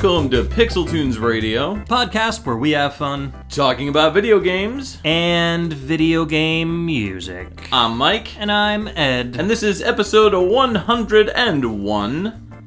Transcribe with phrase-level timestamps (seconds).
[0.00, 4.98] Welcome to Pixel Tunes Radio, podcast where we have fun talking about video games.
[5.04, 7.48] and video game music.
[7.72, 9.34] I'm Mike, And I'm Ed.
[9.36, 12.62] and this is episode 101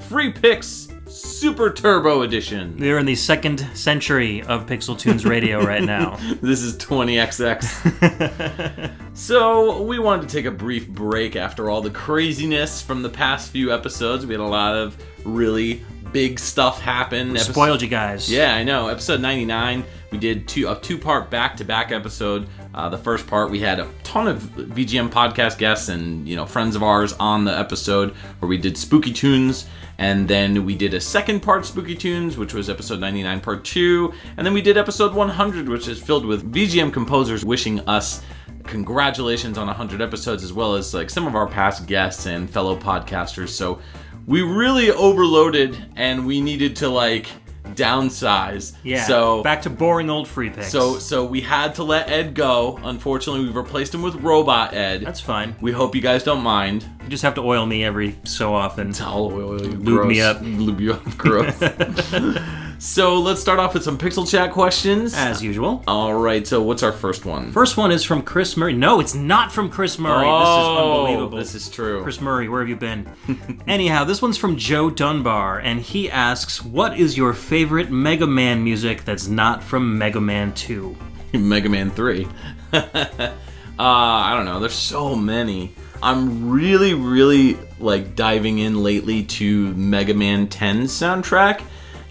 [0.00, 2.76] Free Picks Super Turbo Edition.
[2.78, 6.18] we're in the second century of Pixel Tunes Radio right now.
[6.42, 8.92] This is 20XX.
[9.16, 13.50] so, we wanted to take a brief break after all the craziness from the past
[13.50, 14.26] few episodes.
[14.26, 15.82] We had a lot of really
[16.12, 17.30] big stuff happen.
[17.30, 18.30] Episode- Spoiled you guys.
[18.30, 18.88] Yeah, I know.
[18.88, 22.46] Episode 99, we did two a two part back to back episode.
[22.74, 26.46] Uh, the first part, we had a ton of VGM podcast guests and you know
[26.46, 29.66] friends of ours on the episode where we did Spooky Tunes,
[29.98, 34.12] and then we did a second part Spooky Tunes, which was episode 99, part two,
[34.36, 38.22] and then we did episode 100, which is filled with VGM composers wishing us
[38.64, 42.76] congratulations on 100 episodes as well as like some of our past guests and fellow
[42.76, 43.78] podcasters so
[44.26, 47.26] we really overloaded and we needed to like
[47.74, 49.04] downsize Yeah.
[49.04, 50.70] so back to boring old free picks.
[50.70, 55.02] so so we had to let ed go unfortunately we've replaced him with robot ed
[55.02, 55.54] that's fine.
[55.60, 58.92] we hope you guys don't mind You just have to oil me every so often.
[59.00, 60.38] I'll oil you Lube me up.
[60.42, 61.54] lube you up gross
[62.78, 65.82] so let's start off with some pixel chat questions As usual.
[65.88, 68.74] all right so what's our first one First one is from Chris Murray.
[68.74, 70.26] No, it's not from Chris Murray.
[70.26, 71.38] this is Oh, unbelievable.
[71.38, 73.08] this is true Chris Murray, where have you been?
[73.66, 78.62] Anyhow, this one's from Joe Dunbar, and he asks, What is your favorite Mega Man
[78.62, 80.96] music that's not from Mega Man 2?
[81.34, 82.26] Mega Man 3.
[82.72, 83.32] uh,
[83.78, 84.60] I don't know.
[84.60, 85.72] There's so many.
[86.02, 91.62] I'm really, really like diving in lately to Mega Man 10 soundtrack.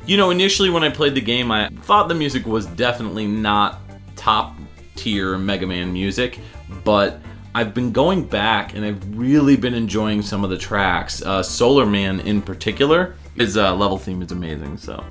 [0.06, 3.80] You know, initially when I played the game, I thought the music was definitely not
[4.16, 4.56] top
[4.96, 6.40] tier Mega Man music,
[6.84, 7.19] but
[7.56, 11.22] I've been going back and I've really been enjoying some of the tracks.
[11.24, 14.78] Uh, Solar Man in particular, his uh, level theme is amazing.
[14.78, 15.03] So,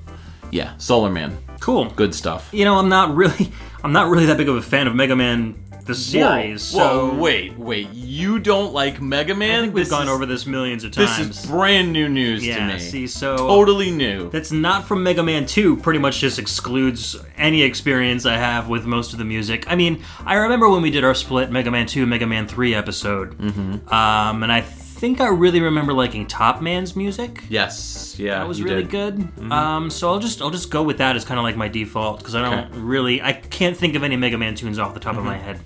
[0.52, 1.86] yeah, Solar Man, Cool.
[1.96, 2.48] good stuff.
[2.52, 3.50] You know, I'm not really,
[3.82, 6.72] I'm not really that big of a fan of Mega Man the series.
[6.72, 7.88] Whoa, so whoa, wait, wait.
[7.92, 9.58] You don't like Mega Man?
[9.58, 11.18] I think we've This gone is- over this millions of times.
[11.18, 12.66] This is brand new news yeah.
[12.66, 12.78] to me.
[12.78, 14.30] See, so totally new.
[14.30, 15.76] that's not from Mega Man 2.
[15.78, 19.64] Pretty much just excludes any experience I have with most of the music.
[19.70, 22.74] I mean, I remember when we did our split Mega Man 2, Mega Man 3
[22.74, 23.88] episode, mm-hmm.
[23.92, 24.64] um, and I
[25.04, 27.44] think I really remember liking Top Man's music.
[27.50, 29.16] yes, yeah, That was really did.
[29.18, 29.40] Mm-hmm.
[29.48, 29.52] good.
[29.52, 32.18] Um, so I'll just I'll just go with that as kind of like my default
[32.20, 32.78] because I don't Okay.
[32.78, 35.44] really I can't think of any Mega Man tunes off the top of my Mm-hmm.
[35.44, 35.60] head.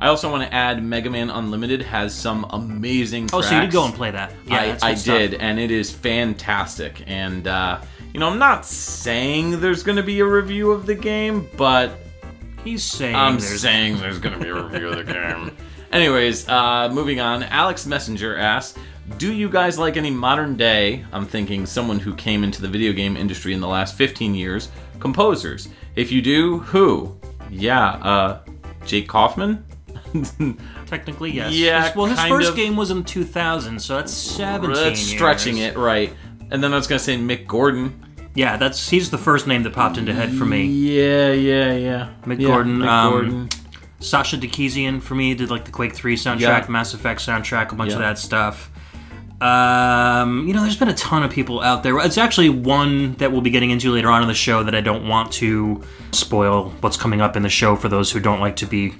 [0.00, 3.30] I also want to add Mega Man Unlimited has some amazing.
[3.32, 4.32] Oh, so you did go and play that?
[4.46, 7.02] Yeah, I, I did, and it is fantastic.
[7.06, 7.80] And uh,
[8.12, 11.92] you know, I'm not saying there's going to be a review of the game, but
[12.64, 15.56] He's saying I'm there's saying there's going to be a review of the game.
[15.94, 17.44] Anyways, uh, moving on.
[17.44, 18.78] Alex Messenger asks,
[19.16, 21.04] "Do you guys like any modern day?
[21.12, 24.68] I'm thinking someone who came into the video game industry in the last 15 years.
[24.98, 25.68] Composers.
[25.94, 27.16] If you do, who?
[27.48, 28.40] Yeah, uh,
[28.84, 29.64] Jake Kaufman.
[30.86, 31.52] technically yes.
[31.52, 32.56] Yeah, His- well, his first of.
[32.56, 35.74] game was in 2000, so that's 17 That's stretching years.
[35.74, 36.12] it, right?
[36.50, 38.00] And then I was going to say Mick Gordon.
[38.34, 40.64] Yeah, that's he's the first name that popped into head for me.
[40.66, 42.08] Yeah, yeah, yeah.
[42.26, 43.48] Mick Yeah, Gordon, Mick um, Gordon.
[44.04, 46.66] Sascha Dikiciyan for me did like the Quake 3 soundtrack, Yeah.
[46.68, 48.70] Mass Effect soundtrack, a bunch of that stuff.
[49.40, 51.98] Um, you know, there's been a ton of people out there.
[51.98, 54.80] It's actually one that we'll be getting into later on in the show that I
[54.80, 55.82] don't want to
[56.12, 58.94] spoil what's coming up in the show for those who don't like to be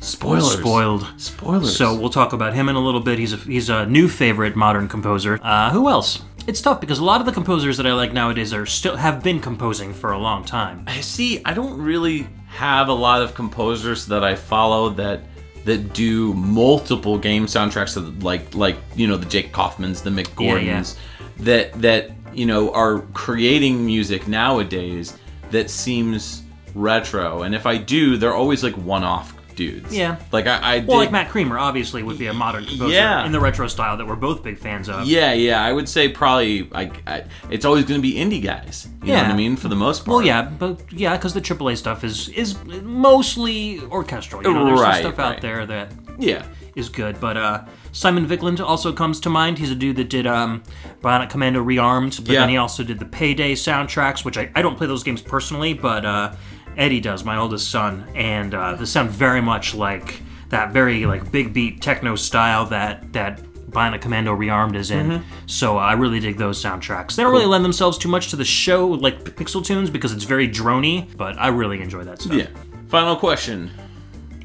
[0.00, 0.52] Spoilers.
[0.58, 1.06] spoiled.
[1.16, 1.76] Spoilers.
[1.76, 3.18] So we'll talk about him in a little bit.
[3.18, 5.38] He's a he's a new favorite modern composer.
[5.42, 6.22] Uh, who else?
[6.46, 9.22] It's tough because a lot of the composers that I like nowadays are still have
[9.22, 10.84] been composing for a long time.
[10.86, 11.40] I see.
[11.44, 15.20] I don't really have a lot of composers that I follow that
[15.64, 20.34] that do multiple game soundtracks, of like like you know the Jake Kaufmans, the Mick
[20.38, 21.44] Yeah, yeah.
[21.44, 25.18] That that you know are creating music nowadays
[25.50, 26.42] that seems
[26.74, 27.42] retro.
[27.42, 29.94] And if I do, they're always like one-off dudes.
[29.96, 30.16] Yeah.
[30.32, 30.78] Like I, I.
[30.80, 33.24] Well, like Matt Creamer, obviously, would be a modern composer Yeah.
[33.26, 35.06] in the retro style that we're both big fans of.
[35.06, 35.62] yeah, yeah.
[35.62, 38.88] I would say probably like I, it's always going to be indie guys.
[39.02, 39.32] You know what Yeah.
[39.32, 39.56] I mean?
[39.56, 40.16] For the most part.
[40.16, 44.42] Well, yeah, but yeah, because the AAA stuff is is mostly orchestral.
[44.42, 45.36] You know, there's Right, some stuff right.
[45.36, 46.44] out there that Yeah.
[46.74, 47.20] is good.
[47.20, 49.58] But uh, Simon Viklund also comes to mind.
[49.58, 50.62] He's a dude that did um,
[51.02, 52.40] Bionic Commando Rearmed, but Yeah.
[52.40, 55.74] then he also did the Payday soundtracks, which I, I don't play those games personally,
[55.74, 56.32] but uh,
[56.76, 61.30] Eddie does, my oldest son, and uh, they sound very much like that very like
[61.32, 63.40] big beat techno style that that
[63.70, 65.08] Bionic Commando Rearmed is in.
[65.08, 65.46] Mm-hmm.
[65.46, 67.16] So uh, I really dig those soundtracks.
[67.16, 70.24] They don't really lend themselves too much to the show like Pixel Tunes because it's
[70.24, 72.36] very drony, but I really enjoy that stuff.
[72.36, 72.48] Yeah.
[72.88, 73.70] Final question.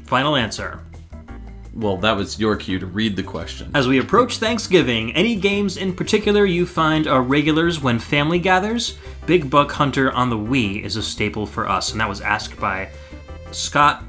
[0.06, 0.80] Final answer.
[1.74, 3.70] Well, that was your cue to read the question.
[3.74, 8.98] As we approach Thanksgiving, any games in particular you find are regulars when family gathers?
[9.26, 12.58] Big Buck Hunter on the Wii is a staple for us, and that was asked
[12.58, 12.88] by
[13.52, 14.02] Scott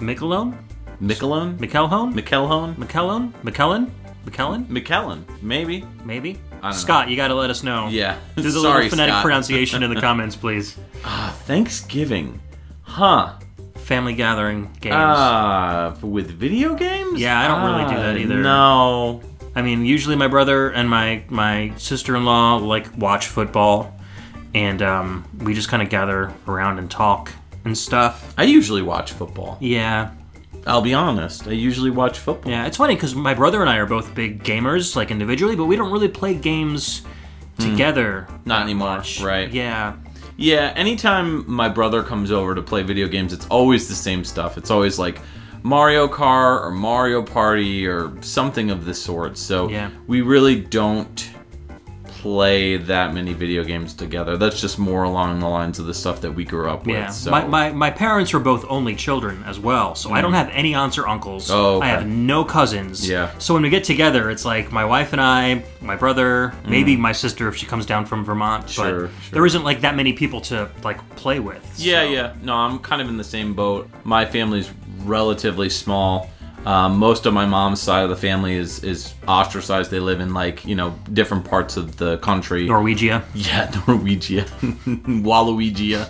[0.00, 0.58] Michelone?
[1.00, 1.58] Michelone?
[1.58, 2.14] McElhone?
[2.14, 2.74] McElhone?
[2.76, 3.32] McKellen?
[3.42, 3.90] McKellen?
[4.24, 4.66] McKellen?
[4.66, 5.84] McKellen, maybe.
[6.04, 6.38] Maybe?
[6.62, 6.72] know.
[6.72, 7.88] Scott, you gotta let us know.
[7.88, 8.18] Yeah.
[8.36, 9.22] Do the Sorry, little phonetic Scott.
[9.22, 10.78] pronunciation in the comments, please.
[11.04, 12.40] Ah, Thanksgiving.
[12.82, 13.34] Huh.
[13.84, 14.94] Family gathering games.
[14.94, 17.20] Uh, with video games?
[17.20, 18.36] Yeah, I don't really do that Uh, either.
[18.42, 19.20] No.
[19.54, 23.94] I mean, usually my brother and my my sister-in-law like watch football,
[24.54, 27.30] and um, we just kind of gather around and talk
[27.64, 28.34] and stuff.
[28.38, 29.58] I usually watch football.
[29.60, 30.10] Yeah,
[30.66, 31.46] I'll be honest.
[31.46, 32.50] I usually watch football.
[32.50, 32.66] yeah.
[32.66, 35.76] It's funny because my brother and I are both big gamers, like individually, but we
[35.76, 37.02] don't really play games
[37.58, 38.22] together.
[38.22, 38.48] Hmm.
[38.48, 39.20] Not anymore, much.
[39.20, 39.52] right.
[39.52, 39.94] Yeah.
[40.36, 44.58] Yeah, anytime my brother comes over to play video games, it's always the same stuff.
[44.58, 45.20] It's always like
[45.62, 49.38] Mario Kart or Mario Party or something of the sort.
[49.38, 49.90] So Yeah.
[50.06, 51.28] we really don't
[52.24, 54.38] play that many video games together.
[54.38, 56.96] That's just more along the lines of the stuff that we grew up with.
[56.96, 60.32] Yeah, So my, my, my parents were both only children as well, so I don't
[60.32, 60.36] mm.
[60.36, 61.50] have any aunts or uncles.
[61.50, 63.06] Oh, I have no cousins.
[63.06, 63.36] Yeah.
[63.36, 67.00] So when we get together, it's like my wife and I, my brother, maybe mm.
[67.00, 68.70] my sister if she comes down from Vermont.
[68.70, 69.10] Sure, but sure.
[69.32, 71.62] there isn't like that many people to like play with.
[71.76, 72.34] Yeah, so- yeah.
[72.40, 73.90] No, I'm kind of in the same boat.
[74.02, 74.70] My family's
[75.00, 76.30] relatively small.
[76.66, 79.90] Um, most of my mom's side of the family is is ostracized.
[79.90, 82.66] They live in like you know different parts of the country.
[82.68, 83.22] Norwegia.
[83.34, 84.44] Yeah, Norwegia,
[85.22, 86.08] Waluigia,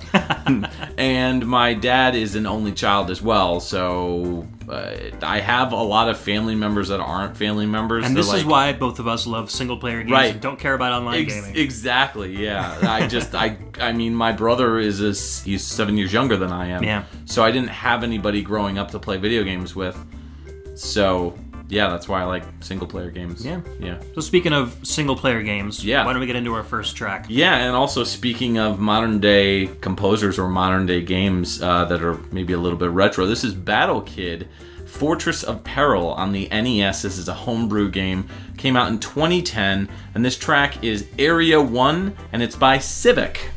[0.99, 3.59] and my dad is an only child as well.
[3.61, 8.05] So uh, I have a lot of family members that aren't family members.
[8.07, 10.33] And They're this is why both of us love single player games Right.
[10.33, 11.57] and don't care about online Ex- gaming.
[11.57, 12.37] Exactly.
[12.45, 12.79] Yeah.
[12.83, 15.09] I just I I mean my brother is a,
[15.45, 16.83] he's seven years younger than I am.
[16.85, 17.05] Yeah.
[17.25, 19.97] So I didn't have anybody growing up to play video games with.
[20.75, 21.35] So
[21.69, 23.45] yeah, that's why I like single player games.
[23.45, 23.61] Yeah.
[23.81, 23.99] Yeah.
[24.15, 26.05] so speaking of single player games, Yeah.
[26.05, 27.27] why don't we get into our first track?
[27.29, 32.19] Yeah, and also speaking of modern day composers or modern day games uh, that are
[32.33, 34.49] maybe a little bit retro, this is Battle Kid.
[34.87, 37.03] Fortress of Peril on the NES.
[37.03, 38.29] This is a homebrew game.
[38.59, 43.51] Came out in 2010, and this track is Area 1, and it's by Civic.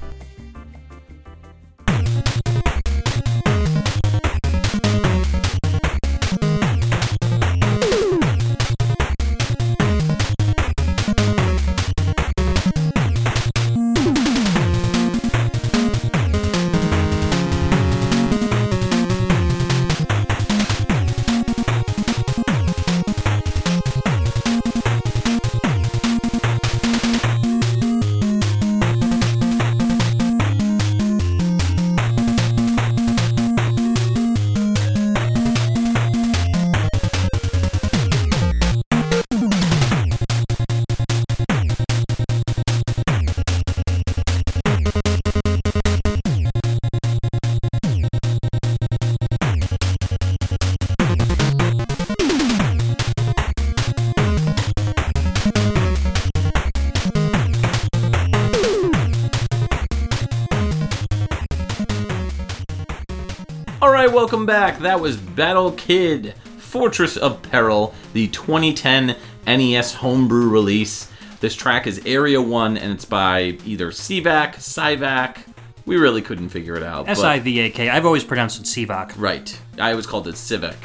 [64.18, 64.80] Welcome back.
[64.80, 71.12] That was Battle Kid, Fortress of Peril, the 2010 NES homebrew release.
[71.40, 75.38] This track is Area 1, and it's by either CVAC, Cyvac.
[75.86, 77.08] We really couldn't figure it out.
[77.08, 77.90] S I V A K.
[77.90, 79.56] I've always pronounced it Sivak, Right.
[79.78, 80.78] I always called it Civic.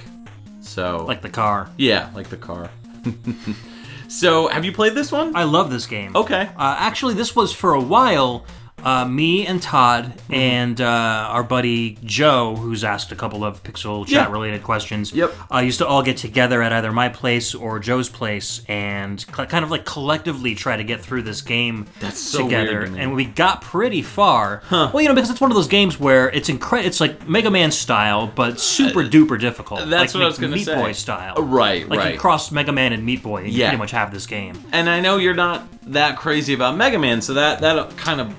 [0.60, 1.70] So, like the car.
[1.78, 2.68] yeah, like the car.
[4.08, 5.34] so, have you played this one?
[5.34, 6.14] I love this game.
[6.14, 6.50] Okay.
[6.54, 8.44] Uh, actually, this was for a while.
[8.84, 10.34] Uh, me and Todd Mm-hmm.
[10.34, 10.84] and uh,
[11.30, 15.34] our buddy Joe, who's asked a couple of pixel chat related questions, Yep.
[15.52, 19.46] uh, used to all get together at either my place or Joe's place and cl-
[19.46, 22.70] kind of like collectively try to get through this game That's so together.
[22.70, 23.00] weird to me.
[23.00, 24.62] And we got pretty far.
[24.70, 27.50] Well, you know, because it's one of those games where it's incre- It's like Mega
[27.50, 29.80] Man style, but super duper difficult.
[29.88, 30.74] That's like what I was gonna Meat say.
[30.74, 31.34] Boy style.
[31.38, 32.14] Uh, right, like right.
[32.14, 33.68] you cross Mega Man and Meat Boy, and you Yeah.
[33.68, 34.54] pretty much have this game.
[34.72, 38.34] and I know you're not that crazy about Mega Man, so that that kind of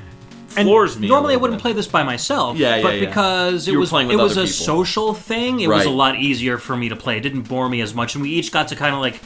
[0.58, 1.08] And floors me.
[1.08, 1.64] Normally, I wouldn't bit.
[1.64, 2.58] play this by myself.
[2.58, 3.06] Yeah, yeah, But yeah.
[3.08, 4.66] because it You were was playing it was other a people.
[4.66, 5.88] social thing, it was Right.
[5.88, 7.18] a lot easier for me to play.
[7.18, 9.20] It didn't bore me as much, and we each got to kind of like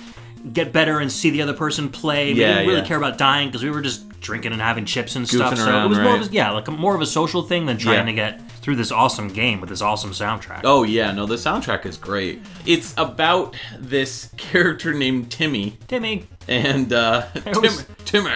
[0.54, 2.34] get better and see the other person play.
[2.34, 2.88] We Yeah, didn't really yeah.
[2.88, 5.54] care about dying because we were just drinking and having chips and stuff.
[5.54, 6.30] Goofing so it around, was more of right.
[6.30, 8.06] a, yeah, like a, more of a social thing than trying Yeah.
[8.06, 10.62] to get through this awesome game with this awesome soundtrack.
[10.64, 12.42] Oh yeah, no, the soundtrack is great.
[12.66, 17.74] It's about this character named Timmy, Timmy, and uh, Tim,
[18.06, 18.32] Timmy.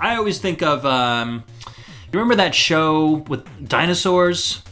[0.00, 1.44] I always think of um,
[2.12, 4.62] you remember that show with dinosaurs?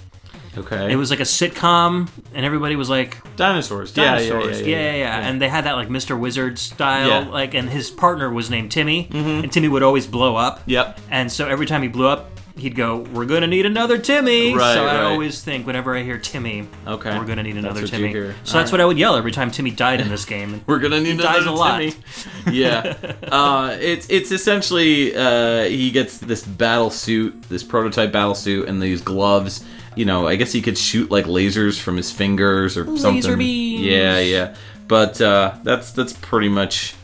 [0.58, 0.90] Okay.
[0.90, 3.94] It was like a sitcom, and everybody was like dinosaurs.
[3.96, 4.60] Yeah, yeah, dinosaurs.
[4.62, 6.18] yeah, Yeah yeah, yeah, And they had that like Mr.
[6.18, 7.18] Wizard style, Yeah.
[7.30, 9.44] like, and his partner was named Timmy, mm-hmm.
[9.44, 10.62] and Timmy would always blow up.
[10.66, 10.98] Yep.
[11.10, 14.74] And so every time he blew up, he'd go, "We're gonna need another Timmy." Right,
[14.74, 15.04] so I right.
[15.04, 17.18] always think whenever I hear Timmy, Okay.
[17.18, 18.34] we're gonna need That's another you Timmy.
[18.44, 20.62] So that's what I would yell every time Timmy died in this game.
[20.66, 21.78] We're gonna need dies another a lot.
[21.80, 21.94] Timmy.
[22.52, 22.94] yeah,
[23.30, 28.80] uh, it's it's essentially uh, he gets this battle suit, this prototype battle suit, and
[28.82, 29.64] these gloves.
[29.94, 33.38] You know, I guess he could shoot like lasers from his fingers or something.
[33.38, 33.82] beams.
[33.82, 34.54] Yeah, yeah.
[34.88, 36.94] But uh, that's that's pretty much.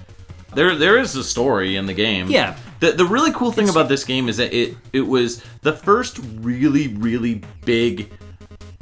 [0.54, 2.28] There there is a story in the game.
[2.30, 2.54] Yeah.
[2.82, 6.18] The, the really cool thing about this game is that it it was the first
[6.40, 8.12] really really big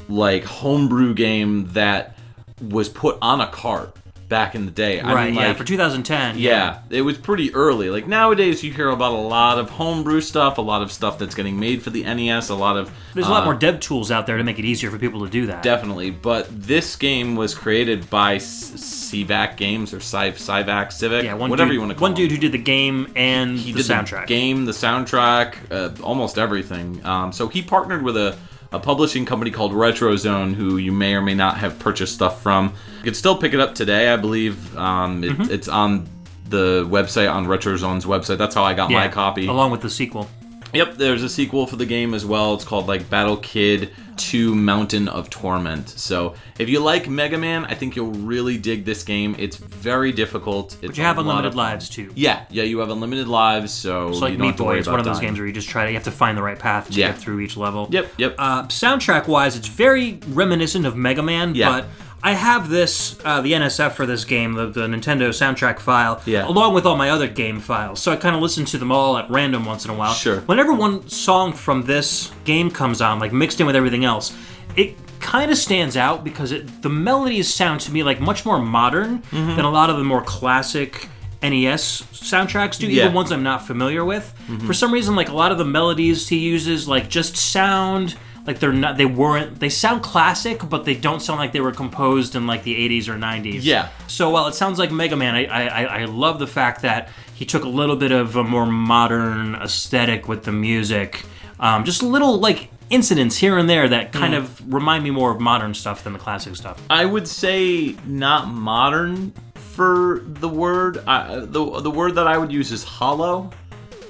[0.09, 2.17] like homebrew game that
[2.59, 3.95] was put on a cart
[4.31, 5.01] back in the day.
[5.01, 5.25] I right?
[5.25, 6.39] mean, yeah, like, for 2010.
[6.39, 7.89] yeah, it was pretty early.
[7.89, 11.35] Like nowadays, you hear about a lot of homebrew stuff, a lot of stuff that's
[11.35, 14.09] getting made for the NES, a lot of There's a lot uh, more dev tools
[14.09, 15.61] out there to make it easier for people to do that.
[15.63, 21.49] Definitely, but this game was created by CVAC Games or Cy- Cyvac Civic, yeah, one
[21.49, 22.11] whatever dude, you want to call it.
[22.11, 22.29] one him.
[22.29, 24.21] dude who did the game and he the did soundtrack.
[24.21, 27.05] the game, the soundtrack, uh, almost everything.
[27.05, 28.37] Um, so he partnered with a,
[28.71, 32.73] a publishing company called RetroZone, who you may or may not have purchased stuff from.
[32.99, 34.77] You can still pick it up today, I believe.
[34.77, 35.51] Um, it, Mm-hmm.
[35.51, 36.07] It's on
[36.47, 38.37] the website, on RetroZone's website.
[38.37, 39.47] That's how I got my copy.
[39.47, 40.29] along with the sequel.
[40.73, 42.53] Yep, there's a sequel for the game as well.
[42.53, 45.89] It's called like Battle Kid 2 Mountain of Torment.
[45.89, 49.35] So if you like Mega Man, I think you'll really dig this game.
[49.39, 50.73] It's very difficult.
[50.75, 52.11] It's But you have unlimited of lives too.
[52.15, 54.77] Yeah, yeah, you have unlimited lives, so It's like don't Meat Boy.
[54.77, 55.29] It's one of those dying.
[55.29, 57.07] games where you just try to you have to find the right path to Yeah.
[57.07, 57.87] get through each level.
[57.91, 58.35] Yep, yep.
[58.37, 61.69] Uh, soundtrack wise, it's very reminiscent of Mega Man, Yeah.
[61.71, 61.85] but
[62.23, 66.47] I have this, uh, the NSF for this game, the, the Nintendo soundtrack file, Yeah.
[66.47, 67.99] along with all my other game files.
[67.99, 70.13] So I kind of listen to them all at random once in a while.
[70.13, 70.41] Sure.
[70.41, 74.35] Whenever one song from this game comes on, like mixed in with everything else,
[74.75, 78.59] it kind of stands out because it, the melodies sound to me like much more
[78.59, 79.55] modern Mm-hmm.
[79.55, 81.07] than a lot of the more classic
[81.41, 82.91] NES soundtracks do, Yeah.
[82.91, 83.01] Mm-hmm.
[83.05, 84.31] even ones I'm not familiar with.
[84.67, 88.15] For some reason, like a lot of the melodies he uses, like just sound
[88.47, 91.71] like they're not, they weren't, they sound classic, but they don't sound like they were
[91.71, 93.59] composed in like the 80s or 90s.
[93.61, 93.89] Yeah.
[94.07, 97.45] So while it sounds like Mega Man, I, I, I- love the fact that he
[97.45, 101.23] took a little bit of a more modern aesthetic with the music.
[101.59, 104.41] Um, just little like incidents here and there that kind Hmm.
[104.41, 106.81] of remind me more of modern stuff than the classic stuff.
[106.89, 110.97] I would say not modern for the word.
[111.07, 113.51] Uh, the the word that I would use is hollow.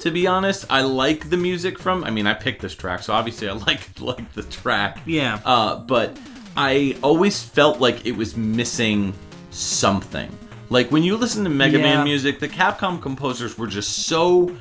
[0.01, 2.03] To be honest, I like the music from.
[2.03, 4.99] I mean, I picked this track, so obviously I like like the track.
[5.05, 5.39] Yeah.
[5.45, 6.17] Uh, but
[6.57, 9.13] I always felt like it was missing
[9.51, 10.35] something.
[10.69, 11.83] Like when you listen to Mega Yeah.
[11.83, 14.55] Man music, the Capcom composers were just so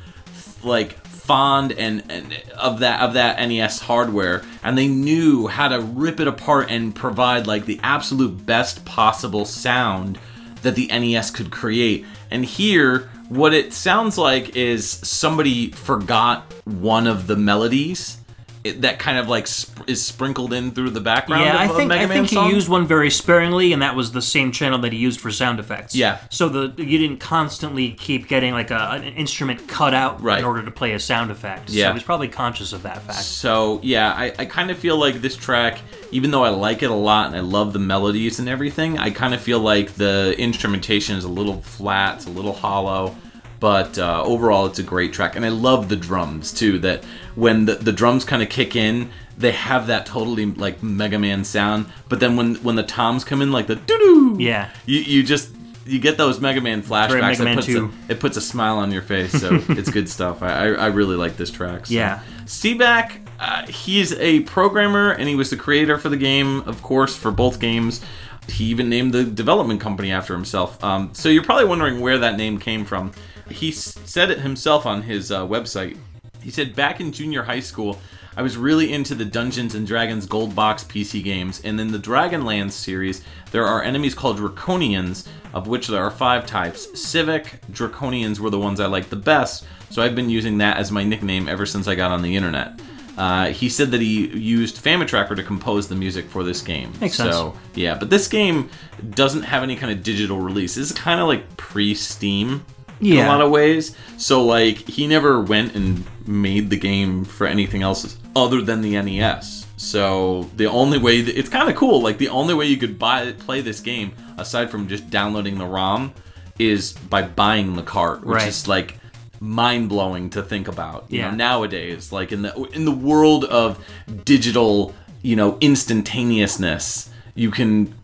[0.62, 5.80] like fond and, and of that of that NES hardware and they knew how to
[5.80, 10.18] rip it apart and provide like the absolute best possible sound
[10.62, 12.04] that the NES could create.
[12.30, 18.18] And here what it sounds like is somebody forgot one of the melodies
[18.62, 21.70] it, that kind of like sp- is sprinkled in through the background Yeah, I of
[21.70, 24.78] a think I think he used one very sparingly, and that was the same channel
[24.80, 25.94] that he used for sound effects.
[25.96, 26.18] Yeah.
[26.28, 30.38] So the you didn't constantly keep getting like a, an instrument cut out Right.
[30.38, 31.70] in order to play a sound effect.
[31.70, 31.88] Yeah.
[31.88, 33.20] So he's probably conscious of that fact.
[33.22, 35.78] So yeah, I, I kind of feel like this track,
[36.10, 39.10] even though I like it a lot and I love the melodies and everything, I
[39.10, 43.16] kind of feel like the instrumentation is a little flat, it's a little hollow.
[43.60, 46.78] But uh, overall, it's a great track, and I love the drums too.
[46.78, 51.18] That when the, the drums kind of kick in, they have that totally like Mega
[51.18, 51.86] Man sound.
[52.08, 54.70] But then when when the toms come in, like the doo doo, Yeah.
[54.86, 55.50] you you just
[55.86, 57.20] you get those Mega Man flashbacks.
[57.20, 57.92] Mega it Man puts 2.
[58.08, 60.42] A, it puts a smile on your face, so it's good stuff.
[60.42, 61.86] I, I I really like this track.
[61.86, 61.92] so.
[61.94, 62.20] Yeah.
[62.46, 67.14] Stevac, uh, he's a programmer and he was the creator for the game, of course,
[67.14, 68.00] for both games.
[68.48, 70.82] He even named the development company after himself.
[70.82, 73.12] Um, so you're probably wondering where that name came from.
[73.50, 75.98] He said it himself on his uh, website.
[76.42, 77.98] He said, Back in junior high school,
[78.36, 81.98] I was really into the Dungeons and Dragons Gold Box PC games, and in the
[81.98, 86.98] Dragonlance series, there are enemies called Draconians, of which there are five types.
[86.98, 90.92] Civic Draconians were the ones I liked the best, so I've been using that as
[90.92, 92.80] my nickname ever since I got on the internet.
[93.18, 96.92] Uh, he said that he used Famitracker to compose the music for this game.
[97.00, 97.34] Makes sense.
[97.34, 98.70] So yeah, but this game
[99.10, 100.76] doesn't have any kind of digital release.
[100.76, 102.64] It's kind of like pre-Steam
[103.00, 103.96] in a lot of ways.
[104.16, 109.00] So like he never went and made the game for anything else other than the
[109.00, 109.66] NES.
[109.76, 112.02] So the only way that, it's kind of cool.
[112.02, 115.64] Like the only way you could buy play this game aside from just downloading the
[115.66, 116.12] ROM
[116.58, 118.48] is by buying the cart, which Right.
[118.48, 118.98] is like
[119.40, 121.06] mind blowing to think about.
[121.08, 121.30] You Yeah.
[121.30, 123.78] know, nowadays, like in the in the world of
[124.24, 127.10] digital you know, instantaneousness.
[127.34, 127.94] You can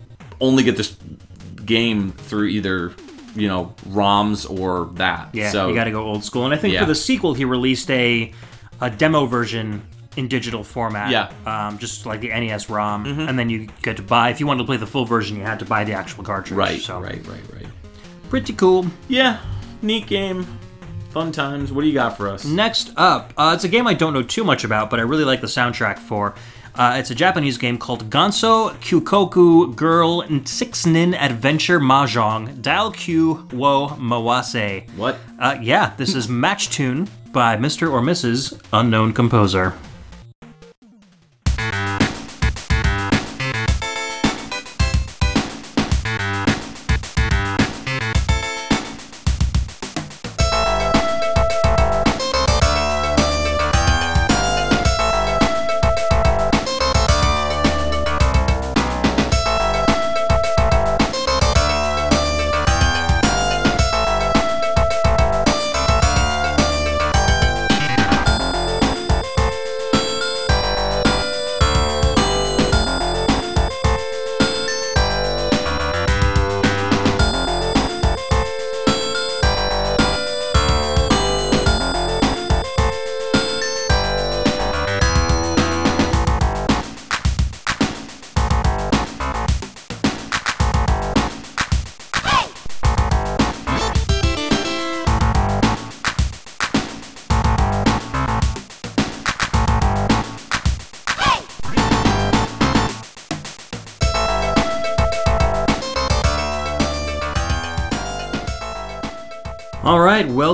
[0.40, 0.96] only get this
[1.64, 2.92] game through either,
[3.36, 5.28] you know, ROMs or that.
[5.32, 6.44] Yeah, so you got to go old school.
[6.46, 6.80] And I think Yeah.
[6.80, 8.32] for the sequel, he released a
[8.80, 9.82] a demo version
[10.16, 11.10] in digital format.
[11.10, 11.26] Yeah.
[11.28, 11.48] Mm-hmm.
[11.48, 14.30] um, just like the NES ROM, and then you get to buy.
[14.30, 16.56] If you wanted to play the full version, you had to buy the actual cartridge.
[16.56, 17.66] right, So right, right, right.
[18.30, 18.86] pretty cool.
[19.08, 19.38] Yeah,
[19.82, 20.46] neat game,
[21.10, 21.70] fun times.
[21.72, 22.44] What do you got for us?
[22.46, 25.24] Next up, uh, it's a game I don't know too much about, but I really
[25.24, 26.34] like the soundtrack for.
[26.76, 33.48] Uh, it's a Japanese game called Ganso Kyukoku Girl Six Nin Adventure Mahjong Dial Q
[33.52, 34.86] Wo Mawase.
[34.96, 35.18] What?
[35.38, 37.90] Uh, yeah, this is Match Tune by Mr.
[37.90, 38.60] or Mrs.
[38.74, 39.72] Unknown Composer.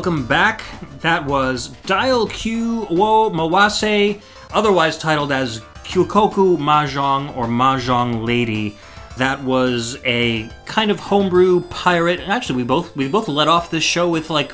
[0.04, 0.64] Welcome back.
[0.98, 4.20] That was Dial Q Wo Mawase,
[4.52, 8.76] otherwise titled as Kyukoku Mahjong or Mahjong Lady.
[9.16, 12.18] That was a kind of homebrew pirate.
[12.28, 14.52] Actually, we both we both let off this show with like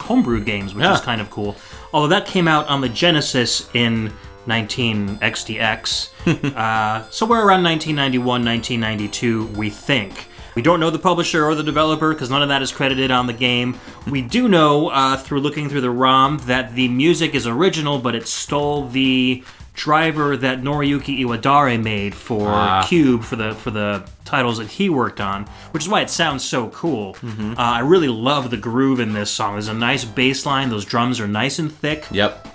[0.00, 0.94] homebrew games, which Yeah.
[0.94, 1.54] is kind of cool.
[1.92, 4.12] Although that came out on the Genesis in
[4.48, 6.08] 19XDX,
[6.56, 10.26] uh, somewhere around 1991, 1992, we think.
[10.54, 13.26] We don't know the publisher or the developer because none of that is credited on
[13.26, 13.78] the game.
[14.06, 18.14] We do know uh, through looking through the ROM that the music is original, but
[18.14, 19.42] it stole the
[19.74, 22.84] driver that Noriyuki Iwadare made for Ah.
[22.86, 26.44] Cube for the for the titles that he worked on, which is why it sounds
[26.44, 27.16] so cool.
[27.22, 29.54] Uh, I really love the groove in this song.
[29.54, 30.68] There's a nice bass line.
[30.68, 32.06] Those drums are nice and thick.
[32.10, 32.48] Yep.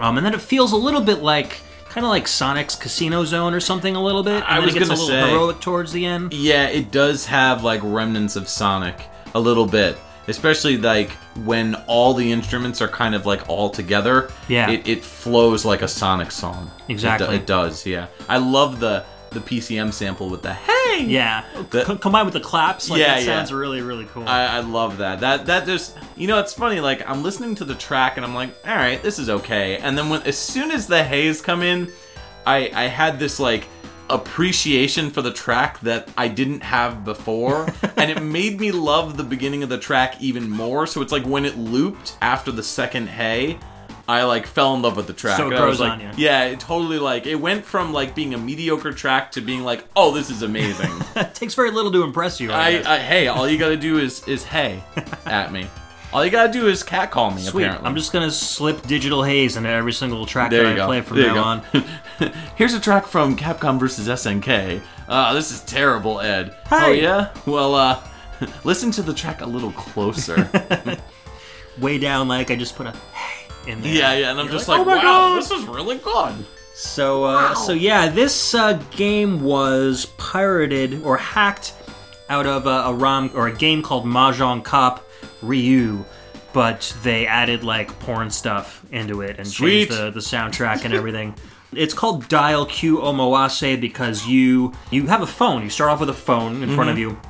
[0.00, 3.54] Um, and then it feels a little bit like, kind of like Sonic's Casino Zone
[3.54, 4.36] or something a little bit.
[4.36, 6.32] And I was gonna a little say- heroic towards the end.
[6.34, 9.00] Yeah, it does have like remnants of Sonic
[9.34, 9.96] a little bit,
[10.26, 11.10] especially like
[11.44, 14.30] when all the instruments are kind of like all together.
[14.48, 14.70] Yeah.
[14.70, 16.70] it, it flows like a Sonic song.
[16.88, 17.36] It Exactly.
[17.36, 17.86] it, does.
[17.86, 21.04] Yeah, I love the the PCM sample with the hey.
[21.04, 23.26] Yeah, The- Co- combined with the claps, like Yeah, that yeah.
[23.26, 24.26] sounds really, really cool.
[24.26, 25.20] I, I love that.
[25.20, 26.80] That that just you know it's funny.
[26.80, 29.76] Like I'm listening to the track and I'm like, all right, this is okay.
[29.78, 31.92] And then when as soon as the haze come in,
[32.46, 33.66] I I had this like
[34.10, 39.22] appreciation for the track that I didn't have before, and it made me love the
[39.24, 40.86] beginning of the track even more.
[40.86, 43.58] So it's like when it looped after the second hey.
[44.08, 45.36] I like fell in love with the track.
[45.36, 46.10] So it And I was like, on you.
[46.16, 49.84] Yeah, it totally like it went from like being a mediocre track to being like,
[49.94, 50.90] oh, this is amazing.
[51.16, 52.50] it takes very little to impress you.
[52.50, 52.94] I, I.
[52.94, 54.82] I hey, all you gotta do is is hey
[55.26, 55.68] at me.
[56.10, 57.42] All you gotta do is cat call me.
[57.42, 57.64] Sweet.
[57.64, 60.86] Apparently, I'm just gonna slip digital haze into every single track there that I go.
[60.86, 61.82] play from there you now go.
[62.24, 62.32] on.
[62.56, 64.80] Here's a track from Capcom vs SNK.
[65.06, 66.56] Uh, this is terrible, Ed.
[66.70, 67.34] Oh yeah.
[67.44, 68.02] Well, uh,
[68.64, 70.50] listen to the track a little closer.
[71.78, 73.92] Way down, like I just put a hey in there.
[73.92, 74.30] yeah, yeah.
[74.30, 76.34] And I'm You're just like, like, "Oh my wow, God." this is really good.
[76.74, 81.74] So, uh, so yeah, this uh, game was pirated or hacked
[82.28, 85.04] out of a, a ROM or a game called Mahjong Cop
[85.42, 86.04] Ryu,
[86.52, 89.88] but they added like porn stuff into it and Sweet.
[89.88, 91.34] changed the, the soundtrack and everything.
[91.74, 95.62] It's called Dial Q Omawase because you you have a phone.
[95.62, 97.20] You start off with a phone in front of you,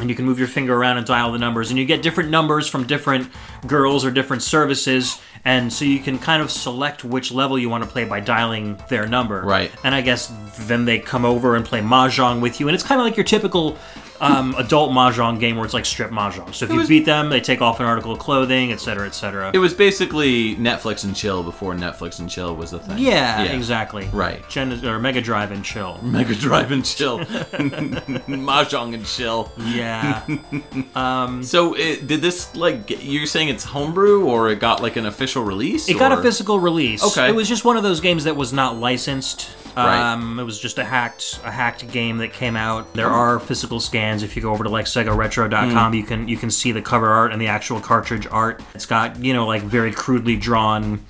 [0.00, 1.70] and you can move your finger around and dial the numbers.
[1.70, 3.28] And you get different numbers from different
[3.66, 5.20] girls or different services.
[5.44, 8.78] And so you can kind of select which level you want to play by dialing
[8.88, 9.42] their number.
[9.42, 9.70] Right.
[9.84, 12.68] and i guess then they come over and play mahjong with you.
[12.68, 13.78] And it's kind of like your typical
[14.20, 17.40] um, adult mahjong game where it's like strip mahjong so if you beat them they
[17.40, 21.74] take off an article of clothing etc etc It was basically Netflix and chill before
[21.74, 22.98] Netflix and chill was the thing.
[22.98, 24.46] yeah, exactly Right.
[24.48, 27.18] Gen- or mega drive and chill Mega Drive and chill,
[28.28, 29.50] Mahjong and chill.
[29.58, 30.24] yeah
[30.94, 35.06] um, So it, did this like you're saying it's homebrew or it got like an
[35.06, 35.88] official release?
[35.88, 37.02] It got a physical release.
[37.04, 37.28] Okay.
[37.28, 39.48] It was just one of those games that was not licensed.
[39.76, 40.12] Right.
[40.12, 42.92] Um, it was just a hacked a hacked game that came out.
[42.94, 44.22] There are physical scans.
[44.22, 45.94] If you go over to like SegaRetro.com, Hmm.
[45.94, 48.62] you can you can see the cover art and the actual cartridge art.
[48.74, 51.00] It's got you know like very crudely drawn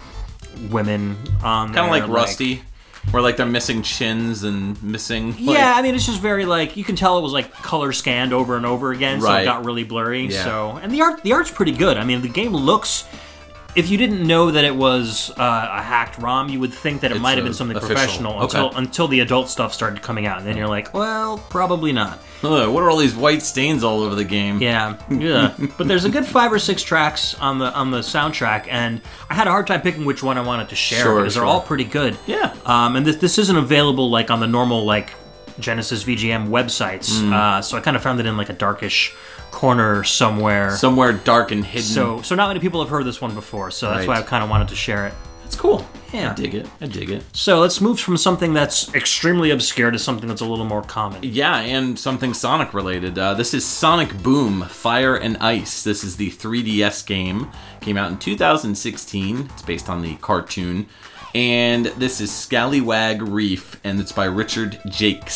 [0.71, 2.63] women on Kind of there, like Rusty,
[3.11, 5.31] where like they're missing chins and missing.
[5.45, 7.93] Like, yeah, I mean it's just very like you can tell it was like color
[7.93, 9.43] scanned over and over again, so Right.
[9.43, 10.27] it got really blurry.
[10.27, 10.45] Yeah.
[10.45, 11.97] So and the art the art's pretty good.
[11.97, 13.05] I mean the game looks.
[13.77, 17.11] If you didn't know that it was uh, a hacked ROM, you would think that
[17.11, 17.95] it It's, might have been something official.
[17.95, 18.59] professional Okay.
[18.59, 22.19] until until the adult stuff started coming out, and then you're like, well, probably not.
[22.43, 24.61] Ugh, what are all these white stains all over the game?
[24.61, 25.55] Yeah, yeah.
[25.79, 29.35] but there's a good five or six tracks on the on the soundtrack, and I
[29.35, 31.43] had a hard time picking which one I wanted to share Sure, because sure.
[31.43, 32.19] they're all pretty good.
[32.27, 32.55] Yeah.
[32.67, 35.13] Um, and this this isn't available like on the normal like
[35.61, 37.33] Genesis VGM websites, Mm.
[37.33, 39.15] uh, so I kind of found it in like a darkish
[39.51, 40.71] corner somewhere.
[40.77, 41.83] Somewhere dark and hidden.
[41.87, 44.09] so so not many people have heard this one before, so that's Right.
[44.09, 45.15] why I kind of wanted to share it.
[45.45, 45.85] it's cool.
[46.13, 46.31] Yeah.
[46.31, 46.69] I dig it.
[46.81, 47.25] I dig it.
[47.33, 51.21] So let's move from something that's extremely obscure to something that's a little more common.
[51.25, 53.17] Yeah, and something Sonic related.
[53.19, 55.83] Uh, this is Sonic Boom Fire and Ice.
[55.85, 57.49] This is the 3DS game.
[57.81, 59.49] Came out in 2016.
[59.53, 60.87] It's based on the cartoon.
[61.35, 65.31] And this is Scallywag Reef, and it's by Richard Jacques.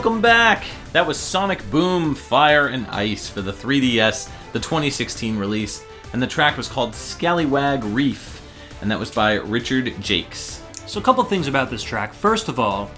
[0.00, 0.64] Welcome back.
[0.94, 5.84] That was Sonic Boom Fire and Ice for the 3DS, the 2016 release,
[6.14, 8.40] and the track was called Scallywag Reef,
[8.80, 10.32] and that was by Richard Jacques.
[10.86, 12.14] So a couple things about this track.
[12.14, 12.90] First of all,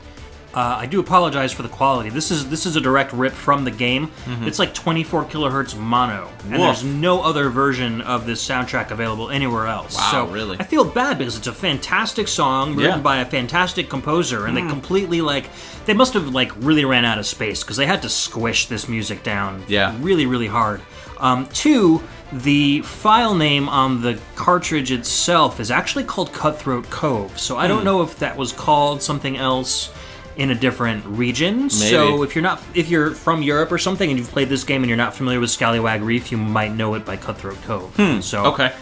[0.54, 2.10] uh, I do apologize for the quality.
[2.10, 4.10] This is this is a direct rip from the game.
[4.42, 6.50] It's like 24 kilohertz mono, and Mm-hmm.
[6.52, 6.60] Woof.
[6.60, 9.96] there's no other version of this soundtrack available anywhere else.
[9.96, 10.56] Wow, so really?
[10.60, 12.96] I feel bad because it's a fantastic song written Yeah.
[12.96, 13.02] Hmm.
[13.02, 15.48] by a fantastic composer, and they completely like
[15.86, 18.88] they must have like really ran out of space because they had to squish this
[18.88, 19.62] music down.
[19.68, 19.94] Yeah.
[20.00, 20.80] really really hard.
[21.18, 22.02] Um, two.
[22.34, 27.68] The file name on the cartridge itself is actually called Cutthroat Cove, so I Hmm.
[27.68, 29.90] don't know if that was called something else
[30.36, 31.68] in a different region.
[31.70, 34.82] So if you're not if you're from Europe or something and you've played this game
[34.82, 37.92] and you're not familiar with Scallywag Reef, you might know it by Cutthroat Cove.
[38.24, 38.46] So Hmm.
[38.48, 38.72] Okay.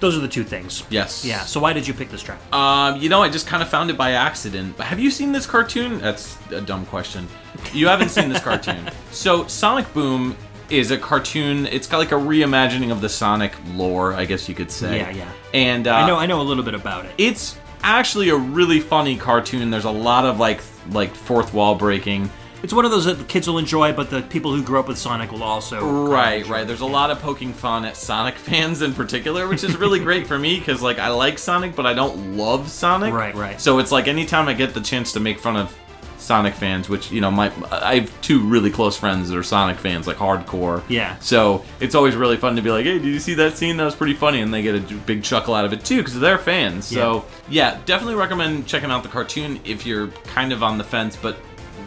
[0.00, 0.82] those are the two things.
[0.90, 1.24] Yes.
[1.24, 1.40] Yeah.
[1.40, 2.38] So why did you pick this track?
[2.52, 4.78] Um, you know, I just kind of found it by accident.
[4.80, 5.98] Have you seen this cartoon?
[6.00, 7.28] That's a dumb question.
[7.72, 8.90] You haven't seen this cartoon.
[9.12, 10.36] So, Sonic Boom
[10.68, 11.66] is a cartoon.
[11.66, 14.98] It's got like a reimagining of the Sonic lore, I guess you could say.
[14.98, 15.30] Yeah, yeah.
[15.54, 17.12] And uh, I know I know a little bit about it.
[17.16, 19.70] it's actually a really funny cartoon.
[19.70, 22.30] There's a lot of like like fourth wall breaking.
[22.62, 24.88] It's one of those that the kids will enjoy, but the people who grew up
[24.88, 26.66] with Sonic will also Right, right.
[26.66, 30.26] There's a lot of poking fun at Sonic fans in particular, which is really great
[30.26, 33.12] for me because like I like Sonic, but I don't love Sonic.
[33.14, 33.60] Right, right.
[33.60, 35.76] So it's like anytime I get the chance to make fun of
[36.26, 39.78] Sonic fans, which you know, my I have two really close friends that are Sonic
[39.78, 40.82] fans, like hardcore.
[40.88, 41.16] Yeah.
[41.20, 43.76] So it's always really fun to be like, hey, did you see that scene?
[43.76, 46.18] That was pretty funny, and they get a big chuckle out of it too because
[46.18, 46.84] they're fans.
[46.84, 51.16] So yeah, definitely recommend checking out the cartoon if you're kind of on the fence,
[51.16, 51.36] but.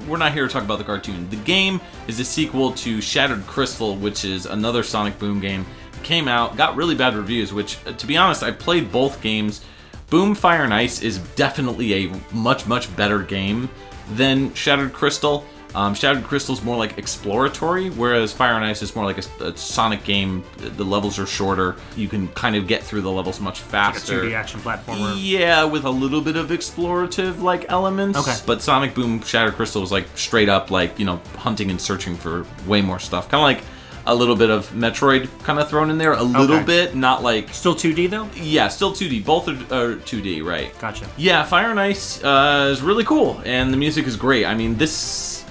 [0.08, 1.30] We're not here to talk about the cartoon.
[1.30, 5.66] The game is a sequel to Shattered Crystal, which is another Sonic Boom game.
[6.04, 9.64] Came out, got really bad reviews, which, uh, to be honest, I played both games.
[10.10, 13.70] Boom Fire and Ice is definitely a much, much better game
[14.12, 15.46] than Shattered Crystal.
[15.76, 19.44] Um, Shattered Crystal is more like exploratory, whereas Fire and Ice is more like a,
[19.44, 20.44] a Sonic game.
[20.58, 21.76] The levels are shorter.
[21.96, 24.24] You can kind of get through the levels much faster.
[24.24, 25.16] 2D action platformer.
[25.16, 28.18] Yeah, with a little bit of explorative like elements.
[28.18, 28.36] Okay.
[28.48, 32.16] But Sonic Boom Shattered Crystal was like straight up like, you know, hunting and searching
[32.16, 33.30] for way more stuff.
[33.30, 33.64] Kind of like
[34.12, 36.14] a little bit of Metroid kind of thrown in there.
[36.14, 36.66] A little Okay.
[36.66, 37.54] bit, not like.
[37.54, 38.28] Still 2D though?
[38.36, 39.24] Yeah, still 2D.
[39.26, 40.78] Both are, are 2D, right?
[40.80, 41.08] Gotcha.
[41.18, 44.46] Yeah, Fire and Ice uh, is really cool, and the music is great.
[44.46, 45.46] I mean, this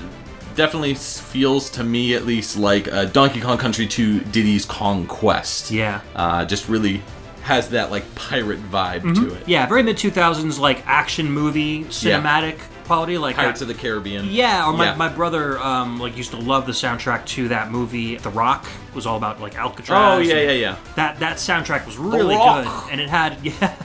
[0.55, 5.71] definitely feels to me, at least, like uh, Donkey Kong Country 2 Diddy's Kong Quest.
[5.71, 6.01] Yeah.
[6.16, 7.03] Uh, just really
[7.42, 9.25] has that like pirate vibe Mm-hmm.
[9.29, 9.49] to it.
[9.49, 14.27] Yeah, very mid 2000s like action movie cinematic quality like Pirates of the Caribbean.
[14.31, 14.94] Yeah, or my, Yeah.
[14.96, 18.16] my brother um, like used to love the soundtrack to that movie.
[18.16, 20.16] The Rock was all about like Alcatraz.
[20.16, 20.77] Oh yeah, yeah, yeah.
[20.96, 23.77] That that soundtrack was really good, and it had yeah,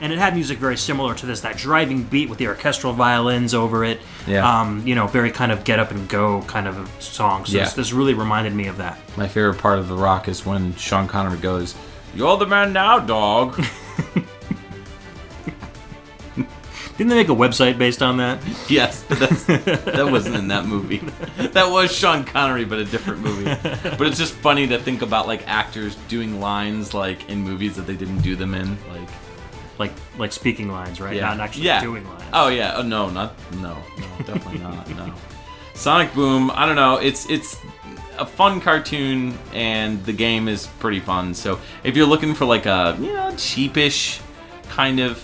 [0.00, 1.40] and it had music very similar to this.
[1.40, 4.00] That driving beat with the orchestral violins over it.
[4.26, 4.48] Yeah.
[4.60, 7.44] Um, you know, very kind of get up and go kind of a song.
[7.44, 7.64] So Yeah.
[7.64, 8.98] this, this really reminded me of that.
[9.16, 11.74] My favorite part of The Rock is when Sean Connery goes,
[12.14, 13.60] "You're the man now, dog."
[16.96, 18.40] Didn't they make a website based on that?
[18.68, 20.98] yes, but that's, that wasn't in that movie.
[21.52, 23.44] That was Sean Connery, but a different movie.
[23.44, 27.82] But it's just funny to think about like actors doing lines like in movies that
[27.82, 29.08] they didn't do them in, like.
[29.78, 31.16] Like like speaking lines, right?
[31.16, 31.22] Yeah.
[31.22, 31.80] Not actually yeah.
[31.80, 32.22] doing lines.
[32.34, 32.74] Oh yeah.
[32.76, 34.88] Oh no, not no, no, definitely not.
[34.90, 35.12] No.
[35.74, 36.50] Sonic Boom.
[36.54, 36.98] I don't know.
[36.98, 37.56] It's it's
[38.18, 41.34] a fun cartoon, and the game is pretty fun.
[41.34, 44.20] So if you're looking for like a you know cheapish
[44.68, 45.18] kind of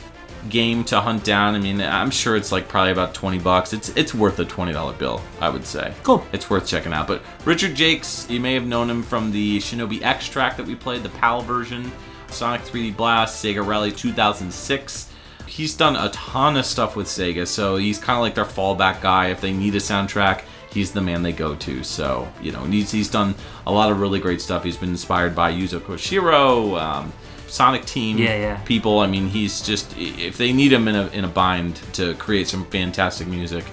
[0.49, 3.73] game to hunt down, I mean, I'm sure it's like probably about twenty bucks.
[3.73, 5.93] It's it's worth a twenty dollar bill, I would say.
[6.03, 6.25] Cool.
[6.33, 7.07] It's worth checking out.
[7.07, 10.75] But Richard Jacques, you may have known him from the Shinobi X track that we
[10.75, 11.91] played, the PAL version,
[12.29, 15.13] Sonic 3D Blast, Sega Rally 2006.
[15.47, 19.01] He's done a ton of stuff with Sega, so he's kind of like their fallback
[19.01, 19.29] guy.
[19.29, 21.83] If they need a soundtrack, he's the man they go to.
[21.83, 23.35] So, you know, he's, he's done
[23.67, 24.63] a lot of really great stuff.
[24.63, 27.13] He's been inspired by Yuzo Koshiro, um,
[27.49, 28.57] Sonic Team Yeah, yeah.
[28.65, 29.01] people.
[29.01, 32.49] I mean, he's just, if they need him in a, in a bind to create
[32.49, 33.65] some fantastic music,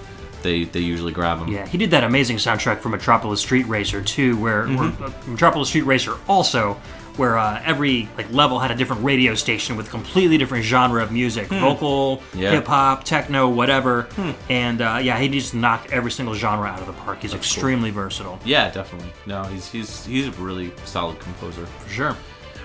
[0.42, 1.48] they, they usually grab him.
[1.48, 5.02] Yeah, he did that amazing soundtrack for Metropolis Street Racer too, where, Mm-hmm.
[5.02, 6.74] where uh, Metropolis Street Racer also,
[7.16, 11.10] where uh, every like level had a different radio station with completely different genre of
[11.10, 12.38] music, vocal, Hmm.
[12.38, 12.48] Yeah.
[12.50, 12.54] Hmm.
[12.56, 14.06] hip hop, techno, whatever.
[14.50, 17.22] And uh, yeah, he just knocked every single genre out of the park.
[17.22, 19.10] He's extremely versatile, Yeah, definitely.
[19.24, 21.64] No, he's he's he's a really solid composer.
[21.66, 22.16] for sure.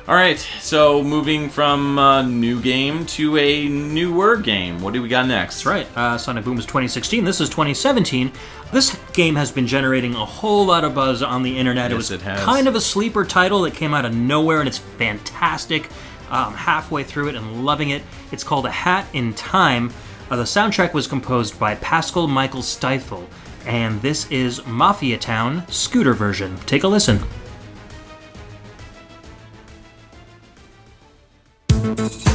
[0.08, 4.82] All right, so moving from a new game to a newer game.
[4.82, 5.58] What do we got next?
[5.58, 5.88] That's right.
[5.98, 7.24] Uh, Sonic Boom is 2016.
[7.24, 8.32] This is 2017.
[8.74, 11.92] This game has been generating a whole lot of buzz on the internet.
[11.92, 12.44] it Yes, was it has.
[12.44, 15.88] kind of a sleeper title that came out of nowhere, and it's fantastic.
[16.32, 18.02] Um, halfway through it and loving it.
[18.32, 19.94] It's called A Hat in Time.
[20.32, 23.28] Uh, the soundtrack was composed by Pascal Michael Stiefel,
[23.66, 26.58] and this is Mafia Town Scooter version.
[26.66, 27.20] Take a listen.
[31.82, 32.31] Thank you.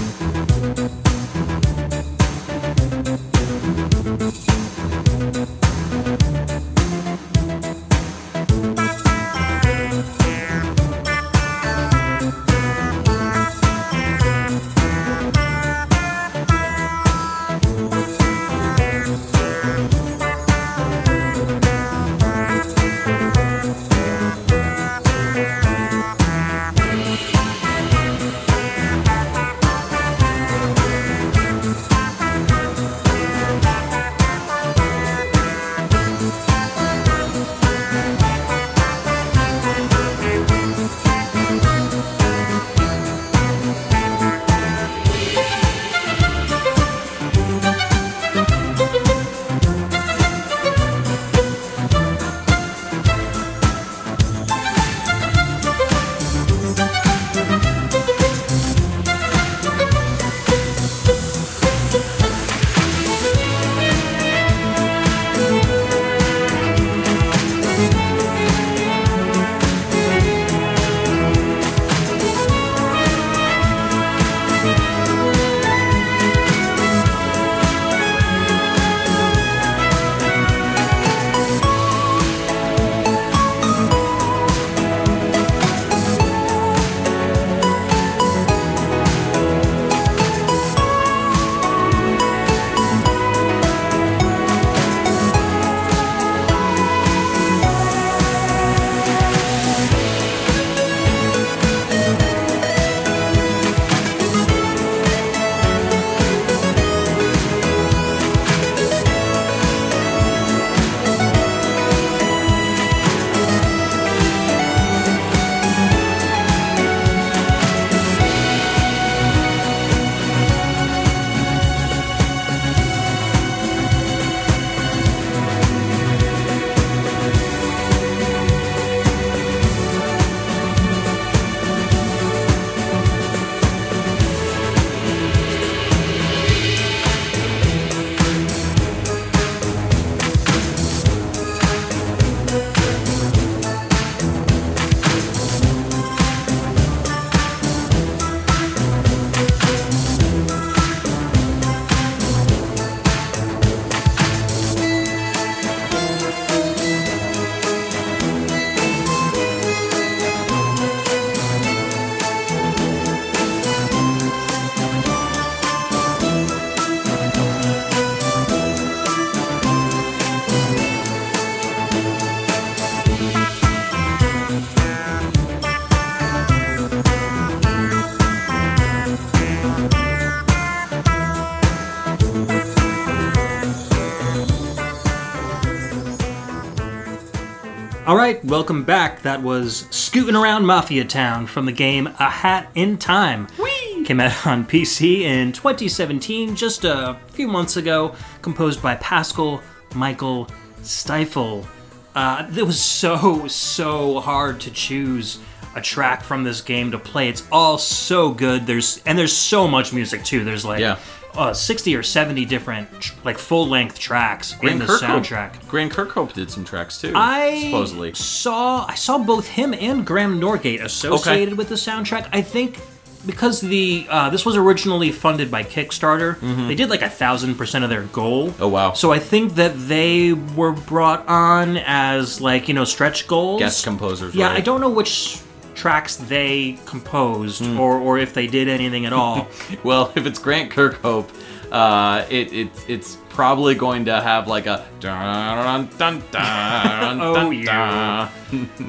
[188.27, 189.23] Right, welcome back.
[189.23, 193.47] That was Scooting Around Mafia Town from the game A Hat in Time.
[193.57, 194.03] Whee!
[194.05, 199.63] Came out on PC in 2017, just a few months ago, composed by Pascal
[199.95, 200.49] Michael
[200.83, 201.69] Stiefel.
[202.17, 205.39] Uh, it was so, so hard to choose
[205.77, 207.29] a track from this game to play.
[207.29, 208.67] It's all so good.
[208.67, 210.43] There's and there's so much music too.
[210.43, 210.99] There's like Yeah.
[211.37, 215.67] Uh, 60 or 70 different tr- like full length tracks in the soundtrack.
[215.69, 217.13] Grant Kirkhope did some tracks too.
[217.15, 218.15] I supposedly.
[218.15, 222.29] saw I saw both him and Graham Norgate associated with the soundtrack.
[222.33, 222.79] I think
[223.27, 227.85] because the uh, this was originally funded by Kickstarter, they did like a thousand percent
[227.85, 228.51] of their goal.
[228.51, 228.63] Mm-hmm.
[228.63, 228.93] Oh, wow.
[228.93, 233.61] So I think that they were brought on as like you know stretch goals.
[233.61, 234.35] Guest composers.
[234.35, 234.57] Yeah, right?
[234.57, 235.41] I don't know which
[235.77, 237.79] tracks they composed mm.
[237.79, 239.47] or, or if they did anything at all.
[239.85, 241.31] well, if it's Grant Kirkhope,
[241.71, 247.53] uh, it, it, it's probably going to have like a dun dun dun oh, dun
[247.53, 248.31] yeah.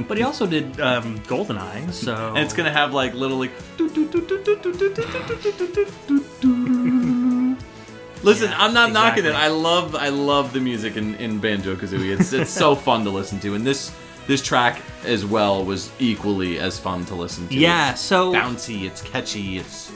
[0.08, 3.40] but he also did um, Goldeneye, so and it's gonna have like little.
[8.24, 8.94] Listen, yeah, I'm not exactly.
[8.94, 9.36] knocking it.
[9.36, 12.20] I love I love the music in, in Banjo Kazooie.
[12.20, 13.92] It's it's so fun to listen to, and this
[14.28, 17.56] this track as well was equally as fun to listen to.
[17.56, 19.92] Yeah, It's so bouncy, it's catchy, it's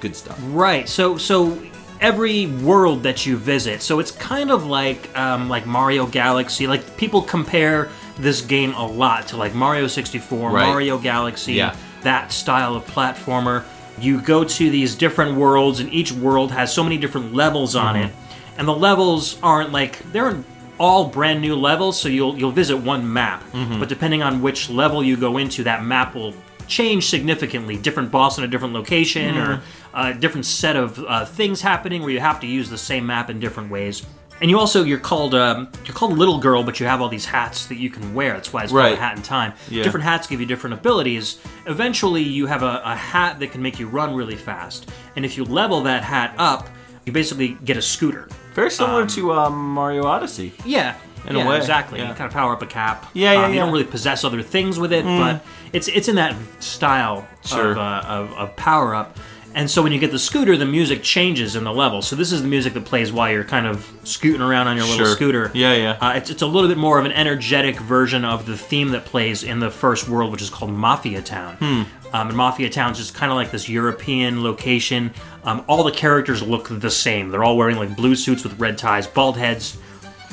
[0.00, 0.38] good stuff.
[0.48, 0.88] Right.
[0.88, 1.60] So so
[2.00, 6.66] every world that you visit, so it's kind of like um, like Mario Galaxy.
[6.66, 10.66] Like people compare this game a lot to like Mario 64, Right.
[10.66, 11.74] Mario Galaxy, Yeah.
[12.02, 13.64] that style of platformer.
[13.98, 17.94] You go to these different worlds, and each world has so many different levels on
[17.94, 18.04] Mm-hmm.
[18.08, 18.14] it,
[18.58, 20.36] and the levels aren't like they're
[20.84, 21.94] all brand new levels.
[22.00, 23.78] So you'll you'll visit one map, Mm-hmm.
[23.80, 26.32] but depending on which level you go into, that map will
[26.66, 27.76] change significantly.
[27.88, 29.98] Different boss in a different location, or Mm-hmm.
[30.00, 33.30] a different set of uh, things happening where you have to use the same map
[33.30, 33.96] in different ways.
[34.40, 37.24] And you also you're called um, you're called Little Girl, but you have all these
[37.38, 38.32] hats that you can wear.
[38.34, 38.98] That's why it's called Right.
[38.98, 39.52] a hat in time.
[39.70, 39.84] Yeah.
[39.84, 41.38] Different hats give you different abilities.
[41.66, 44.90] Eventually, you have a, a hat that can make you run really fast.
[45.16, 46.68] And if you level that hat up,
[47.06, 48.28] you basically get a scooter.
[48.54, 50.52] Very similar to um, Mario Odyssey.
[50.64, 50.96] Yeah.
[51.26, 51.98] In a yeah, way, exactly.
[52.00, 52.08] yeah.
[52.10, 53.10] You kind of power up a cap.
[53.14, 53.62] Yeah, yeah, Um, You yeah.
[53.62, 53.64] Mm.
[53.66, 57.72] don't really possess other things with it, but it's it's in that style Sure.
[57.72, 59.16] of, uh, of, of power up.
[59.56, 62.02] And so when you get the scooter, the music changes in the level.
[62.02, 64.84] So this is the music that plays while you're kind of scooting around on your
[64.84, 65.14] little Sure.
[65.14, 65.50] scooter.
[65.54, 65.98] Yeah, yeah.
[66.00, 69.04] Uh, it's, it's a little bit more of an energetic version of the theme that
[69.04, 71.54] plays in the first world, which is called Mafia Town.
[71.56, 71.82] Hmm.
[72.12, 75.14] Um, and Mafia Town's just kind of like this European location.
[75.44, 77.28] Um, all the characters look the same.
[77.30, 79.78] They're all wearing like blue suits with red ties, bald heads.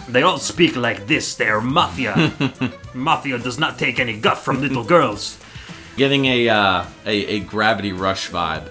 [0.09, 1.35] They all speak like this.
[1.35, 2.33] They're mafia.
[2.95, 5.37] mafia does not take any guff from little girls.
[5.95, 8.67] Getting a, uh, a a Gravity Rush vibe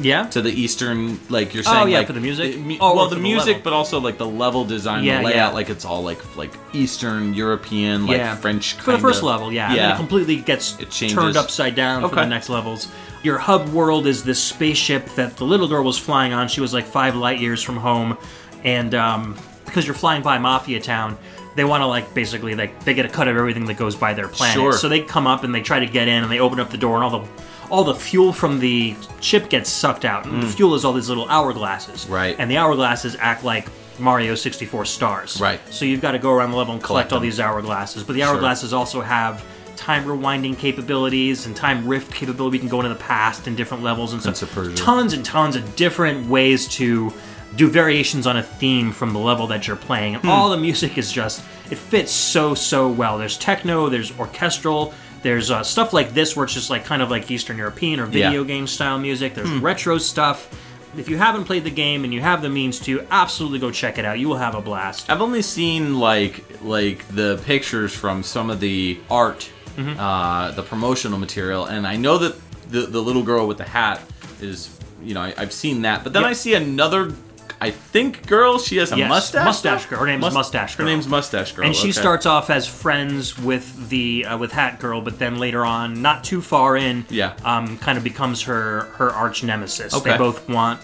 [0.00, 0.26] Yeah.
[0.30, 1.76] to the Eastern, like you're saying.
[1.82, 2.58] Oh, yeah, like, for the music?
[2.58, 5.36] mu- Oh, well, the the music, but also like the level design, Yeah, the layout,
[5.36, 5.48] yeah.
[5.50, 8.34] like it's all like like Eastern European, like yeah.
[8.36, 8.74] French.
[8.74, 9.52] for the first kinda- level.
[9.52, 9.94] Yeah, and yeah.
[9.94, 11.16] it completely gets It changes.
[11.16, 12.88] turned upside down for the next levels.
[13.22, 16.48] Your hub world is this spaceship that the little girl was flying on.
[16.48, 18.18] She was like five light years from home,
[18.64, 21.16] and um, because you're flying by Mafia Town,
[21.56, 24.12] they want to like basically like they get a cut of everything that goes by
[24.12, 24.54] their planet.
[24.56, 24.72] Sure.
[24.72, 26.76] So they come up and they try to get in, and they open up the
[26.78, 27.28] door, and all the
[27.70, 30.26] all the fuel from the ship gets sucked out.
[30.26, 32.06] And the fuel is all these little hourglasses.
[32.06, 32.10] Mm.
[32.10, 32.36] Right.
[32.38, 35.40] And the hourglasses act like Mario 64 stars.
[35.40, 35.60] Right.
[35.72, 37.28] So you've got to go around the level and collect, Collect all them.
[37.28, 38.06] these hourglasses.
[38.06, 39.44] But the hourglasses also have
[39.76, 42.52] time rewinding capabilities and time rift capability.
[42.54, 44.50] We can go into the past in different levels and Prince stuff.
[44.50, 44.76] of Persia.
[44.76, 47.12] Tons and tons of different ways to
[47.56, 50.14] do variations on a theme from the level that you're playing.
[50.14, 50.20] Hmm.
[50.22, 53.16] And all the music is just it fits so so well.
[53.18, 54.92] There's techno, there's orchestral.
[55.24, 58.06] There's uh, stuff like this where it's just like kind of like Eastern European or
[58.06, 58.40] video Yeah.
[58.42, 58.46] Hmm.
[58.46, 59.34] game style music.
[59.34, 60.48] There's retro stuff.
[60.96, 63.98] If you haven't played the game and you have the means to, absolutely go check
[63.98, 64.18] it out.
[64.20, 65.10] You will have a blast.
[65.10, 69.98] I've only seen like like the pictures from some of the art, Mm-hmm.
[69.98, 72.36] uh, the promotional material, and I know that
[72.70, 74.00] the the little girl with the hat
[74.40, 74.70] is
[75.02, 76.30] you know I, I've seen that, but then Yep.
[76.30, 77.12] I see another.
[77.60, 78.58] I think girl.
[78.58, 79.44] She has a Yes, mustache.
[79.44, 80.00] mustache girl.
[80.00, 80.86] Her name's Mustache Girl.
[80.86, 81.64] Her name's Mustache Girl.
[81.66, 81.92] and she okay.
[81.92, 86.24] starts off as friends with the uh, with Hat Girl, but then later on, not
[86.24, 87.32] too far in, Yeah.
[87.44, 89.92] um, kind of becomes her her arch nemesis.
[89.92, 90.18] They Okay.
[90.18, 90.80] both want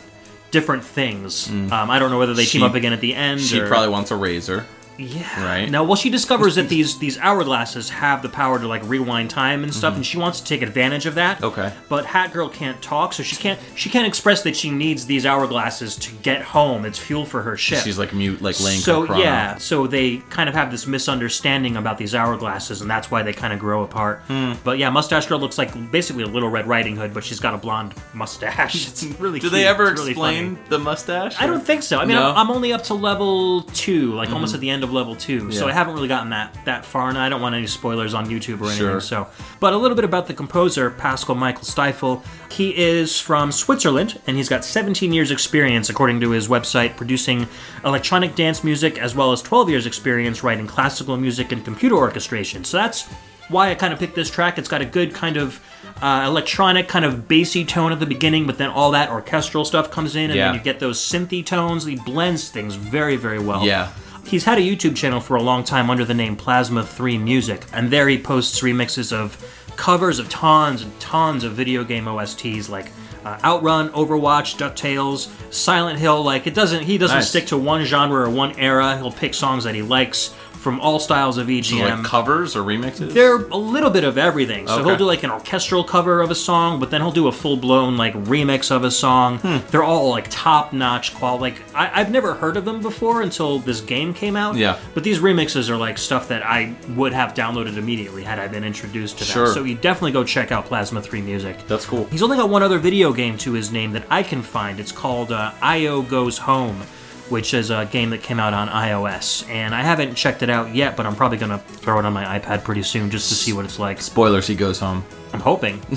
[0.53, 1.49] different things.
[1.51, 3.41] Um, I don't know whether they team up again at the end.
[3.41, 4.65] She or- probably wants a razor.
[5.01, 5.45] Yeah.
[5.45, 5.71] Right.
[5.71, 9.63] No, well, she discovers that these these hourglasses have the power to like rewind time
[9.65, 11.39] and stuff, and she wants to take advantage of that.
[11.39, 11.61] Mm-hmm.
[11.61, 11.73] Okay.
[11.89, 15.25] But Hat Girl can't talk, so she can't she can't express that she needs these
[15.25, 16.85] hourglasses to get home.
[16.85, 17.83] It's fuel for her ship.
[17.83, 21.99] She's like mute, like laying so yeah, so they kind of have this misunderstanding about
[21.99, 24.21] these hourglasses, and that's why they kind of grow apart.
[24.27, 24.53] Hmm.
[24.65, 27.55] But yeah, Mustache Girl looks like basically a Little Red Riding Hood, but she's got
[27.55, 28.89] a blonde mustache.
[28.91, 29.39] It's really.
[29.39, 29.53] Do cute.
[29.53, 30.69] they ever really explain funny.
[30.69, 31.41] the mustache?
[31.41, 31.99] I don't think so.
[31.99, 32.31] I mean, No?
[32.31, 35.15] I'm, I'm only up to level two, like almost at the end of of level
[35.17, 38.13] two, so I haven't really gotten that that far, and I don't want any spoilers
[38.15, 38.79] on YouTube or anything.
[38.79, 39.01] Sure.
[39.01, 39.27] So,
[39.61, 42.23] but a little bit about the composer, Pascal Michael Stiefel.
[42.51, 47.47] He is from Switzerland, and he's got 17 years experience, according to his website, producing
[47.85, 52.65] electronic dance music, as well as 12 years experience writing classical music and computer orchestration.
[52.65, 53.09] So that's
[53.49, 54.59] why I kind of picked this track.
[54.59, 55.61] It's got a good kind of
[56.03, 59.91] uh, electronic, kind of bassy tone at the beginning, but then all that orchestral stuff
[59.91, 60.47] comes in, and Yeah.
[60.47, 61.85] then you get those synthy tones.
[61.85, 63.65] He blends things very, very well.
[63.67, 63.89] Yeah.
[64.31, 67.67] He's had a YouTube channel for a long time under the name Plasma 3 Music,
[67.73, 69.37] and there he posts remixes of
[69.77, 72.93] covers of tons and tons of video game OSTs like
[73.25, 76.23] uh, Outrun, Overwatch, DuckTales, Silent Hill.
[76.23, 77.29] Like it doesn't he doesn't Nice.
[77.29, 78.97] stick to one genre or one era.
[78.99, 81.97] He'll pick songs that he likes from all styles of E EGM.
[81.97, 83.13] Like covers or remixes?
[83.13, 84.67] They're a little bit of everything.
[84.69, 84.85] So Okay.
[84.91, 87.57] he'll do like an orchestral cover of a song, but then he'll do a full
[87.57, 89.39] blown like remix of a song.
[89.39, 89.59] Hmm.
[89.71, 91.41] They're all like top notch quality.
[91.43, 94.57] Like I- I've never heard of them before until this game came out.
[94.57, 94.77] Yeah.
[94.95, 98.65] But these remixes are like stuff that I would have downloaded immediately had I been
[98.65, 99.33] introduced to them.
[99.33, 99.55] Sure.
[99.55, 101.57] So you definitely go check out Plasma 3 Music.
[101.69, 102.05] That's cool.
[102.11, 104.79] He's only got one other video game to his name that I can find.
[104.79, 106.83] It's called uh, IO Goes Home,
[107.31, 109.49] which is a game that came out on iOS.
[109.49, 112.13] And I haven't checked it out yet, but I'm probably going to throw it on
[112.13, 114.01] my iPad pretty soon just to see what it's like.
[114.03, 115.05] Spoilers, he goes home.
[115.33, 115.81] I'm hoping.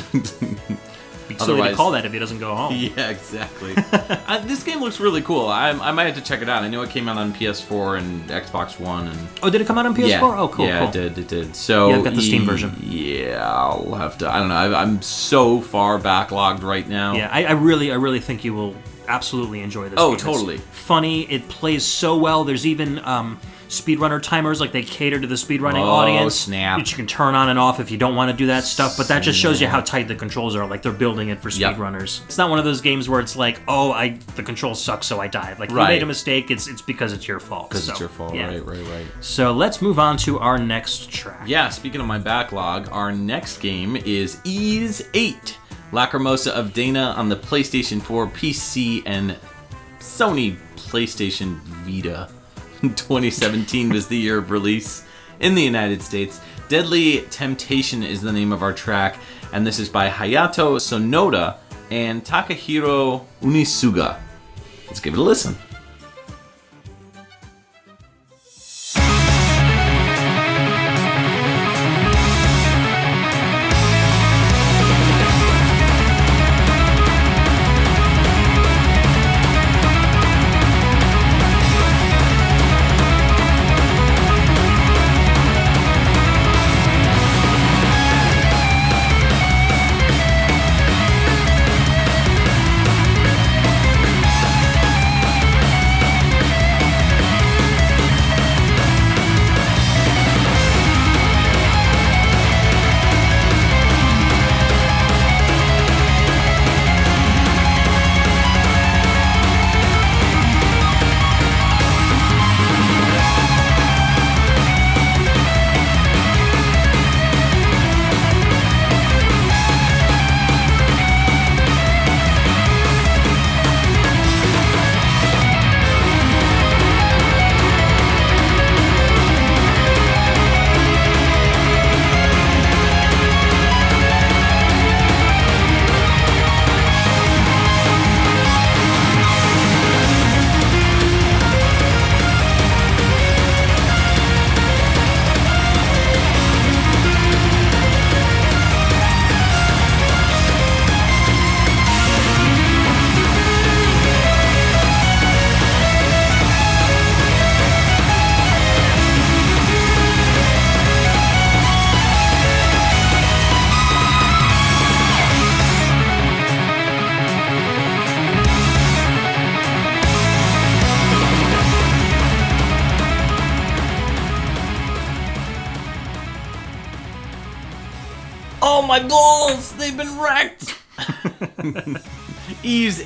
[1.27, 2.73] Be silly to call that if he doesn't go home.
[2.77, 3.73] Yeah, exactly.
[3.91, 5.47] uh, this game looks really cool.
[5.47, 6.63] I, I might have to check it out.
[6.63, 9.77] I know it came out on PS4 and Xbox One and Oh, did it come
[9.77, 10.09] out on PS4?
[10.09, 10.89] yeah, oh, cool, yeah, cool.
[10.89, 11.55] it did, it did.
[11.55, 12.75] So Yeah, I've got the Steam version.
[12.81, 14.29] Yeah, I'll have to.
[14.29, 14.55] I don't know.
[14.55, 17.13] I, I'm so far backlogged right now.
[17.15, 18.75] Yeah, I, I really, I really think you will
[19.07, 19.99] absolutely enjoy this.
[19.99, 20.15] Oh, game.
[20.15, 20.57] It's totally.
[20.57, 21.23] funny.
[21.31, 22.43] It plays so well.
[22.43, 23.39] There's even um,
[23.69, 26.35] speedrunner timers, like they cater to the speedrunning Oh, audience.
[26.35, 26.77] snap.
[26.77, 28.95] Which you can turn on and off if you don't want to do that stuff.
[28.97, 30.65] But that just shows you how tight the controls are.
[30.67, 31.75] Like they're building it for Yep.
[31.75, 32.23] speedrunners.
[32.25, 35.19] It's not one of those games where it's like, oh, I the controls suck, so
[35.19, 35.59] I died.
[35.59, 36.51] Like you made a mistake.
[36.51, 37.69] It's it's because it's your fault.
[37.69, 38.35] because So, it's your fault.
[38.35, 38.47] yeah.
[38.47, 39.05] Right, right, right.
[39.21, 41.43] So let's move on to our next track.
[41.47, 45.57] Yeah, speaking of my backlog, our next game is Ys 8.
[45.93, 49.37] Lacrimosa of Dana on the PlayStation 4, PC, and
[49.99, 52.27] Sony PlayStation Vita.
[52.81, 55.05] 2017 was the year of release
[55.39, 56.41] in the United States.
[56.67, 59.19] Deadly Temptation is the name of our track,
[59.53, 61.57] and this is by Hayato Sonoda
[61.91, 64.19] and Takahiro Unisuga.
[64.87, 65.55] Let's give it a listen.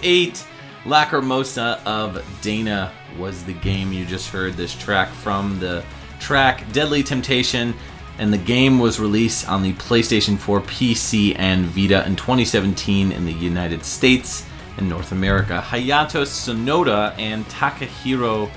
[0.08, 0.48] 8,
[0.86, 5.60] Lacrimosa of Dana was the game you just heard this track from.
[5.60, 5.84] The
[6.22, 7.74] track Deadly Temptation,
[8.18, 13.26] and the game was released on the PlayStation 4, PC, and Vita in 2017 in
[13.26, 14.46] the United States
[14.78, 15.62] and North America.
[15.62, 18.50] Hayato Sonoda and Takahiro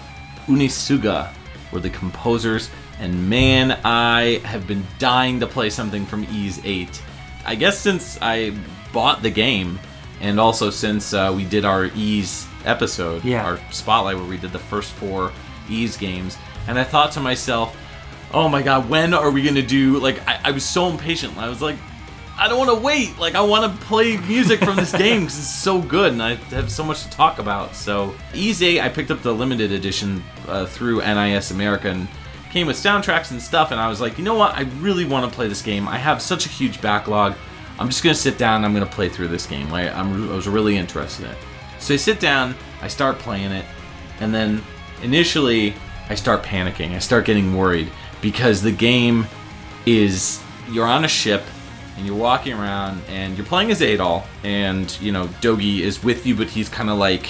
[0.46, 1.34] Unisuga
[1.72, 2.70] were the composers,
[3.00, 7.02] and man, I have been dying to play something from Ys 8.
[7.44, 8.56] I guess since I
[8.92, 9.80] bought the game,
[10.20, 13.44] and also since uh, we did our Ys episode, Yeah.
[13.44, 15.32] our spotlight where we did the first four
[15.68, 16.36] Ys games,
[16.68, 17.76] and I thought to myself,
[18.32, 21.36] "Oh my god, when are we gonna do?" Like, I, I was so impatient.
[21.38, 21.76] I was like,
[22.38, 23.18] "I don't want to wait.
[23.18, 26.34] Like, I want to play music from this game because it's so good, and I
[26.54, 30.66] have so much to talk about." So, 8, I picked up the limited edition uh,
[30.66, 32.08] through NIS America and
[32.50, 33.70] came with soundtracks and stuff.
[33.70, 34.56] And I was like, you know what?
[34.56, 35.86] I really want to play this game.
[35.86, 37.36] I have such a huge backlog.
[37.80, 38.56] I'm just gonna sit down.
[38.56, 39.72] and I'm gonna play through this game.
[39.72, 41.38] I, I'm, I was really interested in it.
[41.78, 42.54] So I sit down.
[42.82, 43.64] I start playing it,
[44.20, 44.62] and then
[45.02, 45.74] initially
[46.08, 46.94] I start panicking.
[46.94, 49.26] I start getting worried because the game
[49.86, 51.42] is you're on a ship
[51.96, 56.26] and you're walking around and you're playing as Adol and you know Dogi is with
[56.26, 57.26] you, but he's kind of like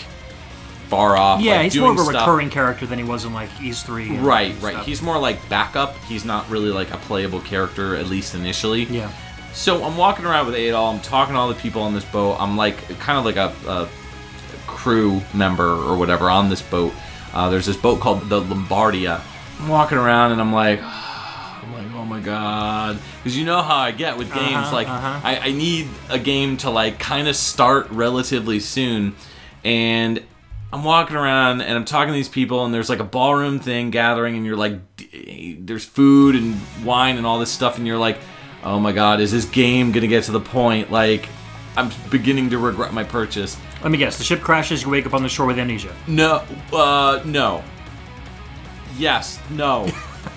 [0.88, 1.40] far off.
[1.40, 2.26] Yeah, like, he's more of a stuff.
[2.26, 4.18] recurring character than he was in like Ys Three.
[4.18, 4.74] Right, right.
[4.74, 4.86] stuff.
[4.86, 5.96] He's more like backup.
[6.09, 8.84] He's not really like a playable character, at least initially.
[8.84, 9.12] yeah.
[9.53, 10.94] So I'm walking around with Adol.
[10.94, 12.36] I'm talking to all the people on this boat.
[12.38, 13.88] I'm like kind of like a, a
[14.66, 16.92] crew member or whatever on this boat.
[17.32, 19.20] Uh, there's this boat called the Lombardia.
[19.61, 23.76] I'm walking around and I'm like, I'm like, oh my god, because you know how
[23.76, 24.55] I get with games.
[24.55, 25.20] Uh-huh, like uh-huh.
[25.22, 29.14] I, I need a game to like kind of start relatively soon,
[29.62, 30.22] and
[30.72, 33.90] I'm walking around and I'm talking to these people, and there's like a ballroom thing
[33.90, 34.80] gathering, and you're like,
[35.59, 38.18] there's food and wine and all this stuff, and you're like,
[38.64, 40.90] oh my god, is this game gonna get to the point?
[40.90, 41.28] Like,
[41.76, 43.56] I'm beginning to regret my purchase.
[43.82, 44.18] Let me guess.
[44.18, 44.82] The ship crashes.
[44.82, 45.94] You wake up on the shore with amnesia.
[46.06, 47.62] No, uh, no.
[48.96, 49.88] Yes, no.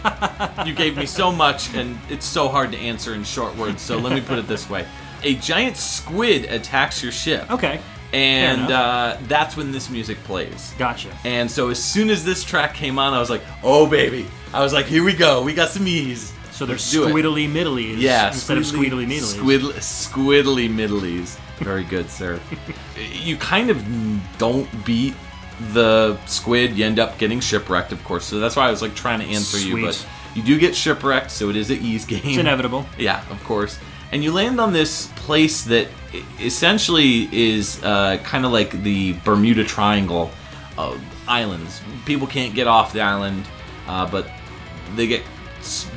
[0.65, 3.97] you gave me so much, and it's so hard to answer in short words, so
[3.97, 4.86] let me put it this way.
[5.24, 7.49] A giant squid attacks your ship.
[7.51, 7.82] Okay.
[8.13, 10.74] And uh, that's when this music plays.
[10.78, 11.09] Gotcha.
[11.26, 14.28] And so as soon as this track came on, I was like, oh, baby.
[14.53, 15.41] I was like, here we go.
[15.41, 16.32] We got some Ys.
[16.64, 19.36] So they're squiddly middlies Yeah, instead of squeedly needlies.
[19.36, 21.38] Squid, squiddly middlies.
[21.57, 22.39] Very good, sir.
[23.11, 23.84] you kind of
[24.38, 25.14] don't beat
[25.72, 26.78] the squid.
[26.78, 28.26] You end up getting shipwrecked, of course.
[28.26, 29.86] So that's why I was like trying to answer you.
[29.86, 32.22] But you do get shipwrecked, so it is an Ys game.
[32.24, 32.86] It's inevitable.
[32.97, 33.80] Yeah, of course.
[34.11, 35.88] And you land on this place that
[36.39, 40.32] essentially is uh, kind of like the Bermuda Triangle
[40.78, 41.82] of islands.
[42.05, 43.45] People can't get off the island,
[43.88, 44.30] uh, but
[44.95, 45.24] they get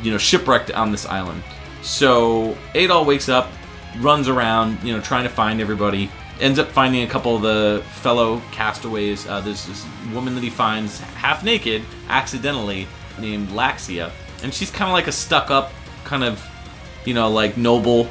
[0.03, 1.43] you know shipwrecked on this island.
[1.83, 3.51] So Adol wakes up,
[3.99, 6.11] runs around, you know, trying to find everybody.
[6.41, 9.27] Ends up finding a couple of the fellow castaways.
[9.27, 12.87] Uh, there's this woman that he finds half naked, accidentally,
[13.19, 14.11] named Laxia,
[14.43, 15.73] and she's kind of like a stuck-up,
[16.05, 16.45] kind of,
[17.05, 18.09] you know, like noble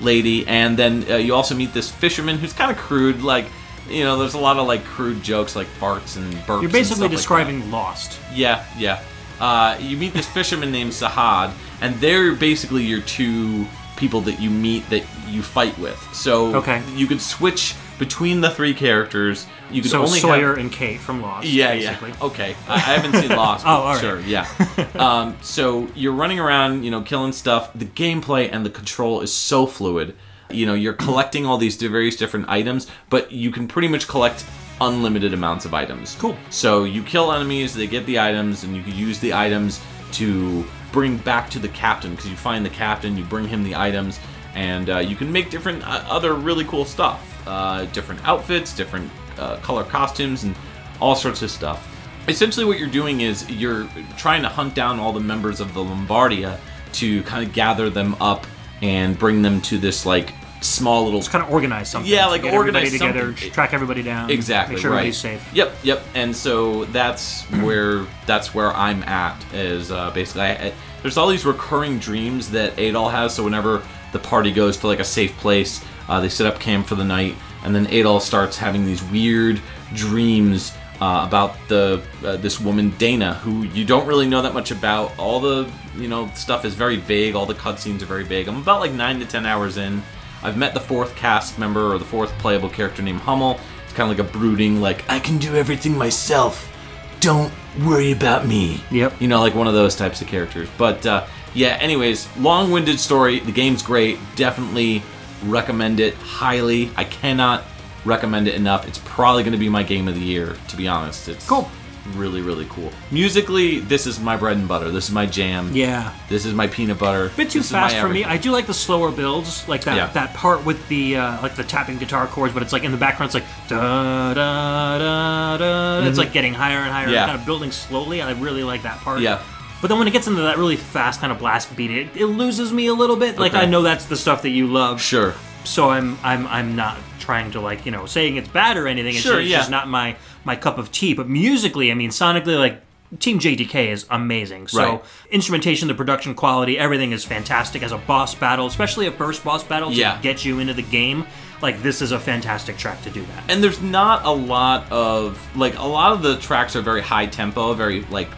[0.00, 0.46] lady.
[0.46, 3.46] And then uh, you also meet this fisherman who's kind of crude, like.
[3.88, 6.48] You know, there's a lot of like crude jokes like farts and burps.
[6.48, 8.18] You're and basically stuff like describing Lost.
[8.34, 9.00] Yeah, yeah.
[9.40, 13.66] Uh, you meet this fisherman named Sahad, and they're basically your two
[13.96, 15.98] people that you meet that you fight with.
[16.12, 16.82] So Okay.
[16.94, 19.46] you could switch between the three characters.
[19.70, 21.46] You could So only Sawyer have, and Kate from Lost.
[21.48, 22.10] yeah, basically.
[22.10, 22.16] yeah.
[22.24, 23.64] Okay, I, I haven't seen Lost.
[23.66, 24.00] Oh, but all right.
[24.00, 24.46] sure, yeah.
[24.96, 27.72] um, so you're running around, you know, killing stuff.
[27.74, 30.14] The gameplay and the control is so fluid.
[30.50, 34.44] You know, you're collecting all these various different items, but you can pretty much collect
[34.80, 36.16] unlimited amounts of items.
[36.18, 36.36] Cool.
[36.50, 39.80] So you kill enemies, they get the items, and you can use the items
[40.12, 43.74] to bring back to the captain because you find the captain, you bring him the
[43.74, 44.20] items,
[44.54, 49.10] and uh, you can make different uh, other really cool stuff, uh, different outfits, different
[49.38, 50.54] uh, color costumes, and
[51.00, 51.92] all sorts of stuff.
[52.28, 55.80] Essentially, what you're doing is you're trying to hunt down all the members of the
[55.80, 56.58] Lombardia
[56.94, 58.46] to kind of gather them up
[58.82, 60.32] and bring them to this like
[60.66, 62.10] small little Just kind of organize something.
[62.10, 63.50] Yeah, to like everybody organize together, something.
[63.52, 64.30] track everybody down.
[64.30, 64.98] exactly Make sure right.
[64.98, 65.48] everybody's safe.
[65.54, 66.02] Yep, yep.
[66.14, 69.42] And so that's where that's where I'm at.
[69.54, 73.34] Is uh, basically I, I- there's all these recurring dreams that Adol has.
[73.34, 76.86] So whenever the party goes to like a safe place, uh, they set up camp
[76.86, 79.60] for the night, and then Adol starts having these weird
[79.94, 80.72] dreams.
[80.98, 85.12] Uh, about the uh, this woman Dana, who you don't really know that much about.
[85.18, 87.34] All the you know stuff is very vague.
[87.34, 88.48] All the cutscenes are very vague.
[88.48, 90.02] I'm about like nine to ten hours in.
[90.42, 93.58] I've met the fourth cast member or the fourth playable character named Hummel.
[93.84, 96.72] It's kind of like a brooding, like I can do everything myself.
[97.20, 97.52] Don't
[97.84, 98.80] worry about me.
[98.90, 99.20] Yep.
[99.20, 100.68] You know, like one of those types of characters.
[100.76, 101.78] But uh, yeah.
[101.80, 103.40] Anyways, long-winded story.
[103.40, 104.18] The game's great.
[104.36, 105.02] Definitely
[105.44, 106.90] recommend it highly.
[106.96, 107.64] I cannot
[108.04, 108.86] recommend it enough.
[108.86, 110.56] It's probably going to be my game of the year.
[110.68, 111.68] To be honest, it's Cool.
[112.14, 112.92] Really, really cool.
[113.10, 114.90] Musically, this is my bread and butter.
[114.90, 115.70] This is my jam.
[115.74, 116.12] Yeah.
[116.28, 117.30] This is my peanut butter.
[117.36, 118.20] bit too This is my fast for me.
[118.22, 118.30] everything.
[118.32, 120.06] I do like the slower builds, like that Yeah.
[120.08, 122.98] that part with the uh, like the tapping guitar chords, but it's like in the
[122.98, 126.06] background, it's like da da da da.
[126.08, 127.14] It's like getting higher and higher, Mm-hmm.
[127.14, 127.26] Yeah.
[127.26, 128.22] kind of building slowly.
[128.22, 129.20] I really like that part.
[129.20, 129.42] Yeah.
[129.82, 132.26] But then when it gets into that really fast kind of blast beat, it, it
[132.26, 133.38] loses me a little bit.
[133.38, 133.62] Like Okay.
[133.62, 135.34] I know that's the stuff that you love, Sure.
[135.64, 139.14] so I'm I'm I'm not trying to like you know saying it's bad or anything.
[139.14, 139.58] It's, Sure, just, it's yeah.
[139.58, 140.16] just not my
[140.46, 141.12] my cup of tea.
[141.12, 142.80] But musically, I mean, sonically, like
[143.20, 144.66] Team JDK is amazing.
[144.68, 145.00] So Right.
[145.30, 147.82] instrumentation, the production quality, everything is fantastic.
[147.82, 150.18] As a boss battle, especially a first boss battle to Yeah.
[150.22, 151.24] get you into the game,
[151.62, 153.44] like this is a fantastic track to do that.
[153.48, 157.24] and there's not a lot of like a lot of the tracks are very high
[157.24, 158.28] tempo very like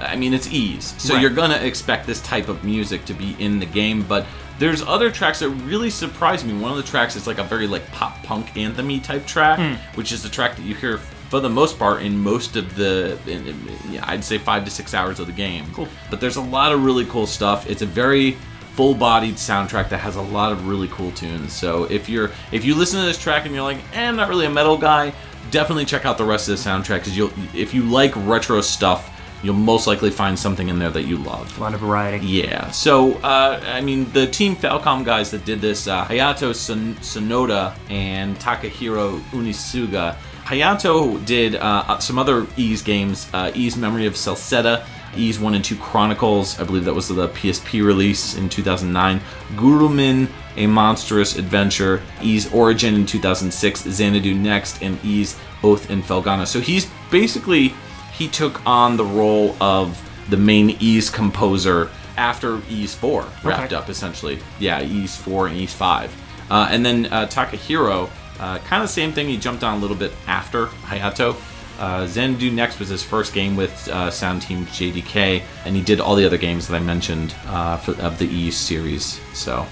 [0.00, 1.20] i mean it's Ys so Right.
[1.20, 4.24] you're gonna expect this type of music to be in the game but
[4.58, 7.66] there's other tracks that really surprised me one of the tracks is like a very
[7.66, 9.74] like pop punk anthemy type track Hmm.
[9.94, 10.98] which is the track that you hear
[11.32, 14.70] for the most part in most of the in, in- yeah, i'd say five to
[14.70, 15.88] six hours of the game Cool.
[16.10, 18.36] but there's a lot of really cool stuff it's a very
[18.76, 22.74] full-bodied soundtrack that has a lot of really cool tunes so if you're if you
[22.74, 25.12] listen to this track and you're like eh, i'm not really a metal guy
[25.50, 29.08] definitely check out the rest of the soundtrack because you'll if you like retro stuff
[29.42, 32.24] you'll most likely find something in there that you love A lot of variety.
[32.26, 32.70] yeah.
[32.70, 37.74] So, uh, I mean, the Team Falcom guys that did this, uh, Hayato Son- Sonoda
[37.90, 40.14] and Takahiro Unisuga.
[40.44, 44.84] Hayato did uh, some other Ys games, uh, Ys Memory of Celceta,
[45.16, 49.20] Ys 1 and 2 Chronicles, I believe that was the PSP release in 2009,
[49.56, 56.46] Gurumin, A Monstrous Adventure, Ys Origin in 2006, Xanadu Next, and Ys Oath in Felgana.
[56.46, 57.72] So he's basically
[58.12, 63.74] he took on the role of the main Ys composer after Ys 4 wrapped Okay.
[63.74, 64.38] up, essentially.
[64.58, 66.14] Yeah, Ys 4 and Ys 5.
[66.50, 69.80] Uh, and then uh, Takahiro, uh, kind of the same thing, he jumped on a
[69.80, 71.36] little bit after Hayato.
[71.78, 76.00] Uh, Xanadu Next was his first game with uh, Sound Team JDK, and he did
[76.00, 79.20] all the other games that I mentioned uh, for, of the Ys series.
[79.34, 79.66] So,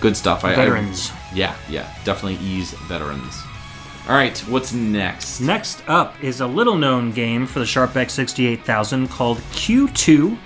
[0.00, 0.44] good stuff.
[0.44, 1.10] I- I- Veterans.
[1.34, 3.40] yeah, yeah, definitely Ys veterans.
[4.08, 5.40] All right, what's next?
[5.40, 10.36] Next up is a little known game for the Sharp X68000 called Q2,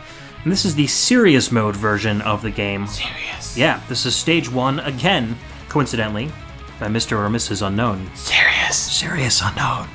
[0.45, 2.87] and this is the serious mode version of the game.
[2.87, 3.57] Serious.
[3.57, 5.37] Yeah, this is stage one, again,
[5.69, 6.31] coincidentally,
[6.79, 7.13] by Mr.
[7.13, 7.67] or Mrs.
[7.67, 8.11] Unknown.
[8.15, 8.77] Serious.
[8.77, 9.89] Serious Unknown.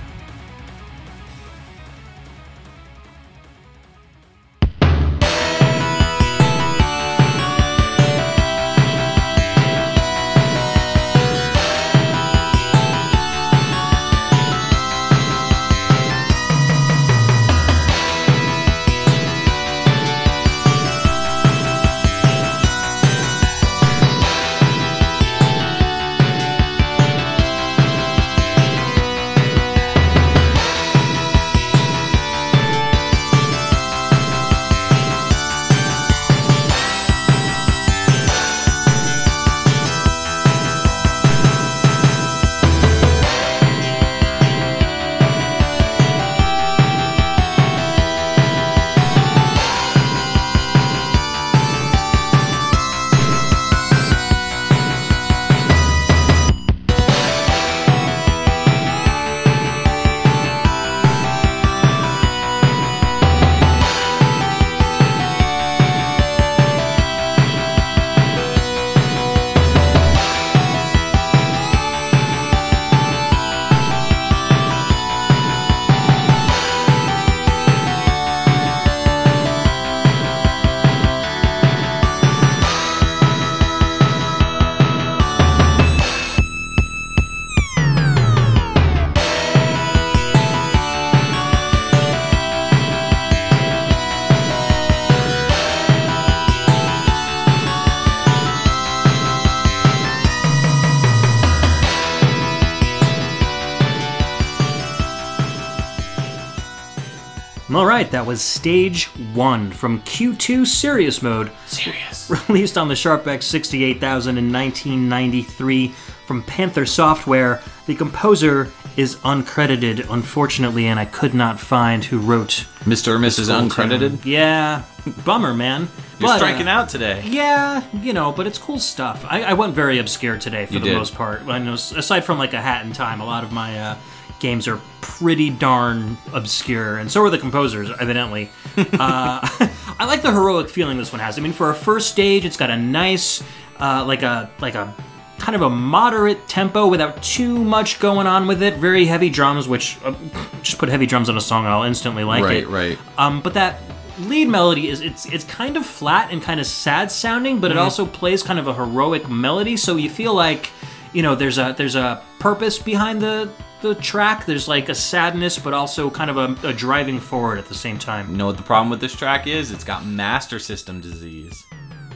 [108.32, 112.30] Was stage one from Q2 Serious Mode, Serious.
[112.48, 115.90] released on the Sharp X68000 in 1993
[116.26, 117.62] from Panther Software.
[117.88, 122.66] The composer is uncredited, unfortunately, and I could not find who wrote.
[122.86, 123.10] Mr.
[123.10, 123.50] or Mrs.
[123.50, 124.22] Uncredited.
[124.24, 124.32] tune.
[124.32, 124.84] Yeah,
[125.26, 125.90] bummer, man.
[126.18, 127.22] You're But, uh, striking out today.
[127.26, 129.26] Yeah, you know, but it's cool stuff.
[129.28, 130.98] I, I went very obscure today for You the did.
[130.98, 131.42] most part.
[131.50, 133.96] I know, aside from like a hat in time, a lot of my uh,
[134.42, 138.50] games are pretty darn obscure, and so are the composers, evidently.
[138.78, 138.84] uh,
[140.00, 141.38] I like the heroic feeling this one has.
[141.38, 143.42] I mean, for a first stage, it's got a nice,
[143.80, 144.94] uh, like a like a
[145.40, 148.76] kind of a moderate tempo without too much going on with it.
[148.76, 150.14] Very heavy drums, which uh,
[150.62, 152.68] just put heavy drums on a song and I'll instantly like Right, it.
[152.68, 152.98] right.
[153.18, 153.80] Um, but that
[154.20, 157.78] lead melody is it's it's kind of flat and kind of sad sounding, but it
[157.78, 160.70] also plays kind of a heroic melody, so you feel like
[161.14, 163.50] you know there's a there's a purpose behind the
[163.82, 164.46] the track.
[164.46, 168.00] There's like a sadness, but also kind of a, a driving forward at the same
[168.00, 168.32] time.
[168.32, 169.72] You know what the problem with this track is?
[169.72, 171.66] It's got Master System disease.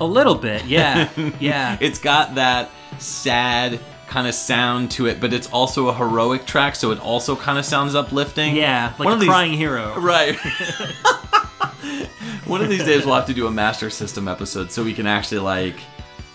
[0.01, 1.09] A little bit, yeah,
[1.39, 1.77] yeah.
[1.79, 6.75] It's got that sad kind of sound to it, but it's also a heroic track,
[6.75, 8.55] so it also kind of sounds uplifting.
[8.55, 9.99] Yeah, like One a of these- crying hero.
[9.99, 10.37] Right.
[12.45, 15.07] One of these days we'll have to do a Master System episode so we can
[15.07, 15.77] actually like,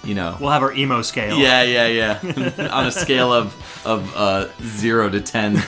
[0.04, 0.36] you know.
[0.40, 1.38] We'll have our emo scale.
[1.38, 2.68] Yeah, yeah, yeah.
[2.72, 5.62] On a scale of of uh, zero to ten,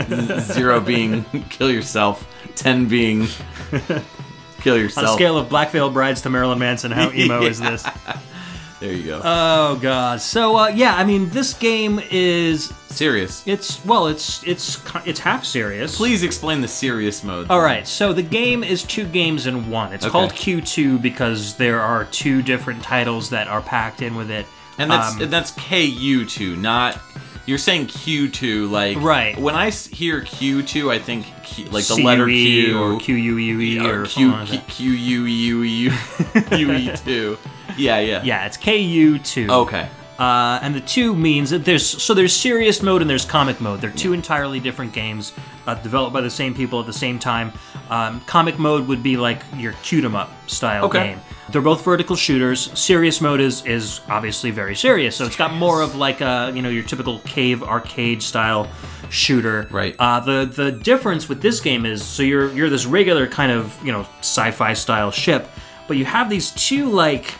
[0.40, 3.28] zero being kill yourself, ten being
[4.60, 5.06] kill yourself.
[5.06, 7.84] On a scale of Black Veil Brides to Marilyn Manson, how emo is this?
[8.80, 9.20] There you go.
[9.24, 10.20] Oh god.
[10.20, 13.42] So uh, yeah, I mean, this game is Serious.
[13.46, 15.96] it's well, it's it's it's half serious.
[15.96, 17.48] Please explain the serious mode.
[17.50, 19.92] All right, so the game is two games in one.
[19.92, 20.12] It's Okay.
[20.12, 24.46] called Q2 because there are two different titles that are packed in with it.
[24.78, 26.98] And that's Um, and that's KU two, not.
[27.46, 29.38] You're saying Q two, like Right.
[29.38, 34.02] When I hear Q two, I think Q, like the letter Q or QUUE or
[34.02, 34.68] or Q something like that.
[34.68, 35.92] Q U U U
[36.52, 37.38] U E two.
[37.76, 38.22] Yeah, yeah.
[38.24, 39.48] Yeah, it's KU2.
[39.50, 39.88] Okay.
[40.18, 43.82] Uh, and the two means that there's so there's serious mode and there's comic mode.
[43.82, 45.34] They're two entirely different games,
[45.66, 47.52] uh, developed by the same people at the same time.
[47.90, 51.08] Um, comic mode would be like your shoot 'em up style Okay.
[51.08, 51.20] game.
[51.50, 52.70] They're both vertical shooters.
[52.72, 56.62] Serious mode is is obviously very serious, so it's got more of like a you
[56.62, 58.68] know your typical cave arcade style
[59.10, 59.68] shooter.
[59.70, 59.94] Right.
[59.98, 63.76] Uh, the the difference with this game is so you're you're this regular kind of
[63.84, 65.46] you know sci-fi style ship,
[65.88, 67.34] but you have these two like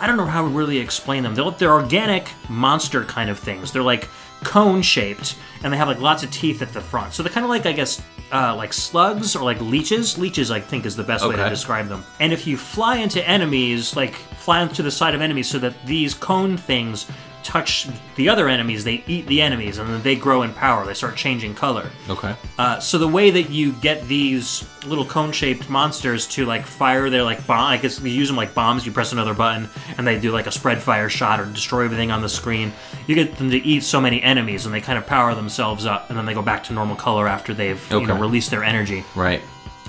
[0.00, 1.34] I don't know how to really explain them.
[1.34, 3.72] They're, they're organic monster kind of things.
[3.72, 4.08] They're like
[4.44, 7.12] cone shaped, and they have like lots of teeth at the front.
[7.12, 10.18] So they're kind of like I guess uh, like slugs or like leeches.
[10.18, 12.04] Leeches, I think, is the best way to describe them.
[12.20, 15.74] And if you fly into enemies, like fly into the side of enemies, so that
[15.86, 17.06] these cone things
[17.42, 20.84] touch the other enemies, they eat the enemies, and then they grow in power.
[20.84, 21.90] They start changing color.
[22.08, 22.34] Okay.
[22.58, 27.22] Uh, so the way that you get these little cone-shaped monsters to like fire their
[27.22, 28.84] like bomb, I guess you use them like bombs.
[28.84, 32.10] You press another button and they do like a spread fire shot or destroy everything
[32.10, 32.72] on the screen.
[33.06, 36.10] You get them to eat so many enemies and they kind of power themselves up,
[36.10, 38.20] and then they go back to normal color after they've you know Okay.
[38.20, 39.04] released their energy.
[39.14, 39.40] Right.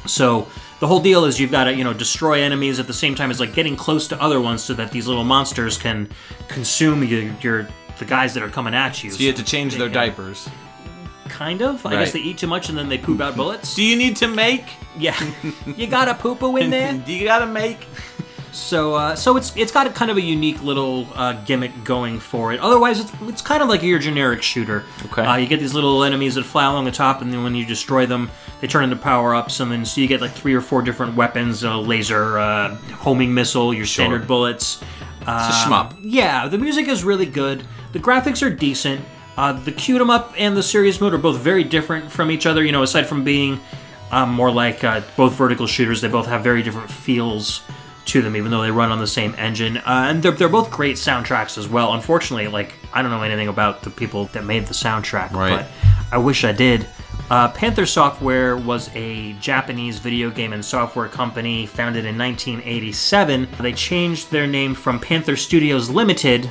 [0.05, 0.47] So
[0.79, 3.31] the whole deal is you've got to you know destroy enemies at the same time
[3.31, 6.09] as like getting close to other ones so that these little monsters can
[6.47, 7.67] consume your, your
[7.97, 9.11] the guys that are coming at you.
[9.11, 10.47] So you have to change their diapers.
[11.27, 11.85] kind of.
[11.85, 11.99] I Right.
[11.99, 13.75] guess they eat too much and then they poop out bullets.
[13.75, 14.63] Do you need to make?
[14.97, 15.15] Yeah,
[15.65, 16.93] you got a poo poo in there.
[16.93, 17.85] Do you gotta make?
[18.51, 22.19] So, uh, so it's it's got a kind of a unique little uh, gimmick going
[22.19, 22.59] for it.
[22.59, 24.83] Otherwise, it's it's kind of like your generic shooter.
[25.05, 25.21] Okay.
[25.23, 27.65] Uh, you get these little enemies that fly along the top, and then when you
[27.65, 28.29] destroy them,
[28.61, 31.15] they turn into power ups, and then so you get like three or four different
[31.15, 34.81] weapons: a laser, uh, homing missile, your standard bullets.
[35.21, 35.97] It's a Um, shmup.
[36.01, 37.63] Yeah, the music is really good.
[37.93, 39.01] The graphics are decent.
[39.37, 42.45] Uh, the cute 'em up and the serious mode are both very different from each
[42.45, 42.63] other.
[42.63, 43.59] You know, aside from being
[44.11, 47.61] um, more like uh, both vertical shooters, they both have very different feels
[48.09, 49.77] to them, even though they run on the same engine.
[49.77, 51.93] Uh, and they're, they're both great soundtracks as well.
[51.93, 55.65] Unfortunately, like I don't know anything about the people that made the soundtrack, Right.
[55.65, 55.67] but
[56.11, 56.87] I wish I did.
[57.29, 63.47] Uh, Panther Software was a Japanese video game and software company founded in 1987.
[63.59, 66.45] They changed their name from Panther Studios Limited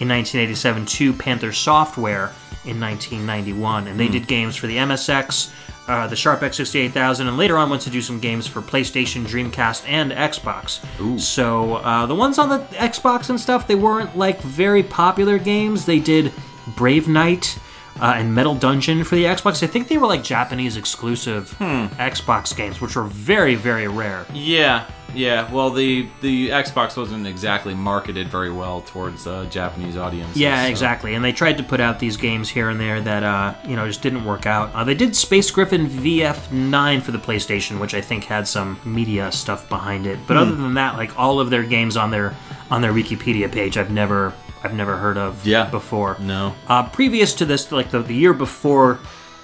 [0.00, 2.32] in 1987 to Panther Software
[2.64, 5.52] in 1991, and they did games for the MSX,
[5.88, 9.84] uh, the Sharp X68000, and later on went to do some games for PlayStation, Dreamcast,
[9.88, 10.80] and Xbox.
[11.20, 15.84] So uh, the ones on the Xbox and stuff, they weren't like very popular games.
[15.84, 16.32] They did
[16.76, 17.58] Brave Knight
[18.00, 19.62] uh, and Metal Dungeon for the Xbox.
[19.62, 24.26] I think they were like Japanese exclusive Xbox games, which were very, very rare.
[24.32, 25.50] Yeah, yeah.
[25.52, 30.36] Well, the the Xbox wasn't exactly marketed very well towards uh, Japanese audiences.
[30.36, 31.14] Yeah, so- exactly.
[31.14, 33.86] And they tried to put out these games here and there that uh, you know
[33.86, 34.72] just didn't work out.
[34.74, 39.30] Uh, they did Space Griffin VF9 for the PlayStation, which I think had some media
[39.32, 40.16] stuff behind it.
[40.18, 40.24] Hmm.
[40.26, 42.34] But other than that, like all of their games on their
[42.70, 44.32] on their Wikipedia page, I've never
[44.64, 45.66] I've never heard of Yeah.
[45.70, 46.16] before.
[46.20, 46.54] No.
[46.66, 48.98] Uh, previous to this, like the, the year before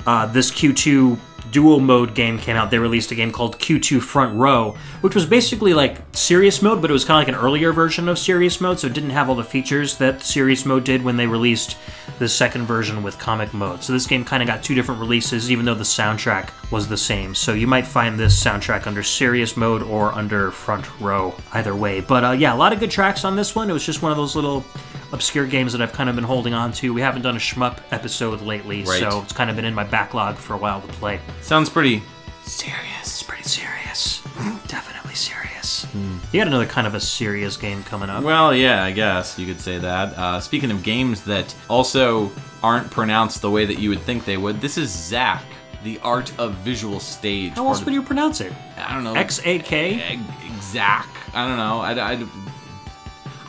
[0.06, 1.18] uh, this Q2
[1.50, 5.26] dual mode game came out, they released a game called Q2 Front Row, which was
[5.26, 8.60] basically like serious mode, but it was kind of like an earlier version of serious
[8.60, 11.76] mode, so it didn't have all the features that serious mode did when they released
[12.20, 13.82] the second version with comic mode.
[13.82, 16.96] So this game kind of got two different releases, even though the soundtrack was the
[16.96, 17.34] same.
[17.34, 22.00] So you might find this soundtrack under serious mode or under front row, either way.
[22.00, 23.68] But uh, yeah, a lot of good tracks on this one.
[23.68, 24.64] It was just one of those little
[25.12, 26.92] obscure games that I've kind of been holding on to.
[26.94, 29.00] We haven't done a shmup episode lately, Right.
[29.00, 31.20] so it's kind of been in my backlog for a while to play.
[31.42, 32.02] Sounds pretty.
[32.44, 32.80] Serious.
[33.02, 34.22] It's pretty serious.
[34.66, 35.86] Definitely serious.
[36.32, 38.22] You got another kind of a serious game coming up.
[38.22, 40.16] Well, yeah, I guess you could say that.
[40.16, 42.30] Uh, speaking of games that also
[42.62, 45.40] aren't pronounced the way that you would think they would, this is Xak,
[45.82, 47.52] the art of visual stage.
[47.54, 48.52] How else would you pronounce it?
[48.76, 49.14] I don't know.
[49.14, 50.18] X A K?
[50.61, 51.08] Zack.
[51.34, 51.80] I don't know.
[51.80, 52.26] I, I,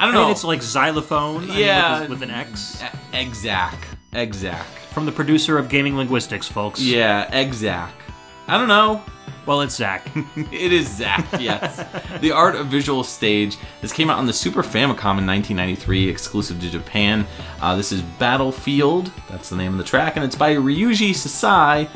[0.01, 0.23] I don't I know.
[0.23, 1.43] mean, it's like xylophone.
[1.43, 1.99] I mean, Yeah.
[2.01, 2.81] with, with an X.
[3.13, 3.85] Exact.
[4.13, 4.67] Exact.
[4.93, 6.81] From the producer of Gaming Linguistics, folks.
[6.81, 8.01] Yeah, exact.
[8.47, 9.01] I don't know.
[9.45, 10.07] Well, it's Zach.
[10.51, 11.85] It is Zack, yes.
[12.19, 13.57] the Art of Visual Stage.
[13.81, 17.25] This came out on the Super Famicom in 1993, exclusive to Japan.
[17.61, 21.87] Uh, this is Battlefield, that's the name of the track, and it's by Ryuji Sasai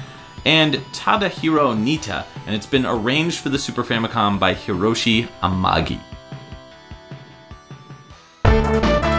[0.46, 6.00] and Tadahiro Nitta, and it's been arranged for the Super Famicom by Hiroshi Amagi.
[8.56, 9.15] All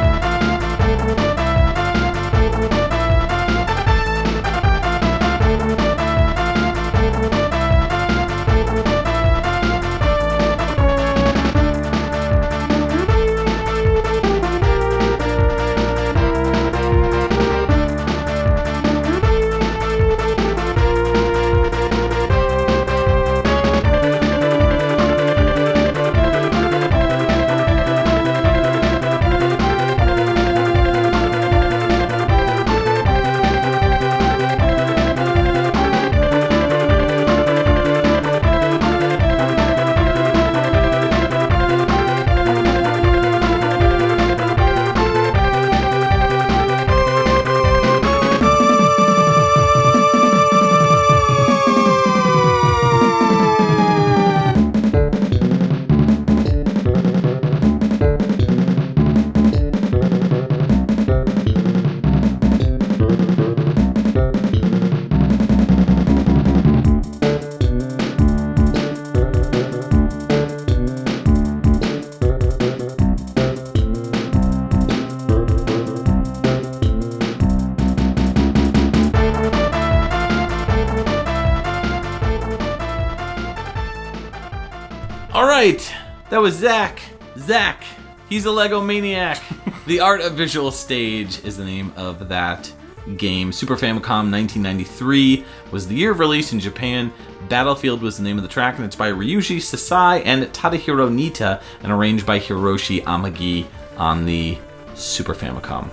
[85.56, 85.94] right,
[86.28, 87.00] that was Zach.
[87.38, 87.82] Zach,
[88.28, 89.42] he's a Lego maniac.
[89.86, 92.70] the Art of Visual Stage is the name of that
[93.16, 93.50] game.
[93.52, 97.10] Super Famicom 1993 was the year of release in Japan.
[97.48, 101.62] Battlefield was the name of the track, and it's by Ryuji Sasai and Tadahiro Nitta,
[101.82, 104.58] and arranged by Hiroshi Amagi on the
[104.94, 105.88] Super Famicom.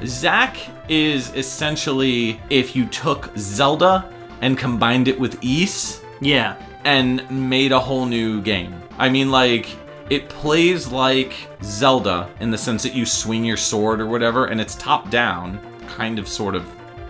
[0.00, 0.58] Xak
[0.90, 4.12] is essentially if you took Zelda
[4.42, 6.56] and combined it with Ys yeah.
[6.84, 8.80] And made a whole new game.
[8.98, 9.68] I mean, like,
[10.10, 11.32] it plays like
[11.62, 15.58] Zelda in the sense that you swing your sword or whatever, and it's top down,
[15.88, 16.64] kind of, sort of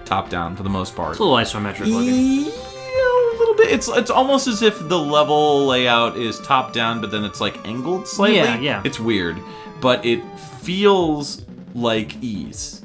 [0.05, 1.13] top down for the most part.
[1.13, 2.45] It's a little isometric looking.
[2.45, 3.73] Yeah, a little bit.
[3.73, 7.67] It's it's almost as if the level layout is top down, but then it's like
[7.67, 8.37] angled slightly.
[8.37, 8.83] Yeah, yeah.
[8.85, 9.41] It's weird,
[9.81, 10.23] but it
[10.61, 11.45] feels
[11.75, 12.83] like Ys.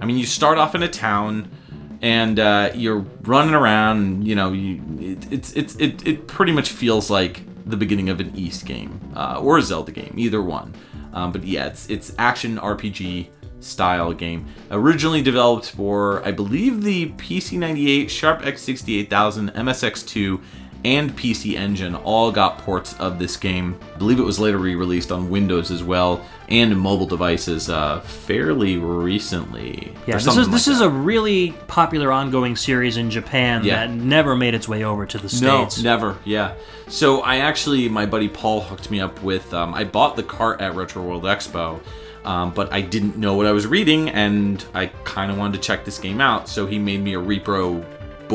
[0.00, 1.48] I mean, you start off in a town,
[2.02, 3.98] and uh, you're running around.
[3.98, 8.10] And, you know, you it, it's it's it it pretty much feels like the beginning
[8.10, 10.74] of an Ys game uh, or a Zelda game, either one.
[11.14, 13.28] Um, but yeah, it's it's action RPG
[13.60, 14.46] style game.
[14.70, 20.42] Originally developed for, I believe, the PC98, Sharp X68000, MSX2,
[20.84, 23.78] and PC Engine all got ports of this game.
[23.94, 28.76] I believe it was later re-released on Windows as well and mobile devices uh, fairly
[28.76, 29.92] recently.
[30.06, 30.86] Yeah, this is this like is that.
[30.86, 33.86] a really popular ongoing series in Japan Yeah.
[33.86, 35.78] that never made its way over to the states.
[35.82, 36.18] No, never.
[36.24, 36.54] Yeah.
[36.88, 39.52] So I actually, my buddy Paul hooked me up with.
[39.54, 41.80] Um, I bought the cart at Retro World Expo,
[42.24, 45.66] um, but I didn't know what I was reading, and I kind of wanted to
[45.66, 46.48] check this game out.
[46.48, 47.82] So he made me a repro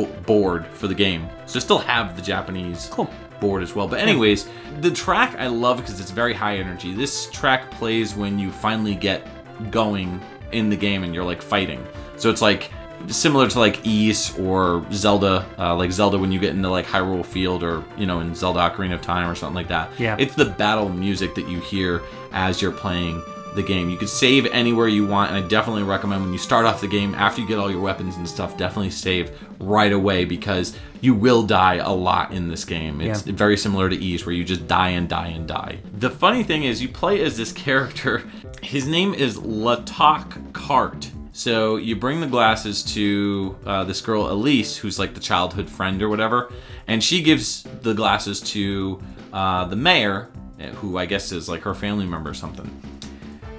[0.05, 1.27] bo- board for the game.
[1.45, 3.09] So I still have the Japanese Cool.
[3.39, 3.87] board as well.
[3.87, 4.47] But anyways,
[4.81, 6.93] the track I love because it's very high energy.
[6.93, 9.27] This track plays when you finally get
[9.71, 10.19] going
[10.51, 11.85] in the game and you're like fighting.
[12.17, 12.71] So it's like
[13.07, 17.25] similar to like Ys or Zelda, uh, like Zelda when you get into like Hyrule
[17.25, 19.91] Field or you know in Zelda Ocarina of Time or something like that.
[19.99, 20.15] Yeah.
[20.19, 23.21] it's the battle music that you hear as you're playing
[23.55, 23.89] the game.
[23.89, 26.87] You could save anywhere you want, and I definitely recommend when you start off the
[26.87, 31.13] game after you get all your weapons and stuff, definitely save right away because you
[31.13, 33.01] will die a lot in this game.
[33.01, 33.33] It's Yeah.
[33.33, 35.77] very similar to Ys where you just die and die and die.
[35.99, 38.23] The funny thing is you play as this character.
[38.61, 41.09] His name is Latok Cart.
[41.31, 46.01] So you bring the glasses to uh, this girl Elise, who's like the childhood friend
[46.01, 46.51] or whatever,
[46.87, 48.99] and she gives the glasses to
[49.33, 50.29] uh, the mayor,
[50.59, 52.67] eh, who I guess is like her family member or something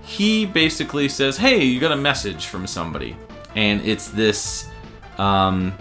[0.08, 3.14] he basically says, "Hey, you got a message from somebody,"
[3.54, 4.66] and it's this.
[5.18, 5.74] Um,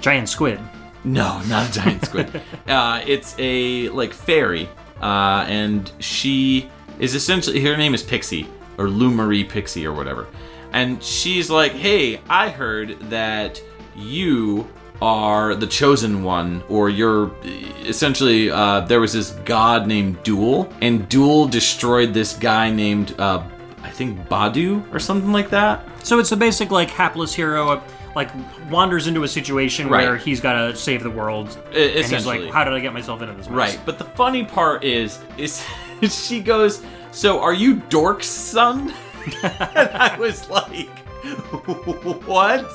[0.00, 0.58] Giant squid.
[1.04, 2.40] no, not a giant squid.
[2.68, 4.68] uh, it's a like fairy,
[5.02, 8.46] uh, and she is essentially her name is Pixie
[8.78, 10.26] or Lou Marie Pixie or whatever,
[10.72, 13.62] and she's like, "Hey, I heard that
[13.94, 14.66] you."
[15.00, 17.30] Are the chosen one, or you're
[17.86, 23.44] essentially uh, there was this god named Duel, and Duel destroyed this guy named uh,
[23.88, 25.82] I think Badu or something like that.
[26.04, 27.80] So it's a basic like hapless hero, uh,
[28.14, 28.30] like
[28.70, 30.06] wanders into a situation Right.
[30.06, 32.92] where he's got to save the world, E- and he's like, "How did I get
[32.92, 33.56] myself into this?" Mess?
[33.56, 35.64] Right, but the funny part is, is
[36.02, 36.82] she goes,
[37.12, 38.92] "So are you Dork's son?"
[39.42, 40.88] and I was like,
[42.26, 42.66] "What?"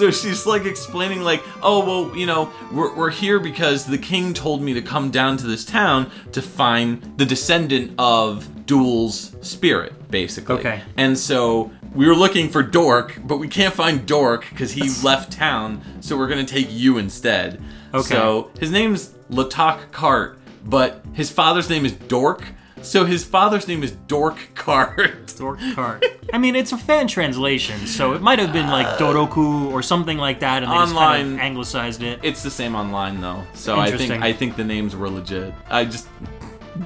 [0.00, 4.32] So she's like explaining, like, "Oh well, you know, we're we're here because the king
[4.32, 9.92] told me to come down to this town to find the descendant of Duel's spirit,
[10.10, 10.80] basically." Okay.
[10.96, 15.32] And so we were looking for Dork, but we can't find Dork because he left
[15.32, 15.82] town.
[16.00, 17.60] So we're gonna take you instead.
[17.92, 18.08] Okay.
[18.08, 22.42] So his name's Latak Cart, but his father's name is Dork.
[22.82, 25.34] So his father's name is Dork Cart.
[25.38, 26.04] Dork cart.
[26.32, 30.18] I mean, it's a fan translation, so it might have been like Doroku or something
[30.18, 32.20] like that, and they just kind Online- of anglicized it.
[32.22, 34.22] It's the same online though, so I think Interesting.
[34.22, 35.54] I think the names were legit.
[35.70, 36.08] I just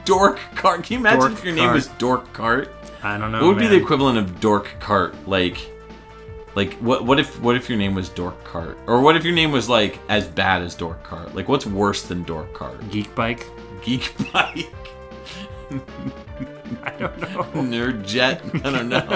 [0.04, 0.84] Dork Cart.
[0.84, 1.74] Can you imagine Dork if your name Cart.
[1.74, 2.72] was Dork Cart?
[3.02, 3.40] I don't know.
[3.40, 3.72] What would be man.
[3.72, 5.14] the equivalent of Dork Cart?
[5.28, 5.58] Like,
[6.54, 7.04] like what?
[7.04, 7.40] What if?
[7.40, 8.78] What if your name was Dork Cart?
[8.86, 11.34] Or what if your name was like as bad as Dork Cart?
[11.34, 12.88] Like, what's worse than Dork Cart?
[12.90, 13.46] Geek Bike?
[13.82, 14.72] Geek Bike,
[16.82, 17.42] I don't know.
[17.54, 18.42] Nerd Jet.
[18.64, 19.00] I don't know.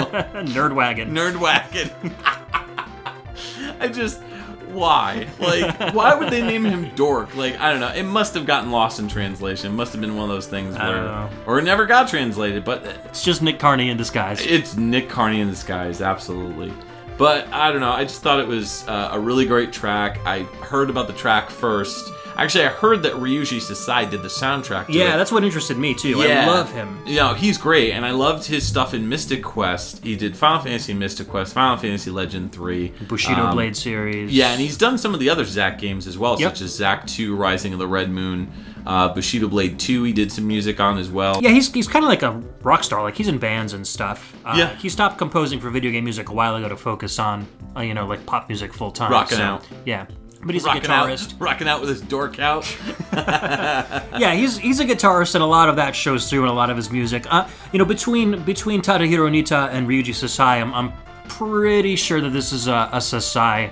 [0.47, 1.11] Nerd Wagon.
[1.15, 1.91] Nerd Wagon.
[3.81, 4.23] I just.
[4.73, 5.27] Why?
[5.39, 7.35] Like, why would they name him Dork?
[7.35, 7.89] Like, I don't know.
[7.89, 9.73] It must have gotten lost in translation.
[9.73, 11.31] It must have been one of those things I where, don't know.
[11.47, 12.65] or it never got translated.
[12.65, 14.45] But It's just Nick Carney in disguise.
[14.45, 16.71] It's Nick Carney in disguise, absolutely.
[17.17, 17.93] But I don't know.
[17.93, 20.21] I just thought it was uh, a really great track.
[20.27, 22.13] I heard about the track first.
[22.39, 24.87] Actually, I heard that Ryuji Sasai did the soundtrack.
[24.87, 25.17] To yeah, it.
[25.19, 26.23] that's what interested me too.
[26.23, 27.01] I love him.
[27.05, 30.05] You know, he's great, and I loved his stuff in Mystic Quest.
[30.05, 32.93] He did Final Fantasy Mystic Quest, Final Fantasy Legend 3.
[33.09, 34.33] Bushido um, Blade series.
[34.33, 36.53] Yeah, and he's done some of the other Xak games as well, Yep.
[36.57, 38.53] such as Xak 2, Rising of the Red Moon,
[38.87, 41.41] uh, Bushido Blade 2, he did some music on as well.
[41.43, 43.03] Yeah, he's, he's kind of like a rock star.
[43.03, 44.33] Like he's in bands and stuff.
[44.45, 44.75] Uh, Yeah.
[44.77, 47.95] He stopped composing for video game music a while ago to focus on, uh, you
[47.95, 49.11] know, like pop music full time.
[49.11, 49.67] Rocking so, out.
[49.85, 50.07] Yeah,
[50.45, 51.35] but he's Rocking a guitarist.
[51.35, 52.65] out, rocking out with his dork out.
[54.19, 56.71] Yeah, he's he's a guitarist, and a lot of that shows through in a lot
[56.71, 57.25] of his music.
[57.33, 60.93] Uh, you know, between between Tadahiro Nitta and Ryuji Sasai, I'm, I'm
[61.29, 63.71] pretty sure that this is a, a Sasai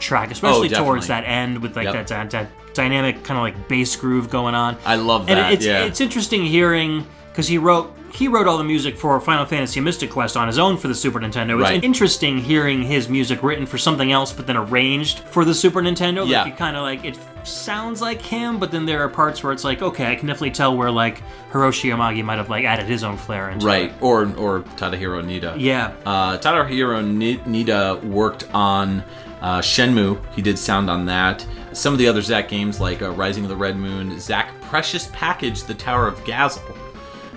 [0.00, 1.08] track, especially towards Oh, definitely.
[1.08, 2.06] that end with like Yep.
[2.08, 4.76] that, that dynamic kind of like bass groove going on.
[4.84, 5.84] I love and that, it's yeah.
[5.84, 10.08] it's interesting hearing because he wrote he wrote all the music for Final Fantasy Mystic
[10.10, 11.54] Quest on his own for the Super Nintendo.
[11.60, 11.82] It's Right.
[11.84, 16.26] interesting hearing his music written for something else, but then arranged for the Super Nintendo.
[16.26, 16.42] Yeah.
[16.44, 19.52] Like it kind of like it sounds like him, but then there are parts where
[19.52, 22.86] it's like, okay, I can definitely tell where like Hiroshi Yamagi might have like added
[22.86, 23.92] his own flair into right, it.
[23.92, 25.56] Right, or or Tadahiro Nitta.
[25.58, 25.92] Yeah.
[26.06, 29.02] Uh, Tadahiro Ni- Nitta worked on
[29.42, 30.18] uh, Shenmue.
[30.34, 31.44] He did sound on that.
[31.72, 35.08] Some of the other Xak games like uh, Rising of the Red Moon, Xak Precious
[35.12, 36.62] Package, The Tower of Gazel,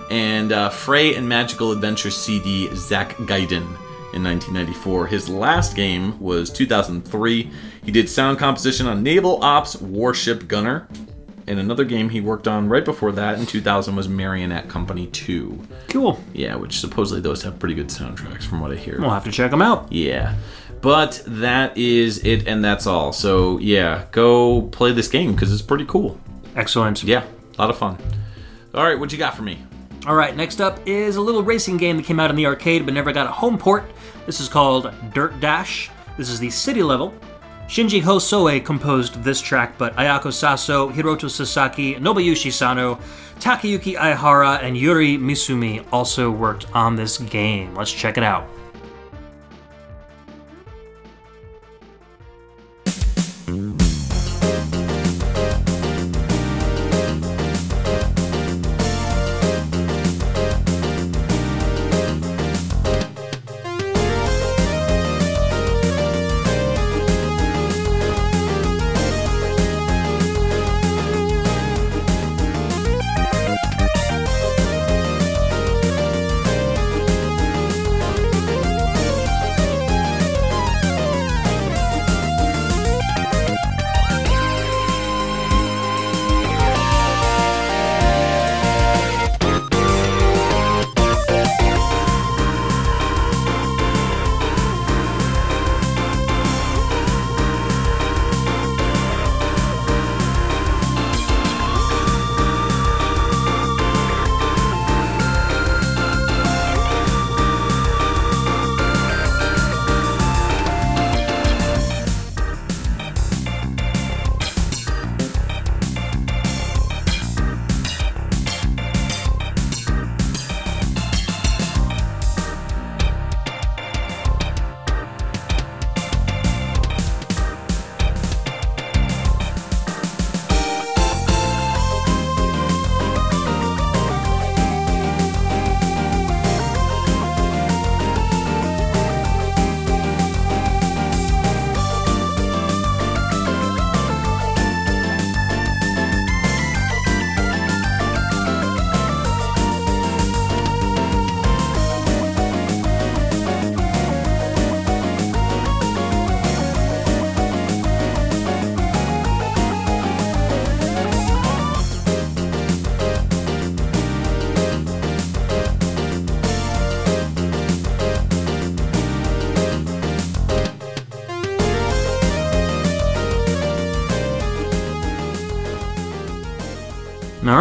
[0.09, 3.67] and uh, Fray and Magical Adventure CD, Xak Gaiden
[4.13, 5.07] in 1994.
[5.07, 7.51] His last game was 2003.
[7.83, 10.87] He did sound composition on Naval Ops Warship Gunner.
[11.49, 15.61] And another game he worked on right before that in 2000 was Marionette Company 2.
[15.87, 16.19] Cool.
[16.33, 18.99] Yeah, which supposedly those have pretty good soundtracks from what I hear.
[18.99, 19.89] We'll have to check them out.
[19.89, 20.35] Yeah.
[20.81, 23.13] But that is it, and that's all.
[23.13, 26.19] So, yeah, go play this game because it's pretty cool.
[26.55, 27.03] Excellent.
[27.03, 27.23] Yeah,
[27.57, 27.97] a lot of fun.
[28.73, 29.63] All right, what you got for me?
[30.07, 32.85] All right, next up is a little racing game that came out in the arcade
[32.85, 33.83] but never got a home port.
[34.25, 35.91] This is called Dirt Dash.
[36.17, 37.13] This is the city level.
[37.67, 42.97] Shinji Hosoe composed this track, but Ayako Saso, Hiroto Sasaki, Nobuyoshi Sano,
[43.41, 47.75] Takayuki Aihara, and Yuri Misumi also worked on this game.
[47.75, 48.47] Let's check it out.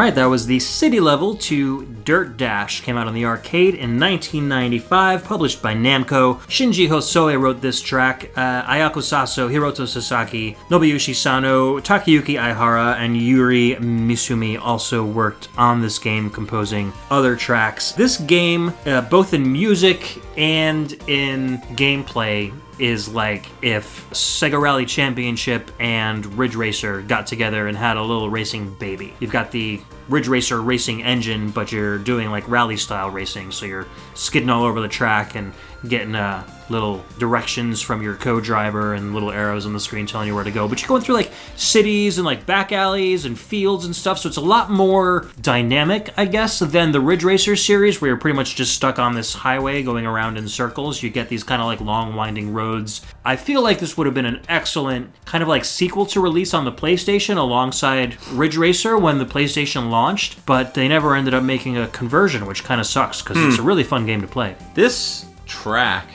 [0.07, 2.81] Right, that was the city level to Dirt Dash.
[2.81, 6.39] Came out on the arcade in 1995, published by Namco.
[6.43, 8.31] Shinji Hosoe wrote this track.
[8.37, 15.81] Uh, Ayako Saso, Hiroto Sasaki, Nobuyoshi Sano, Takayuki Aihara, and Yuri Misumi also worked on
[15.81, 17.91] this game, composing other tracks.
[17.91, 25.71] This game, uh, both in music and in gameplay, is like if Sega Rally Championship
[25.81, 29.15] and Ridge Racer got together and had a little racing baby.
[29.19, 33.67] You've got the Ridge Racer racing engine, but you're doing like rally style racing, so
[33.67, 35.53] you're skidding all over the track and
[35.89, 40.35] getting uh, little directions from your co-driver and little arrows on the screen telling you
[40.35, 40.69] where to go.
[40.69, 44.29] But you're going through like cities and like back alleys and fields and stuff, so
[44.29, 48.37] it's a lot more dynamic, I guess, than the Ridge Racer series, where you're pretty
[48.37, 51.03] much just stuck on this highway going around in circles.
[51.03, 53.03] You get these kind of like long winding roads.
[53.25, 56.55] I feel like this would have been an excellent kind of like sequel to release
[56.55, 61.43] on the PlayStation alongside Ridge Racer when the PlayStation launched, but they never ended up
[61.43, 64.57] making a conversion, which kind of sucks because it's a really fun game to play.
[64.75, 66.09] This track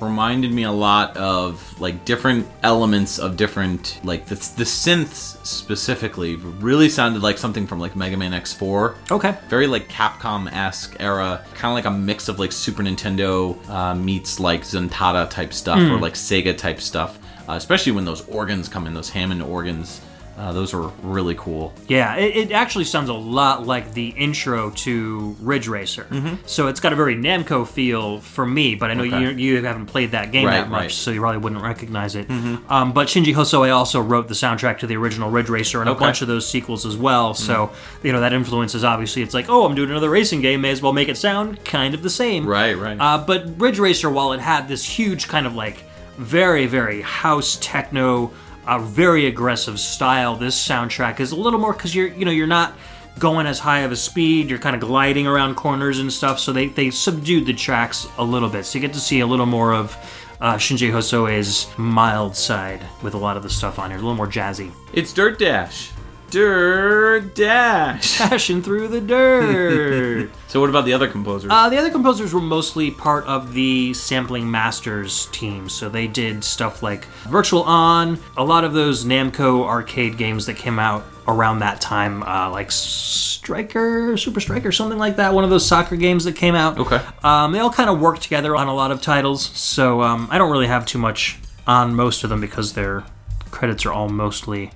[0.00, 6.36] reminded me a lot of like different elements of different like the, the synths specifically
[6.36, 8.94] really sounded like something from like Mega Man X4.
[9.10, 9.36] Okay.
[9.48, 14.38] Very like Capcom-esque era, kind of like a mix of like Super Nintendo uh, meets
[14.38, 17.18] like Zuntata type stuff or like Sega type stuff.
[17.48, 20.02] Uh, especially when those organs come in, those Hammond organs.
[20.38, 21.72] Uh, those are really cool.
[21.88, 26.06] Yeah, it, it actually sounds a lot like the intro to Ridge Racer.
[26.46, 29.20] So it's got a very Namco feel for me, but I know Okay.
[29.20, 30.90] you, you haven't played that game Right, that much, right.
[30.92, 32.30] so you probably wouldn't recognize it.
[32.30, 35.94] Um, but Shinji Hosoe also wrote the soundtrack to the original Ridge Racer and a
[35.94, 37.34] bunch of those sequels as well.
[37.34, 37.72] So,
[38.04, 40.70] you know, that influence is obviously, it's like, oh, I'm doing another racing game, may
[40.70, 42.46] as well make it sound kind of the same.
[42.46, 42.96] Right, right.
[43.00, 45.78] Uh, but Ridge Racer, while it had this huge kind of like
[46.16, 48.30] very, very house techno,
[48.68, 52.46] uh, very aggressive style, this soundtrack is a little more because you're, you know, you're
[52.46, 52.74] not
[53.18, 54.50] going as high of a speed.
[54.50, 56.38] You're kind of gliding around corners and stuff.
[56.38, 59.26] So they they subdued the tracks a little bit, so you get to see a
[59.26, 59.96] little more of.
[60.40, 64.14] Uh, Shinji Hosoe's mild side with a lot of the stuff on here, a little
[64.14, 64.70] more jazzy.
[64.92, 65.90] it's Dirt Dash.
[66.30, 68.18] Dirt Dash.
[68.30, 70.30] Dashing through the dirt.
[70.48, 71.50] so what about the other composers?
[71.50, 76.44] Uh, the other composers were mostly part of the Sampling Masters team, so they did
[76.44, 81.60] stuff like Virtual On, a lot of those Namco arcade games that came out around
[81.60, 85.32] that time, uh, like Striker, Super Striker, something like that.
[85.32, 86.78] One of those soccer games that came out.
[86.78, 87.00] Okay.
[87.22, 90.36] Um, they all kind of worked together on a lot of titles, so um, I
[90.36, 93.04] don't really have too much on most of them because their
[93.50, 94.70] credits are all mostly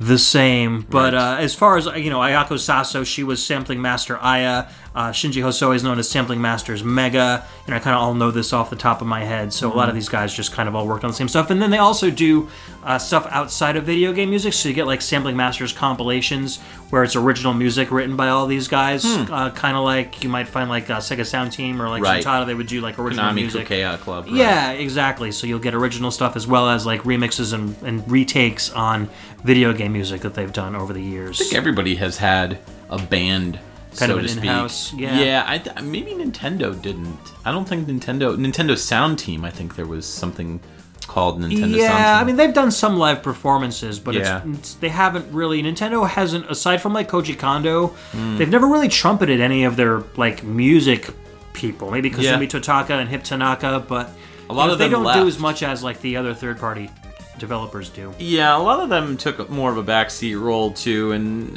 [0.00, 0.80] the same.
[0.88, 4.66] But uh, as far as you know, Ayako Saso, she was sampling master Aya.
[4.92, 8.30] Uh, Shinji Hosoe is known as sampling masters Mega, and I kind of all know
[8.32, 9.52] this off the top of my head.
[9.52, 11.50] So a lot of these guys just kind of all worked on the same stuff,
[11.50, 12.48] and then they also do
[12.82, 14.52] uh, stuff outside of video game music.
[14.52, 16.58] So you get like sampling masters compilations
[16.90, 20.48] where it's original music written by all these guys, uh, kind of like you might
[20.48, 22.24] find like uh, Sega Sound Team or like Right.
[22.24, 22.46] Shintata.
[22.46, 23.68] They would do like original Konami music.
[23.68, 24.24] Kukeiha Club.
[24.26, 24.34] right.
[24.34, 25.30] Yeah, exactly.
[25.30, 29.08] So you'll get original stuff as well as like remixes and, and retakes on
[29.44, 31.40] video game music that they've done over the years.
[31.40, 32.58] I think everybody has had
[32.88, 33.60] a band,
[33.96, 35.20] Kind so of an in-house, yeah.
[35.20, 35.44] yeah.
[35.46, 37.18] I th- maybe Nintendo didn't.
[37.44, 38.36] I don't think Nintendo.
[38.36, 39.44] Nintendo Sound Team.
[39.44, 40.60] I think there was something
[41.06, 44.42] called Nintendo Sound yeah, I mean they've done some live performances, but Yeah.
[44.46, 45.60] it's, it's they haven't really.
[45.62, 48.36] Nintendo hasn't, aside from like Koji Kondo, Hmm.
[48.38, 51.10] they've never really trumpeted any of their like music
[51.52, 51.90] people.
[51.90, 52.38] Maybe Yeah.
[52.38, 54.10] Kazumi Totaka and Hip Tanaka, but
[54.48, 56.60] A lot you know, of they don't do as much as like the other third
[56.60, 56.90] party
[57.40, 58.14] developers do.
[58.20, 61.56] Yeah, a lot of them took more of a backseat role too, and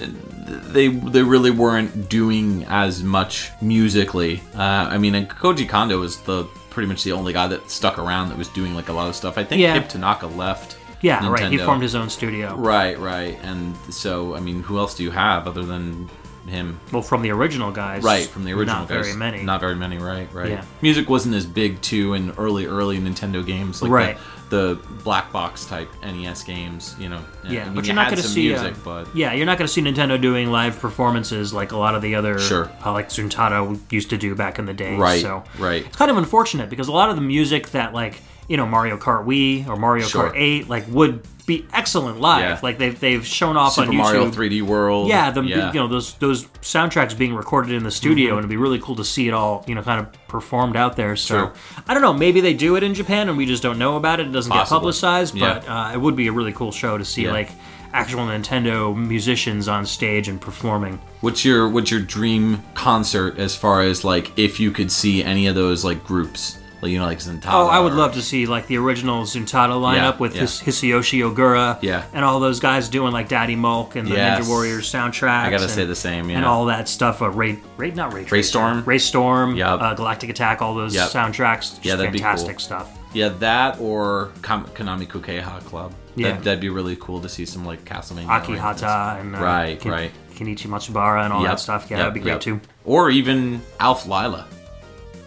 [0.73, 4.41] they they really weren't doing as much musically.
[4.57, 7.99] Uh, I mean, and Koji Kondo was the pretty much the only guy that stuck
[7.99, 9.37] around that was doing like a lot of stuff.
[9.37, 9.75] I think Yeah.
[9.75, 10.77] Hip Tanaka left.
[11.01, 11.51] Yeah, right.
[11.51, 11.65] He Nintendo.
[11.65, 12.55] formed his own studio.
[12.55, 16.09] Right, right, and so I mean, who else do you have other than
[16.47, 16.79] him?
[16.93, 18.97] Well, from the original guys, Right, from the original Not guys.
[18.97, 19.43] Not very many.
[19.43, 20.49] Not very many, right, right.
[20.51, 20.63] Yeah.
[20.81, 24.17] Music wasn't as big too in early, early Nintendo games like Right.
[24.17, 27.19] the, the black box type NES games, you know.
[27.43, 29.47] Yeah, I mean, but you you're not going to see music, uh, but yeah, you're
[29.47, 32.71] not going to see Nintendo doing live performances like a lot of the other Sure.
[32.85, 34.95] uh, like Zuntata used to do back in the day.
[34.95, 35.83] Right, So right.
[35.83, 38.97] it's kind of unfortunate because a lot of the music that like you know Mario
[38.97, 40.29] Kart Wii or Mario Sure.
[40.29, 42.41] Kart 8 like would be excellent live.
[42.41, 42.59] Yeah.
[42.63, 43.97] Like they've they've shown off Super on YouTube.
[43.97, 45.09] Mario 3D World.
[45.09, 45.55] Yeah, the yeah.
[45.57, 45.75] Mm-hmm.
[45.75, 48.95] you know those those soundtracks being recorded in the studio, and it'd be really cool
[48.95, 51.15] to see it all you know kind of performed out there.
[51.15, 51.53] So Sure.
[51.87, 54.19] I don't know, maybe they do it in Japan and we just don't know about
[54.19, 54.27] it.
[54.27, 55.55] It doesn't get publicized, Yeah.
[55.59, 57.49] but uh, it would be a really cool show to see like
[57.93, 60.99] actual Nintendo musicians on stage and performing.
[61.21, 65.47] What's your what's your dream concert as far as like if you could see any
[65.47, 67.47] of those like groups Like, you know, like Zuntata.
[67.53, 70.41] Oh, I would or- love to see like the original Zuntata lineup Yeah, with yeah.
[70.41, 72.03] His- Hisayoshi Ogura Yeah.
[72.13, 74.41] and all those guys doing like Daddy Mulk and the Yes.
[74.45, 75.45] Ninja Warriors soundtrack.
[75.45, 76.37] I gotta say the same, yeah.
[76.37, 77.21] And all that stuff.
[77.21, 78.83] Uh, Ray, Ray, not Ray, Tracer, Storm?
[78.85, 79.67] Ray Storm, Yep.
[79.81, 81.09] uh, Galactic Attack, all those Yep.
[81.09, 81.79] soundtracks.
[81.83, 82.59] Yeah, that'd be fantastic cool.
[82.59, 82.89] stuff.
[83.13, 85.93] Yeah, that or Konami Kukeiha Club.
[86.15, 86.31] Yeah.
[86.33, 88.27] That, that'd be really cool to see some like Castlevania.
[88.27, 90.11] Akihata and uh, Right, Ken- right.
[90.35, 91.87] Kenichi Matsubara and all Yep, that stuff.
[91.89, 92.59] Yeah, that'd be great too.
[92.85, 94.45] Or even Alph Lyla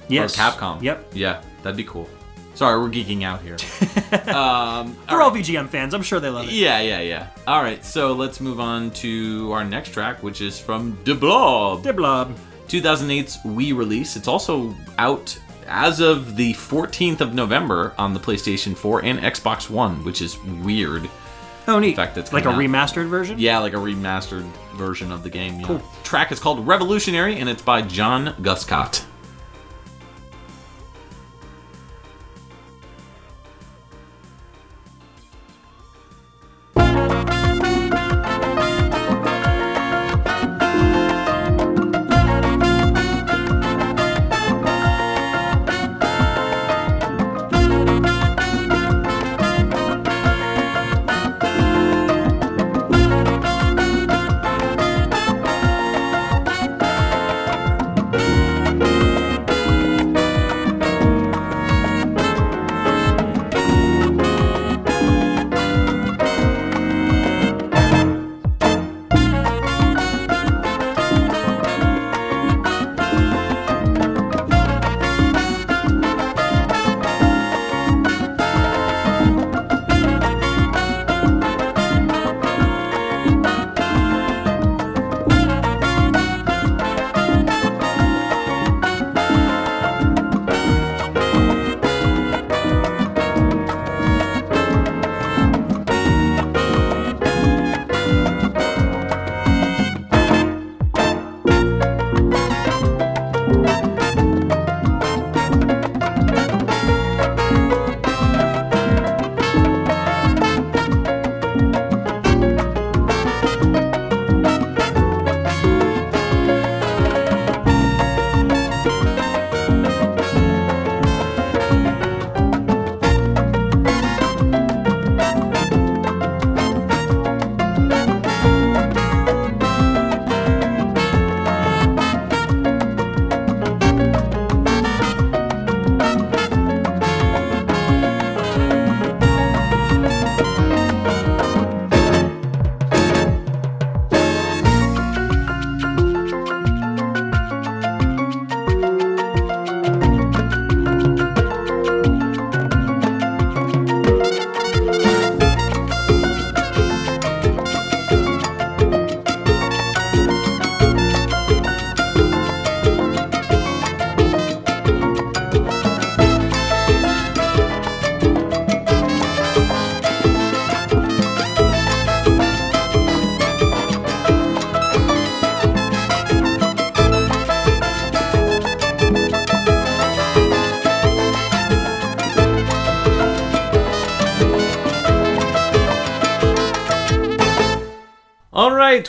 [0.09, 0.83] Yes, or Capcom.
[0.83, 1.13] Yep.
[1.15, 2.09] Yeah, that'd be cool.
[2.55, 3.55] Sorry, we're geeking out here.
[4.35, 6.53] um, For all VGM fans, I'm sure they love it.
[6.55, 7.29] yeah, yeah, yeah.
[7.47, 11.83] All right, so let's move on to our next track, which is from De Blob.
[11.83, 12.35] De Blob.
[12.69, 14.17] 2008's Wii release.
[14.17, 19.69] It's also out as of the 14th of November on the PlayStation 4 and Xbox
[19.69, 21.09] One, which is weird.
[21.69, 21.91] Oh, neat.
[21.91, 23.39] In fact, it's like a coming remastered version.
[23.39, 24.45] Yeah, like a remastered
[24.77, 25.61] version of the game.
[25.61, 25.81] Yeah.
[26.05, 29.05] Track is called Revolutionary, and it's by John Guscott.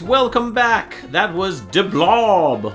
[0.08, 0.96] Welcome back.
[1.12, 2.74] That was De Blob.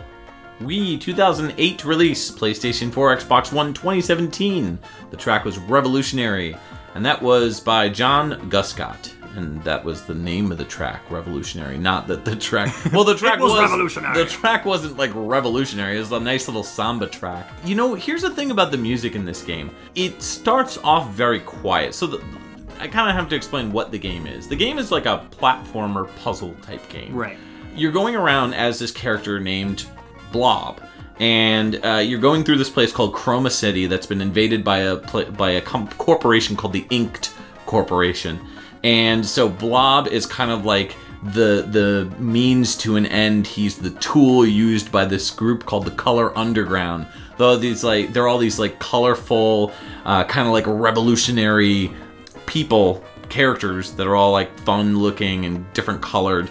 [0.61, 4.79] Wii 2008 release, PlayStation 4, Xbox One 2017.
[5.11, 6.55] The track was Revolutionary,
[6.95, 9.15] and that was by John Guscott.
[9.35, 11.79] And that was the name of the track, Revolutionary.
[11.79, 12.75] Not that the track.
[12.93, 14.19] Well, the track was revolutionary.
[14.19, 15.97] The track wasn't like revolutionary.
[15.97, 17.51] It was a nice little samba track.
[17.65, 19.75] You know, here's the thing about the music in this game.
[19.95, 21.95] It starts off very quiet.
[21.95, 22.23] So the,
[22.83, 24.49] I kind of have to explain what the game is.
[24.49, 27.15] The game is like a platformer puzzle type game.
[27.15, 27.39] Right.
[27.77, 29.87] You're going around as this character named
[30.33, 30.83] Blob,
[31.21, 34.97] and uh, you're going through this place called Chroma City that's been invaded by a
[34.97, 37.33] pla- by a com- corporation called the INKT
[37.67, 38.41] Corporation.
[38.83, 43.47] And so Blob is kind of like the the means to an end.
[43.47, 47.07] He's the tool used by this group called the Color Underground.
[47.37, 49.73] Though these like they're all these like colorful,
[50.05, 51.93] uh, kind of like revolutionary
[52.53, 56.51] people characters that are all like fun looking and different colored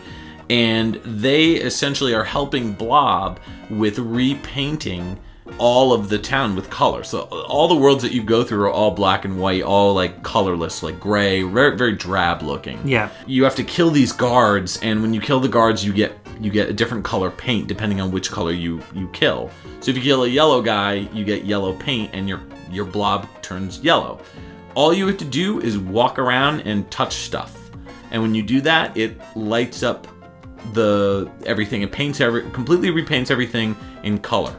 [0.49, 5.19] and they essentially are helping blob with repainting
[5.59, 8.71] all of the town with color so all the worlds that you go through are
[8.71, 13.09] all black and white all like colorless like gray very very drab looking Yeah.
[13.27, 16.49] you have to kill these guards and when you kill the guards you get you
[16.49, 19.51] get a different color paint depending on which color you you kill
[19.81, 22.41] so if you kill a yellow guy you get yellow paint and your
[22.71, 24.19] your blob turns yellow.
[24.73, 27.57] All you have to do is walk around and touch stuff.
[28.11, 30.07] And when you do that, it lights up
[30.73, 31.81] the everything.
[31.81, 34.56] It paints every completely repaints everything in color.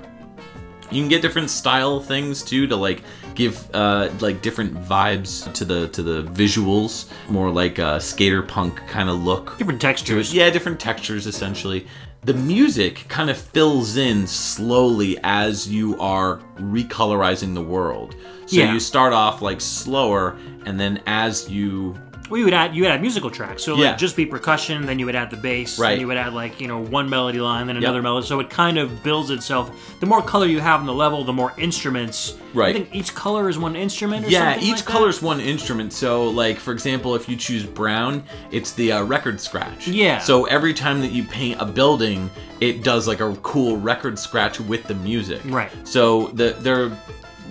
[0.91, 3.03] You can get different style things too to like
[3.35, 8.77] give uh, like different vibes to the to the visuals, more like a skater punk
[8.89, 9.57] kind of look.
[9.59, 10.35] Different textures.
[10.35, 11.87] Yeah, different textures essentially.
[12.25, 18.15] The music kind of fills in slowly as you are recolorizing the world.
[18.47, 18.73] So Yeah.
[18.73, 21.97] you start off like slower, and then as you
[22.33, 23.95] Well, you would add you would add musical tracks, so like Yeah.
[23.97, 25.91] just be percussion, then you would add the bass, Right.
[25.91, 28.27] then you would add like you know one melody line, then another melody.
[28.27, 29.71] So it kind of builds itself.
[30.01, 32.37] The more color you have in the level, the more instruments.
[32.55, 32.71] Right.
[32.71, 34.25] I think each color is one instrument.
[34.25, 35.93] Or Yeah, each like color's one instrument.
[35.93, 39.87] So, like for example, if you choose brown, it's the uh, record scratch.
[39.87, 40.19] Yeah.
[40.19, 42.31] So every time that you paint a building,
[42.61, 45.43] it does like a cool record scratch with the music.
[45.45, 45.71] Right.
[45.85, 46.91] So the there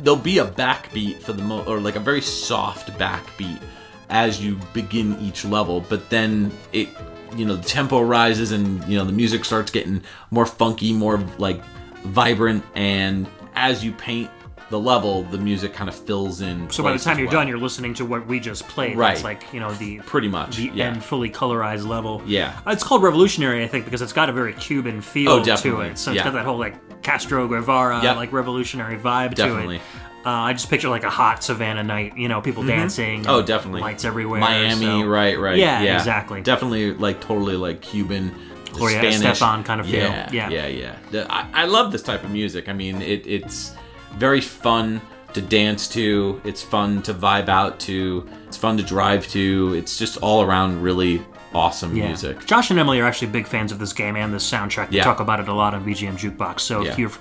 [0.01, 3.59] there'll be a backbeat for the mo or like a very soft backbeat
[4.11, 6.89] as you begin each level, but then it
[7.35, 11.17] you know the tempo rises and you know the music starts getting more funky, more
[11.37, 11.63] like
[12.03, 14.29] vibrant, and as you paint
[14.69, 16.69] the level, the music kind of fills in.
[16.69, 17.39] So by the time you're well.
[17.41, 18.95] done, you're listening to what we just played.
[18.97, 19.11] Right.
[19.11, 20.57] That's like you know the pretty much.
[20.57, 20.87] the yeah.
[20.87, 22.21] end fully colorized level.
[22.25, 22.59] Yeah.
[22.67, 25.87] It's called Revolutionary, I think, because it's got a very Cuban feel Oh, to definitely.
[25.87, 25.97] it.
[25.97, 26.23] So it's Yeah.
[26.25, 28.15] got that whole like Castro Guevara, Yep.
[28.17, 29.79] like revolutionary vibe Definitely.
[29.79, 29.87] to it.
[30.25, 33.25] Uh, I just picture like a hot Savannah night, you know, people dancing.
[33.27, 33.81] Oh, definitely.
[33.81, 34.39] Lights everywhere.
[34.39, 35.57] Miami, so- right, right.
[35.57, 36.41] Yeah, exactly.
[36.41, 38.33] Definitely, like totally like Cuban,
[38.71, 39.01] Gloria
[39.63, 39.95] kind of feel.
[40.01, 40.49] Yeah, Yeah.
[40.49, 40.67] yeah,
[41.11, 41.25] yeah.
[41.29, 42.69] I, I love this type of music.
[42.69, 43.73] I mean, it, it's
[44.15, 45.01] very fun
[45.33, 46.39] to dance to.
[46.43, 48.29] It's fun to vibe out to.
[48.47, 49.73] It's fun to drive to.
[49.77, 51.21] It's just all around really
[51.53, 52.07] awesome Yeah.
[52.07, 52.45] music.
[52.45, 54.89] Josh and Emily are actually big fans of this game and this soundtrack.
[54.89, 55.03] They Yeah.
[55.03, 56.61] talk about it a lot on BGM Jukebox.
[56.61, 56.91] So Yeah.
[56.91, 57.11] if you're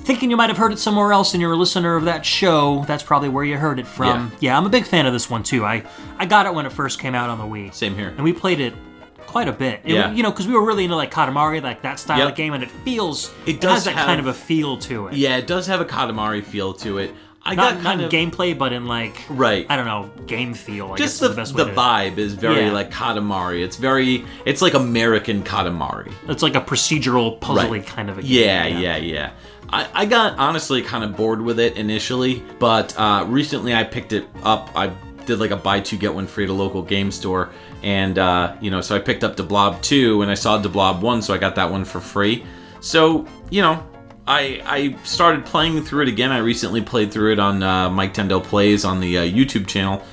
[0.00, 2.84] thinking you might have heard it somewhere else and you're a listener of that show,
[2.86, 4.32] that's probably where you heard it from.
[4.40, 5.64] Yeah, I'm a big fan of this one too.
[5.64, 5.82] I,
[6.18, 7.72] I got it when it first came out on the Wii.
[7.72, 8.08] Same here.
[8.08, 8.74] And we played it
[9.26, 9.80] quite a bit.
[9.84, 10.10] It- Yeah.
[10.12, 12.28] you know, because we were really into like Katamari, like that style Yep.
[12.30, 15.08] of game, and it feels It does has that have- kind of a feel to
[15.08, 15.14] it.
[15.14, 17.14] Yeah, it does have a Katamari feel to it.
[17.48, 19.66] I Not, got kind in of gameplay, but in like right.
[19.68, 20.92] I don't know game feel.
[20.92, 21.72] I just the, the the to.
[21.72, 22.72] vibe is very Yeah.
[22.72, 23.62] like Katamari.
[23.64, 26.12] It's very it's like American Katamari.
[26.28, 27.86] It's like a procedural, puzzly Right.
[27.86, 28.30] kind of a game.
[28.30, 29.30] Yeah, yeah, yeah.
[29.70, 34.12] I, I got honestly kind of bored with it initially, but uh, recently I picked
[34.12, 34.70] it up.
[34.74, 34.88] I
[35.26, 37.50] did like a buy two get one free at a local game store,
[37.82, 40.70] and uh, you know, so I picked up the Blob two, and I saw the
[40.70, 42.44] Blob one, so I got that one for free.
[42.80, 43.82] So you know,
[44.28, 46.30] I I started playing through it again.
[46.30, 50.04] I recently played through it on uh, Mike Tendo Plays on the uh, YouTube channel,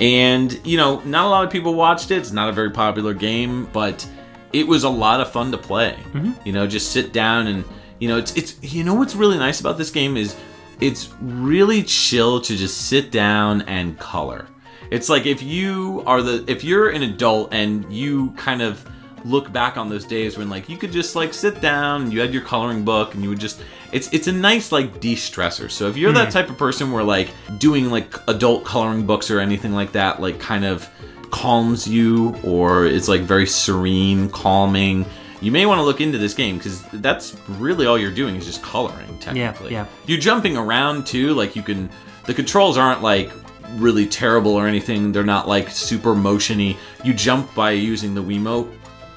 [0.00, 2.18] and you know, not a lot of people watched it.
[2.18, 4.08] It's not a very popular game, but
[4.52, 5.98] it was a lot of fun to play.
[6.44, 7.64] You know, just sit down and
[7.98, 10.36] you know, it's it's you know what's really nice about this game is
[10.80, 14.46] it's really chill to just sit down and color.
[14.90, 18.88] It's like if you are the if you're an adult and you kind of
[19.24, 22.20] look back on those days when like you could just like sit down and you
[22.20, 25.70] had your coloring book and you would just it's it's a nice like de-stressor.
[25.70, 26.32] So if you're that hmm.
[26.32, 30.38] type of person where like doing like adult coloring books or anything like that like
[30.38, 30.88] kind of
[31.30, 35.06] calms you or it's like very serene, calming,
[35.40, 38.44] you may want to look into this game because that's really all you're doing is
[38.44, 39.72] just coloring technically.
[39.72, 39.86] yeah.
[40.06, 41.88] You're jumping around too, like you can
[42.26, 43.30] the controls aren't like
[43.76, 45.12] really terrible or anything.
[45.12, 46.76] They're not like super motiony.
[47.04, 48.70] You jump by using the Wiimote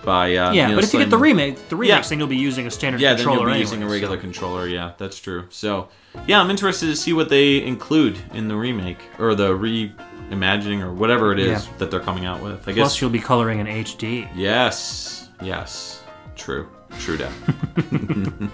[0.08, 2.02] by uh, Yeah, know, but if you get the remake, the remix, Yeah.
[2.02, 4.16] then you'll be using a standard yeah, then controller you'll be anyway, using a regular
[4.16, 4.66] so- controller.
[4.68, 5.44] Yeah, that's true.
[5.50, 5.90] So,
[6.26, 10.94] yeah, I'm interested to see what they include in the remake or the reimagining or
[10.94, 11.72] whatever it is Yeah.
[11.80, 12.62] that they're coming out with.
[12.70, 12.84] I guess.
[12.84, 14.30] Plus, you'll be coloring in HD.
[14.34, 16.02] Yes, yes,
[16.38, 16.70] true,
[17.00, 17.32] true that.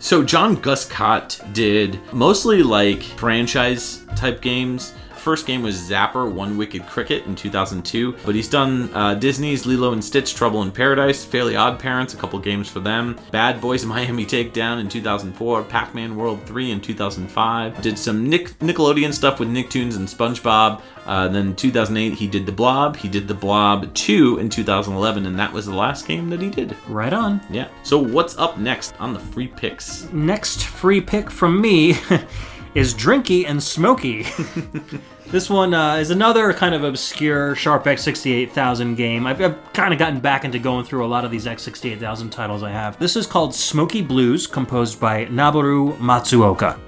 [0.00, 4.92] so John Guscott did mostly like franchise type games.
[5.28, 9.92] First game was Zapper One Wicked Cricket in 2002, but he's done uh, Disney's Lilo
[9.92, 13.84] and Stitch Trouble in Paradise, Fairly Odd Parents, a couple games for them, Bad Boys
[13.84, 19.38] Miami Takedown in 2004, Pac Man World 3 in 2005, did some Nick- Nickelodeon stuff
[19.38, 20.80] with Nicktoons and SpongeBob.
[21.04, 25.38] Uh, then 2008 he did De Blob, he did De Blob 2 in 2011, and
[25.38, 26.74] that was the last game that he did.
[26.88, 27.42] Right on.
[27.50, 27.68] Yeah.
[27.82, 30.10] So what's up next on the free picks?
[30.10, 31.98] Next free pick from me
[32.74, 34.26] is Drinky and Smoky.
[35.30, 39.26] this one uh, is another kind of obscure Sharp X68000 game.
[39.26, 42.62] I've, I've kind of gotten back into going through a lot of these X68000 titles
[42.62, 42.98] I have.
[42.98, 46.78] This is called Smoky Blues, composed by Noboru Matsuoka.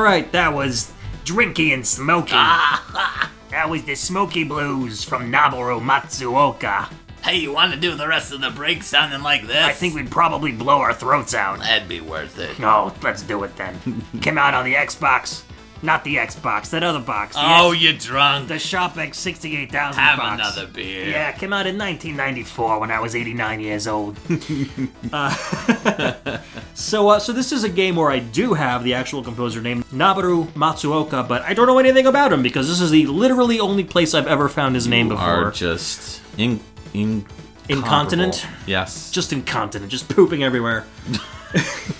[0.00, 0.90] All right, that was
[1.26, 2.30] Drinky and Smoky.
[2.32, 6.90] that was the Smoky Blues from Noboru Matsuoka.
[7.22, 9.56] Hey, you want to do the rest of the break sounding like this?
[9.62, 11.58] I think we'd probably blow our throats out.
[11.58, 12.58] that'd be worth it.
[12.62, 13.78] Oh, let's do it then.
[14.22, 15.42] Came out on the Xbox.
[15.82, 17.36] Not the Xbox, that other box.
[17.36, 18.48] The Oh, X- you drunk?
[18.48, 20.34] the Sharp X68000 Have box.
[20.34, 21.08] another beer.
[21.08, 24.18] Yeah, it came out in 1994 when I was 89 years old.
[25.12, 25.34] Uh,
[26.80, 29.84] so, uh, so this is a game where I do have the actual composer named
[29.90, 33.84] Noboru Matsuoka, but I don't know anything about him because this is the literally only
[33.84, 35.50] place I've ever found his name Are before.
[35.52, 36.60] just in
[36.94, 37.24] in
[37.68, 38.46] Incontinent?
[38.66, 39.10] Yes.
[39.12, 40.84] Just incontinent, just pooping everywhere.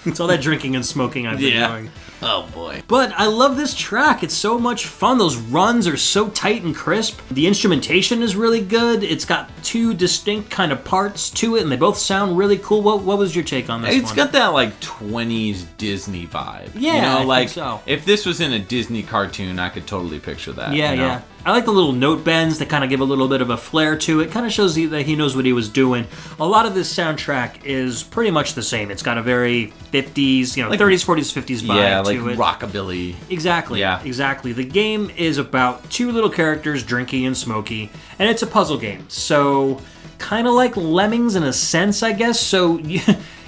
[0.05, 1.69] it's all that drinking and smoking I've been Yeah.
[1.69, 1.91] doing.
[2.23, 2.83] Oh boy.
[2.87, 4.23] But I love this track.
[4.23, 5.19] It's so much fun.
[5.19, 7.21] Those runs are so tight and crisp.
[7.31, 9.03] The instrumentation is really good.
[9.03, 12.83] It's got two distinct kind of parts to it, and they both sound really cool.
[12.83, 14.17] What, what was your take on this It's one?
[14.17, 16.71] got that like 20s Disney vibe.
[16.75, 17.81] Yeah, you know, I think like so.
[17.87, 20.75] if this was in a Disney cartoon, I could totally picture that.
[20.75, 21.07] yeah, you know?
[21.07, 21.23] yeah.
[21.43, 23.57] I like the little note bends that kind of give a little bit of a
[23.57, 24.31] flair to it.
[24.31, 26.07] Kind of shows you that he knows what he was doing.
[26.39, 28.91] A lot of this soundtrack is pretty much the same.
[28.91, 32.39] It's got a very 50s, you know, 30s, 40s, 50s vibe Yeah, like it.
[32.39, 33.15] rockabilly.
[33.31, 33.81] Exactly.
[33.81, 34.03] Yeah.
[34.03, 34.53] Exactly.
[34.53, 39.09] The game is about two little characters, Drinky and Smoky, and it's a puzzle game.
[39.09, 39.81] So,
[40.19, 42.41] kind of like Lemmings in a sense, I guess.
[42.41, 43.01] So, you,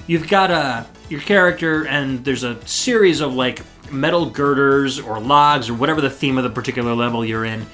[0.07, 3.61] you've got a your character, and there's a series of like
[3.91, 7.65] metal girders or logs or whatever the theme of the particular level you're in.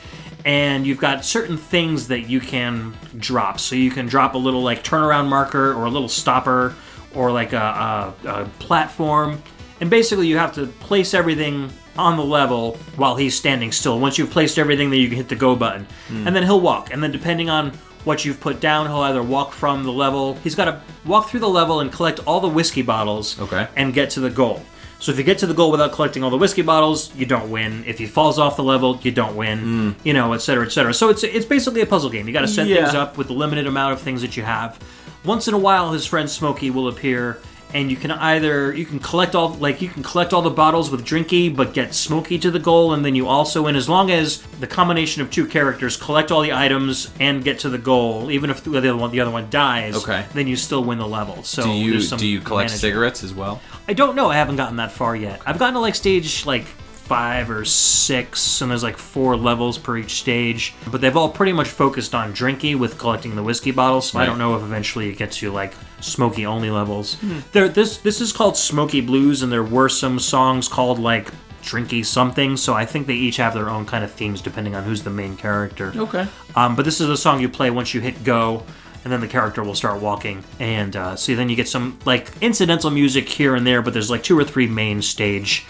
[0.45, 3.59] And you've got certain things that you can drop.
[3.59, 6.75] So you can drop a little like turnaround marker or a little stopper
[7.13, 9.41] or like a, a, a platform
[9.81, 13.99] and basically, you have to place everything on the level while he's standing still.
[13.99, 15.85] Once you've placed everything, then you can hit the go button.
[16.07, 16.27] Hmm.
[16.27, 16.91] And then he'll walk.
[16.93, 17.71] And then, depending on
[18.05, 20.35] what you've put down, he'll either walk from the level.
[20.35, 23.67] He's got to walk through the level and collect all the whiskey bottles Okay.
[23.75, 24.61] and get to the goal.
[25.01, 27.49] So if you get to the goal without collecting all the whiskey bottles, you don't
[27.49, 27.83] win.
[27.87, 29.59] If he falls off the level, you don't win.
[29.59, 29.91] Hmm.
[30.03, 30.93] You know, et cetera, et cetera.
[30.93, 32.27] So it's it's basically a puzzle game.
[32.27, 32.83] You got to set Yeah.
[32.83, 34.77] things up with the limited amount of things that you have.
[35.25, 37.39] Once in a while, his friend Smokey will appear,
[37.73, 40.89] and you can either you can collect all like you can collect all the bottles
[40.89, 44.09] with Drinky, but get Smokey to the goal, and then you also win as long
[44.11, 48.31] as the combination of two characters collect all the items and get to the goal.
[48.31, 50.25] Even if the other one the other one dies, Okay.
[50.33, 51.43] then you still win the level.
[51.43, 52.81] So Do you do you collect management.
[52.81, 53.61] cigarettes as well?
[53.87, 54.29] I don't know.
[54.29, 55.41] I haven't gotten that far yet.
[55.45, 56.65] I've gotten to like stage like
[57.09, 60.75] five or six, and there's like four levels per each stage.
[60.91, 64.11] But they've all pretty much focused on drinky with collecting the whiskey bottles.
[64.11, 67.17] So I don't know if eventually it gets you like smoky only levels.
[67.51, 71.31] There, this this is called Smoky Blues, and there were some songs called like
[71.63, 72.55] drinky something.
[72.55, 75.09] So I think they each have their own kind of themes depending on who's the
[75.09, 75.91] main character.
[75.95, 76.27] Okay.
[76.55, 78.63] Um, but this is a song you play once you hit go,
[79.03, 80.43] and then the character will start walking.
[80.59, 84.11] And uh, so then you get some like incidental music here and there, but there's
[84.11, 85.65] like two or three main stage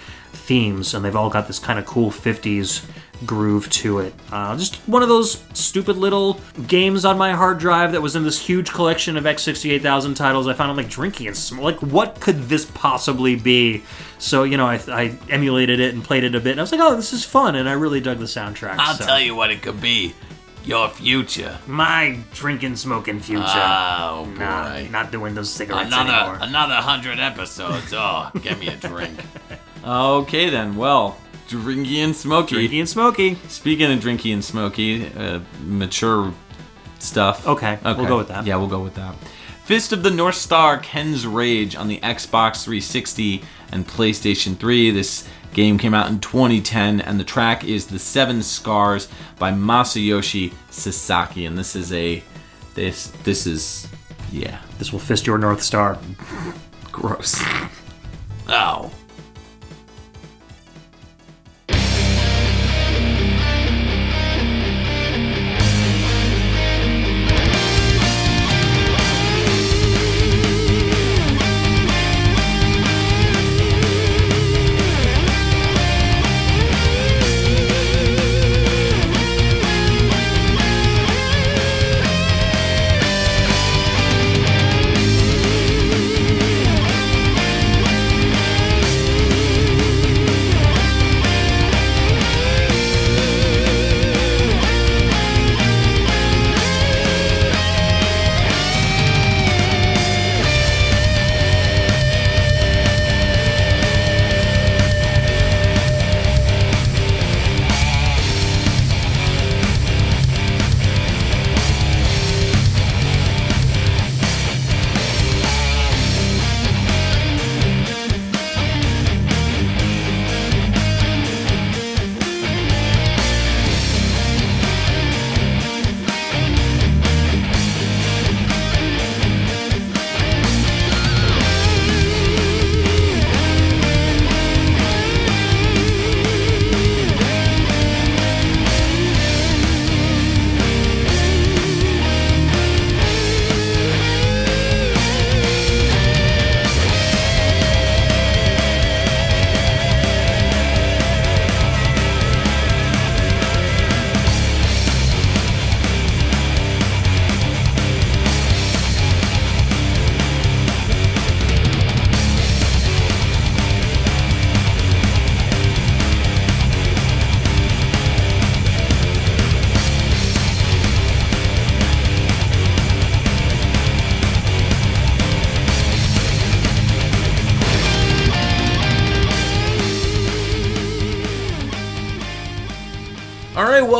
[0.49, 2.83] themes, and they've all got this kind of cool 50s
[3.23, 4.15] groove to it.
[4.31, 8.23] Uh, just one of those stupid little games on my hard drive that was in
[8.23, 10.47] this huge collection of X68000 titles.
[10.47, 13.83] I found I'm like drinking and sm- like what could this possibly be?
[14.17, 16.71] So you know I, I emulated it and played it a bit, and I was
[16.71, 18.77] like, oh, this is fun, and I really dug the soundtrack.
[18.79, 19.05] I'll so.
[19.05, 20.15] tell you what it could be.
[20.65, 21.57] Your future.
[21.67, 23.43] My drinking, smoking future.
[23.45, 24.39] Oh boy.
[24.39, 26.37] nah, not doing those cigarettes Another anymore.
[26.41, 27.93] another hundred episodes.
[27.93, 29.19] Oh, give me a drink.
[29.85, 30.75] Okay then.
[30.75, 32.55] Well, drinky and smoky.
[32.67, 33.35] Drinky and smoky.
[33.47, 36.33] Speaking of drinky and smoky, uh, mature
[36.99, 37.47] stuff.
[37.47, 38.45] Okay, we'll go with that.
[38.45, 39.15] Yeah, we'll go with that.
[39.63, 44.89] Fist of the North Star, Ken's Rage on the Xbox 360 and PlayStation 3.
[44.91, 49.07] This game came out in 2010, and the track is "The Seven Scars"
[49.37, 51.45] by Masayoshi Sasaki.
[51.45, 52.23] And this is a
[52.73, 53.87] this this is
[54.31, 55.97] yeah This will fist your North Star.
[56.91, 57.41] gross.
[58.51, 58.91] Oh.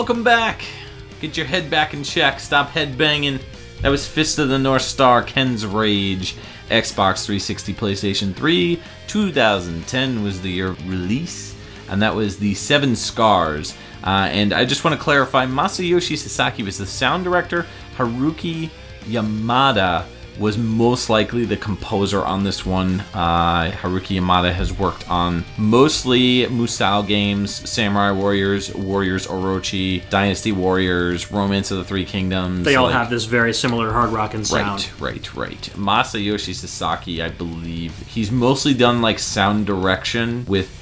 [0.10, 0.64] Welcome back.
[1.22, 2.40] Get your head back in check.
[2.40, 3.40] Stop headbanging.
[3.84, 6.36] That was Fist of the North Star, Ken's Rage,
[6.72, 8.82] Xbox 360, PlayStation 3.
[9.06, 11.56] 2010 was the year release,
[11.90, 13.76] and that was the Seven Scars.
[14.04, 18.72] Uh, and I just want to clarify Masayoshi Sasaki was the sound director, Haruki
[19.02, 20.06] Yamada
[20.40, 23.02] was most likely the composer on this one.
[23.14, 31.32] Uh, Haruki Yamada has worked on mostly Musou games, Samurai Warriors, Warriors Orochi, Dynasty Warriors,
[31.32, 32.64] Romance of the Three Kingdoms.
[32.64, 34.90] They all like- have this very similar hard rock rockin' sound.
[35.00, 35.62] Right, right, right.
[35.76, 40.79] Masayoshi Sasaki, I believe, he's mostly done like sound direction with.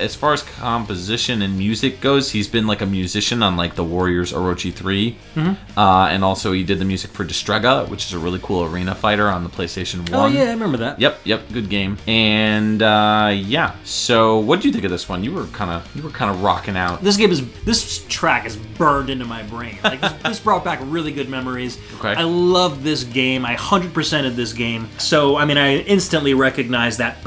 [0.00, 3.84] As far as composition and music goes, he's been like a musician on like the
[3.84, 5.16] Warriors Orochi 3.
[5.34, 5.78] Mm-hmm.
[5.78, 8.94] Uh, and also, he did the music for Destrega, which is a really cool arena
[8.94, 10.14] fighter on the PlayStation 1.
[10.14, 10.98] Oh yeah, I remember that.
[10.98, 11.98] Yep, yep, good game.
[12.06, 15.22] And uh, yeah, so what do you think of this one?
[15.22, 17.02] You were kind of you were kind of rocking out.
[17.02, 19.78] This game is this track is burned into my brain.
[19.84, 21.78] Like this, this brought back really good memories.
[21.98, 22.14] Okay.
[22.14, 23.44] I love this game.
[23.44, 24.88] I hundred percented this game.
[24.98, 27.22] So I mean, I instantly recognize that.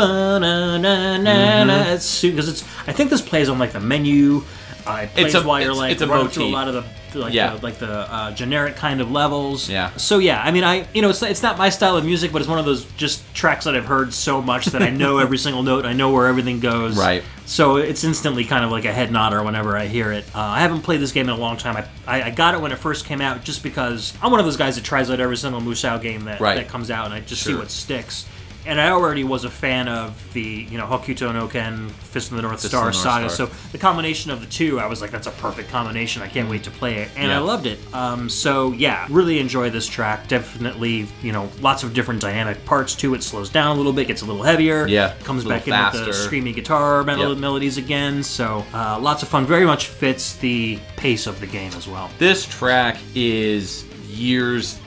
[2.21, 2.62] Because it's.
[2.87, 4.43] I think this plays on like the menu.
[4.85, 5.25] Uh, it plays.
[5.27, 6.53] It's a- while you're it's- like it's a running through a motif.
[6.53, 6.83] lot of the
[7.19, 7.55] like Yeah.
[7.55, 9.69] the, like the uh, generic kind of levels.
[9.69, 9.91] Yeah.
[9.97, 12.41] So yeah, I mean, I you know, it's, it's not my style of music, but
[12.41, 15.37] it's one of those just tracks that I've heard so much that I know every
[15.37, 15.85] single note.
[15.85, 16.97] I know where everything goes.
[16.97, 17.23] Right.
[17.45, 20.25] So it's instantly kind of like a head nodder whenever I hear it.
[20.33, 21.77] Uh, I haven't played this game in a long time.
[21.77, 24.45] I, I, I got it when it first came out just because I'm one of
[24.45, 26.55] those guys that tries out every single Musou game that, Right.
[26.55, 27.59] that comes out, and I just see Sure.
[27.59, 28.25] what sticks.
[28.65, 32.37] And I already was a fan of the, you know, Hokuto no Ken, Fist of
[32.37, 33.29] the North Fist Star the North saga.
[33.29, 33.47] Star.
[33.47, 36.21] So the combination of the two, I was like, that's a perfect combination.
[36.21, 37.37] I can't wait to play it, and Yeah.
[37.37, 37.77] I loved it.
[37.93, 40.27] Um, so yeah, really enjoy this track.
[40.29, 43.23] Definitely, you know, lots of different dynamic parts to it.
[43.23, 44.87] Slows down a little bit, gets a little heavier.
[44.87, 46.29] Yeah, comes back in with the faster.
[46.29, 47.37] screamy guitar mel- Yep.
[47.39, 48.23] melodies again.
[48.23, 49.45] So uh, lots of fun.
[49.45, 52.09] Very much fits the pace of the game as well.
[52.17, 54.79] This track is years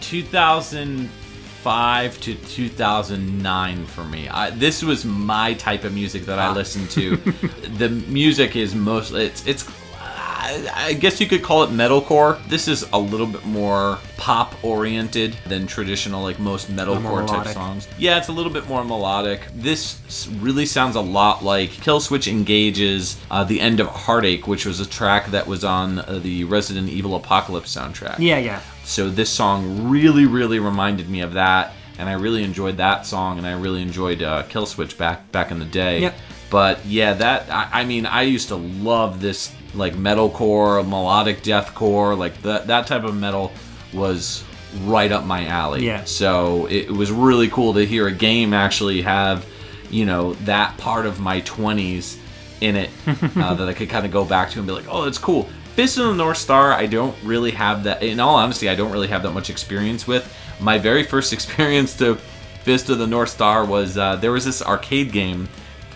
[1.66, 4.28] 2005 to 2009 for me.
[4.28, 7.16] I, this was my type of music that I listened to.
[7.78, 9.68] the music is mostly it's it's
[9.98, 12.40] I, I guess you could call it metalcore.
[12.48, 17.88] This is a little bit more pop oriented than traditional like most metalcore type songs.
[17.98, 19.40] Yeah, it's a little bit more melodic.
[19.52, 24.78] This really sounds a lot like Killswitch Engage's uh, the end of Heartache, which was
[24.78, 28.20] a track that was on uh, the Resident Evil Apocalypse soundtrack.
[28.20, 28.60] Yeah, yeah.
[28.86, 33.36] So this song really, really reminded me of that, and I really enjoyed that song,
[33.36, 36.02] and I really enjoyed uh, Killswitch back back in the day.
[36.02, 36.14] Yep.
[36.50, 42.16] But yeah, that I, I mean, I used to love this like metalcore, melodic deathcore,
[42.16, 43.50] like that that type of metal
[43.92, 44.44] was
[44.84, 45.84] right up my alley.
[45.84, 46.04] Yeah.
[46.04, 49.44] So it, it was really cool to hear a game actually have,
[49.90, 52.20] you know, that part of my twenties
[52.60, 55.04] in it uh, that I could kind of go back to and be like, oh,
[55.04, 55.48] that's cool.
[55.76, 58.02] Fist of the North Star, I don't really have that.
[58.02, 60.34] In all honesty, I don't really have that much experience with.
[60.58, 62.14] My very first experience to
[62.62, 65.50] Fist of the North Star was uh, there was this arcade game.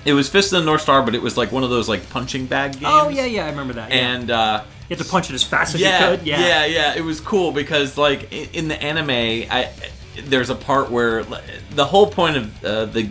[0.04, 2.06] It was Fist of the North Star, but it was like one of those like
[2.10, 2.84] punching bag games.
[2.86, 3.46] Oh yeah, yeah.
[3.46, 3.88] I remember that.
[3.88, 3.96] Yeah.
[3.96, 6.26] And uh, you have to punch it as fast as yeah, you could.
[6.26, 6.40] Yeah.
[6.40, 6.94] yeah, yeah.
[6.94, 9.08] It was cool because like in, in the anime,
[9.50, 9.70] I
[10.24, 11.24] there's a part where
[11.70, 13.08] the whole point of uh, the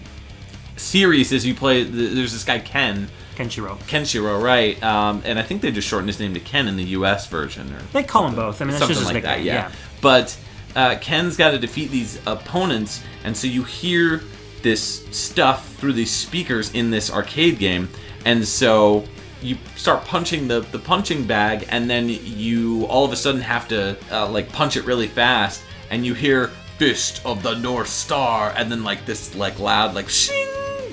[0.75, 1.83] series is you play.
[1.83, 3.09] There's this guy Ken.
[3.39, 3.77] Kenshiro.
[3.83, 4.81] Kenshiro, right?
[4.83, 7.27] Um, and I think they just shortened his name to Ken in the U.S.
[7.27, 8.61] version, or They call them both.
[8.61, 9.37] I mean, that's something just like that.
[9.37, 9.45] nickname.
[9.45, 9.71] Yeah.
[10.01, 10.37] But
[10.75, 14.23] uh, Ken's got to defeat these opponents, and so you hear
[14.61, 17.87] this stuff through these speakers in this arcade game,
[18.25, 19.05] and so
[19.41, 23.69] you start punching the the punching bag, and then you all of a sudden have
[23.69, 26.47] to uh, like punch it really fast, and you hear
[26.77, 30.45] "Fist of the North Star," and then like this like loud like shing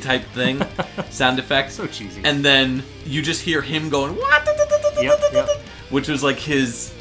[0.07, 0.63] type thing
[1.11, 1.73] sound effect.
[1.73, 2.23] So cheesy.
[2.25, 4.47] And then you just hear him going what,
[5.01, 5.49] Yep, yep.
[5.91, 6.93] which was like his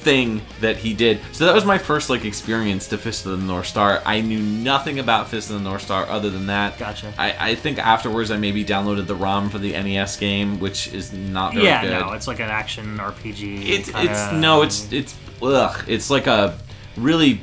[0.00, 1.20] thing that he did.
[1.32, 4.02] So that was my first like experience to Fist of the North Star.
[4.06, 6.78] I knew nothing about Fist of the North Star other than that.
[6.78, 7.12] Gotcha.
[7.18, 11.12] I, I think afterwards I maybe downloaded the ROM for the NES game, which is
[11.12, 11.90] not very yeah, good.
[12.00, 13.68] no, it's like an action RPG.
[13.68, 15.84] it's kinda- it's no, it's it's ugh.
[15.86, 16.58] It's like a
[16.96, 17.40] really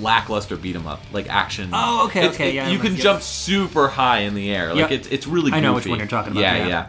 [0.00, 1.70] lackluster beat 'em up, like action.
[1.72, 4.70] Oh, okay, It's- okay, it- yeah, you can remember- jump super high in the air.
[4.70, 4.92] Like Yep.
[4.92, 5.52] it's it's really.
[5.52, 6.86] I know which one you're talking about, Yeah, yeah.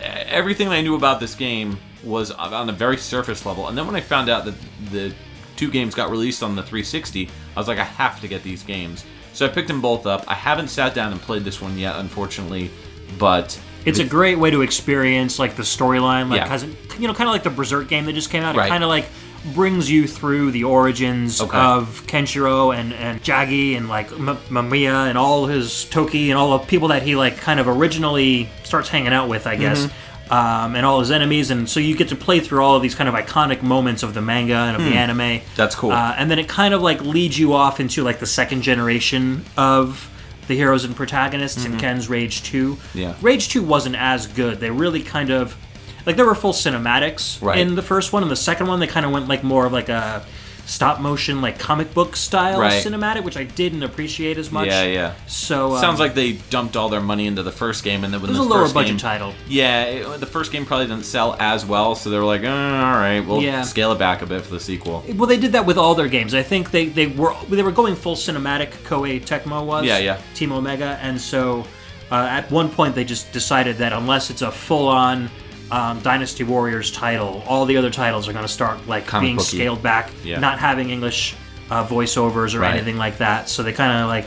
[0.00, 0.24] yeah.
[0.28, 3.96] Everything I knew about this game was on a very surface level, and then when
[3.96, 4.54] I found out that
[4.92, 5.12] the
[5.56, 8.62] two games got released on the 360, I was like, I have to get these
[8.62, 9.04] games.
[9.32, 10.24] So I picked them both up.
[10.28, 12.70] I haven't sat down and played this one yet, unfortunately,
[13.18, 16.58] but It's a great way to experience like the storyline, like Yeah.
[16.98, 18.54] you know, kind of like the Berserk game that just came out.
[18.54, 18.68] It Right.
[18.70, 19.06] kind of like
[19.52, 21.56] brings you through the origins Okay.
[21.58, 26.58] of Kenshiro and and Jagi and like M- Mamiya and all his Toki and all
[26.58, 29.86] the people that he like kind of originally starts hanging out with, I guess.
[29.86, 30.32] Mm-hmm.
[30.32, 32.94] um, and all his enemies, and so you get to play through all of these
[32.94, 35.40] kind of iconic moments of the manga and of the anime.
[35.40, 35.44] Hmm.
[35.54, 35.92] That's cool.
[35.92, 39.44] Uh, and then it kind of like leads you off into like the second generation
[39.58, 40.10] of
[40.48, 42.74] the heroes and protagonists in Ken's Rage 2.
[42.76, 42.98] Mm-hmm.
[42.98, 43.14] Yeah.
[43.20, 44.60] Rage 2 wasn't as good.
[44.60, 45.56] They really kind of
[46.06, 47.58] like there were full cinematics Right.
[47.58, 49.72] in the first one and the second one they kind of went like more of
[49.72, 50.24] like a
[50.66, 52.82] stop motion like comic book style Right.
[52.82, 54.68] cinematic which I didn't appreciate as much.
[54.68, 55.12] Yeah, yeah.
[55.26, 58.22] So um, Sounds like they dumped all their money into the first game, and then
[58.22, 59.34] when the a lower budget game, title.
[59.46, 62.48] Yeah, it, the first game probably didn't sell as well, so they were like, eh,
[62.48, 63.60] all right, we'll Yeah.
[63.60, 65.04] scale it back a bit for the sequel.
[65.16, 66.32] Well, they did that with all their games.
[66.34, 68.70] I think they, they were they were going full cinematic.
[68.88, 69.84] Koei Tecmo was.
[69.84, 70.18] Yeah, yeah.
[70.34, 71.66] Team Omega, and so
[72.10, 75.30] uh, at one point they just decided that unless it's a full on
[75.74, 79.38] um, Dynasty Warriors title, all the other titles are going to start like Comic being
[79.40, 80.38] scaled back, Yeah.
[80.38, 81.34] not having English
[81.70, 82.74] uh, voiceovers or Right.
[82.74, 83.48] anything like that.
[83.48, 84.26] So they kind of like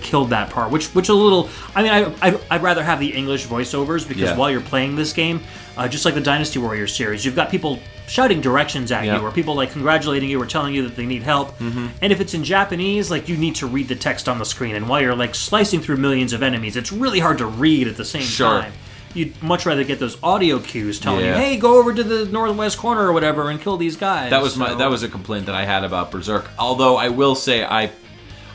[0.00, 1.48] killed that part, which which a little.
[1.74, 4.36] I mean, I, I I'd rather have the English voiceovers because Yeah.
[4.36, 5.40] while you're playing this game,
[5.76, 9.18] uh, just like the Dynasty Warriors series, you've got people shouting directions at Yeah.
[9.18, 11.58] you, or people like congratulating you or telling you that they need help.
[11.58, 11.86] Mm-hmm.
[12.02, 14.76] And if it's in Japanese, like you need to read the text on the screen,
[14.76, 17.96] and while you're like slicing through millions of enemies, it's really hard to read at
[17.96, 18.60] the same Sure.
[18.62, 18.72] time.
[19.14, 22.76] You'd much rather get those audio cues telling you, "Hey, go over to the northwest
[22.78, 25.54] corner or whatever and kill these guys." That was my that was a complaint that
[25.54, 26.48] I had about Berserk.
[26.58, 27.90] Although I will say I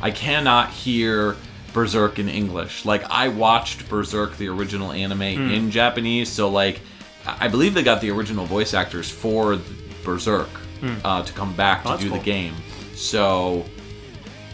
[0.02, 1.36] I cannot hear
[1.74, 2.86] Berserk in English.
[2.86, 5.52] Like I watched Berserk the original anime Hmm.
[5.52, 6.82] in Japanese, so like
[7.26, 9.58] I believe they got the original voice actors for
[10.04, 10.50] Berserk
[11.06, 11.88] uh, to come back to.
[11.88, 12.54] Oh, that's do the game.
[12.96, 13.66] So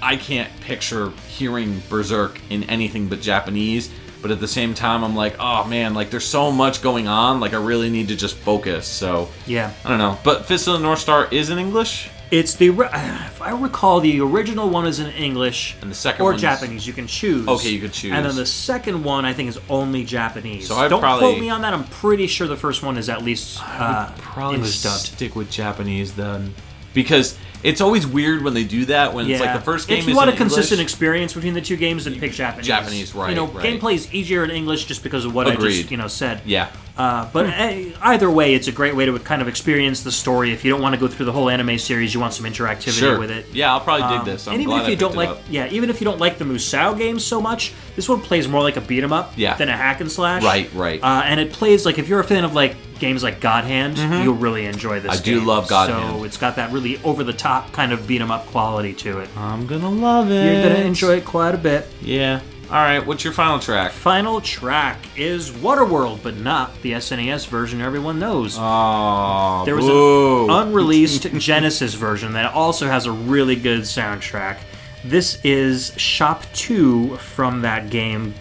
[0.01, 3.89] I can't picture hearing Berserk in anything but Japanese.
[4.21, 7.39] But at the same time, I'm like, oh man, like there's so much going on.
[7.39, 8.85] Like I really need to just focus.
[8.87, 9.71] So yeah.
[9.85, 10.17] I don't know.
[10.23, 12.09] But Fist of the North Star is in English.
[12.31, 16.35] It's the if I recall the original one is in English And the second or
[16.35, 16.85] Japanese.
[16.85, 17.47] You can choose.
[17.47, 18.11] Okay, you could choose.
[18.11, 20.67] And then the second one I think is only Japanese.
[20.67, 21.73] So I'd don't probably- quote me on that.
[21.73, 24.99] I'm pretty sure the first one is at least uh, Probably English dubbed.
[25.01, 26.53] stick with Japanese then,
[26.93, 29.13] because it's always weird when they do that.
[29.13, 31.53] When it's like the first game If you is want a in consistent experience between
[31.53, 32.65] the two games, then pick Japanese.
[32.67, 33.65] Japanese, right, You know, right.
[33.79, 36.41] gameplay is easier in English just because of what I just you know said.
[36.45, 40.11] Yeah, Uh, but uh, either way, it's a great way to kind of experience the
[40.11, 40.51] story.
[40.51, 42.99] If you don't want to go through the whole anime series, you want some interactivity
[42.99, 43.19] sure.
[43.19, 43.45] with it.
[43.53, 44.47] Yeah, I'll probably dig Um, this.
[44.47, 46.37] I'm and even glad if I you don't like, yeah, even if you don't like
[46.37, 49.55] the Musou games so much, this one plays more like a beat 'em up Yeah.
[49.55, 50.43] than a hack and slash.
[50.43, 51.01] Right, right.
[51.01, 53.97] Uh, and it plays like if you're a fan of like games like God Hand,
[54.23, 55.11] you'll really enjoy this.
[55.11, 55.21] Mm-hmm.
[55.21, 56.25] I do love God so Hand.
[56.25, 59.29] it's got that really over the top kind of beat 'em up quality to it.
[59.37, 60.43] I'm gonna love it.
[60.45, 61.87] You're gonna enjoy it quite a bit.
[62.01, 62.41] Yeah.
[62.71, 63.03] All right.
[63.03, 63.91] What's your final track?
[63.91, 68.55] Final track is Waterworld, but not the SNES version everyone knows.
[68.59, 70.45] Oh, There was boo.
[70.45, 74.57] an unreleased Genesis version that also has a really good soundtrack.
[75.03, 78.35] This is Shop 2 from that game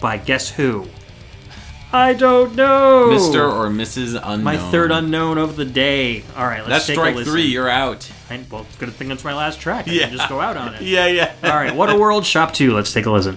[0.00, 0.86] by Guess Who?
[1.94, 3.08] I don't know.
[3.12, 3.52] Mr.
[3.52, 4.14] or Mrs.
[4.22, 4.42] Unknown.
[4.44, 6.24] My third unknown of the day.
[6.36, 7.32] All right, let's That's take strike a listen.
[7.32, 7.42] three.
[7.46, 8.10] You're out.
[8.30, 9.86] And, well, it's a good thing that's my last track.
[9.88, 10.08] I Yeah.
[10.08, 10.82] can just go out on it.
[10.92, 11.32] Yeah, yeah.
[11.44, 12.72] All right, Waterworld Shop 2.
[12.72, 13.36] Let's take a listen.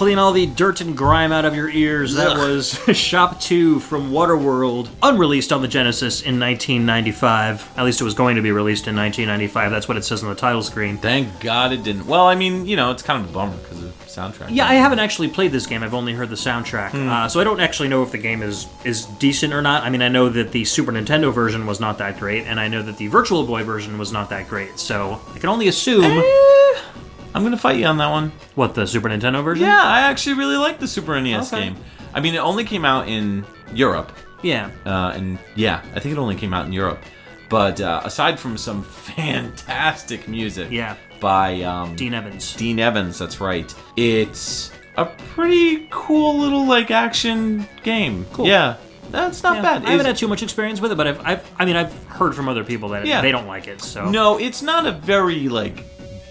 [0.00, 2.14] Clean all the dirt and grime out of your ears.
[2.14, 2.38] That Ugh.
[2.38, 7.76] was Shop 2 from Waterworld, unreleased on the Genesis in 1995.
[7.76, 9.70] At least it was going to be released in 1995.
[9.70, 10.96] That's what it says on the title screen.
[10.96, 12.06] Thank God it didn't.
[12.06, 14.48] Well, I mean, you know, it's kind of a bummer because of the soundtrack.
[14.48, 15.82] Yeah, I haven't actually played this game.
[15.82, 18.68] I've only heard the soundtrack, uh, so I don't actually know if the game is
[18.84, 19.82] is decent or not.
[19.82, 22.68] I mean, I know that the Super Nintendo version was not that great, and I
[22.68, 24.78] know that the Virtual Boy version was not that great.
[24.78, 26.78] So I can only assume Eh,
[27.34, 28.32] I'm gonna fight you on that one.
[28.54, 29.64] what the Super Nintendo version.
[29.66, 31.64] Yeah, I actually really like the Super NES Okay.
[31.66, 31.76] game.
[32.12, 34.10] I mean, it only came out in Europe,
[34.42, 34.70] yeah.
[34.84, 36.98] uh, and yeah, I think it only came out in Europe.
[37.48, 38.82] But uh, aside from some
[39.54, 40.96] fantastic music, Yeah.
[41.20, 42.54] by um, Dean Evans.
[42.54, 43.72] Dean Evans, that's right.
[43.96, 48.26] It's a pretty cool little like action game.
[48.32, 48.46] Cool.
[48.46, 48.76] Yeah,
[49.10, 49.84] that's not Yeah, bad.
[49.84, 52.34] I haven't had too much experience with it, but I've, I've I mean, I've heard
[52.34, 53.20] from other people that Yeah.
[53.20, 53.80] they don't like it.
[53.80, 55.84] So No, it's not a very like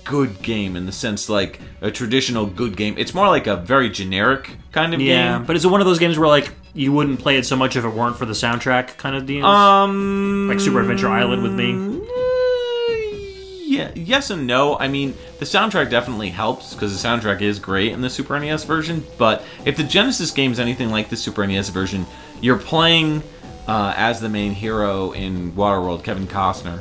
[0.10, 2.96] good game in the sense like a traditional good game.
[2.98, 5.08] It's more like a very generic kind of game.
[5.08, 5.38] yeah.
[5.38, 5.46] game.
[5.46, 7.76] But is it one of those games where like you wouldn't play it so much
[7.76, 9.46] if it weren't for the soundtrack kind of deals?
[9.46, 12.00] Um, Like Super Adventure Island with me?
[12.90, 14.78] eh, Yeah, yes and no.
[14.80, 18.64] I mean, the soundtrack definitely helps because the soundtrack is great in the Super NES
[18.64, 19.06] version.
[19.20, 22.06] But if the Genesis game's anything like the Super NES version,
[22.42, 23.22] you're playing
[23.68, 26.80] uh, as the main hero in Waterworld, Kevin Costner,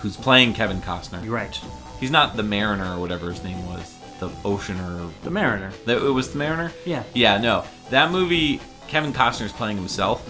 [0.00, 1.24] who's playing Kevin Costner.
[1.24, 1.58] You're right.
[2.00, 5.10] He's not the Mariner or whatever his name was, the Oceaner.
[5.22, 5.72] The Mariner.
[5.86, 6.72] That it was the Mariner.
[6.84, 7.02] Yeah.
[7.14, 8.60] Yeah, no, that movie.
[8.86, 10.26] Kevin Costner's playing himself.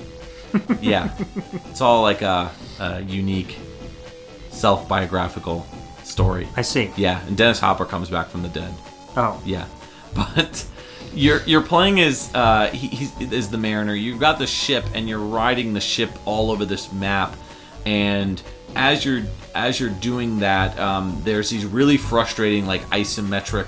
[0.80, 1.12] yeah,
[1.66, 2.50] it's all like a,
[2.80, 3.56] a unique,
[4.50, 5.64] self-biographical
[6.02, 6.48] story.
[6.56, 6.90] I see.
[6.96, 8.74] Yeah, and Dennis Hopper comes back from the dead.
[9.16, 9.40] Oh.
[9.44, 9.66] Yeah,
[10.14, 10.66] but
[11.14, 13.94] you're you're playing as uh, he, he's is the mariner.
[13.94, 17.36] You've got the ship, and you're riding the ship all over this map.
[17.86, 18.42] And
[18.74, 19.22] as you're
[19.58, 23.66] as you're doing that, um, there's these really frustrating like isometric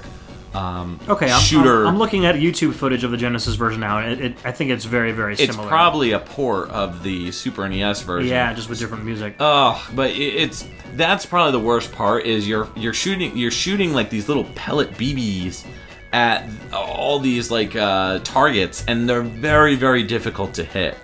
[0.54, 1.82] um, Okay, I'm, shooter.
[1.82, 3.98] I'm, I'm looking at YouTube footage of the Genesis version now.
[3.98, 5.62] and It, it, I think it's very, very it's similar.
[5.62, 8.30] It's probably a port of the Super NES version.
[8.30, 9.36] yeah, just with different music.
[9.38, 13.92] Oh, but it, it's that's probably the worst part is you're you're shooting you're shooting
[13.92, 15.64] like these little pellet BBs
[16.12, 20.96] at all these like uh, targets, and they're very very difficult to hit.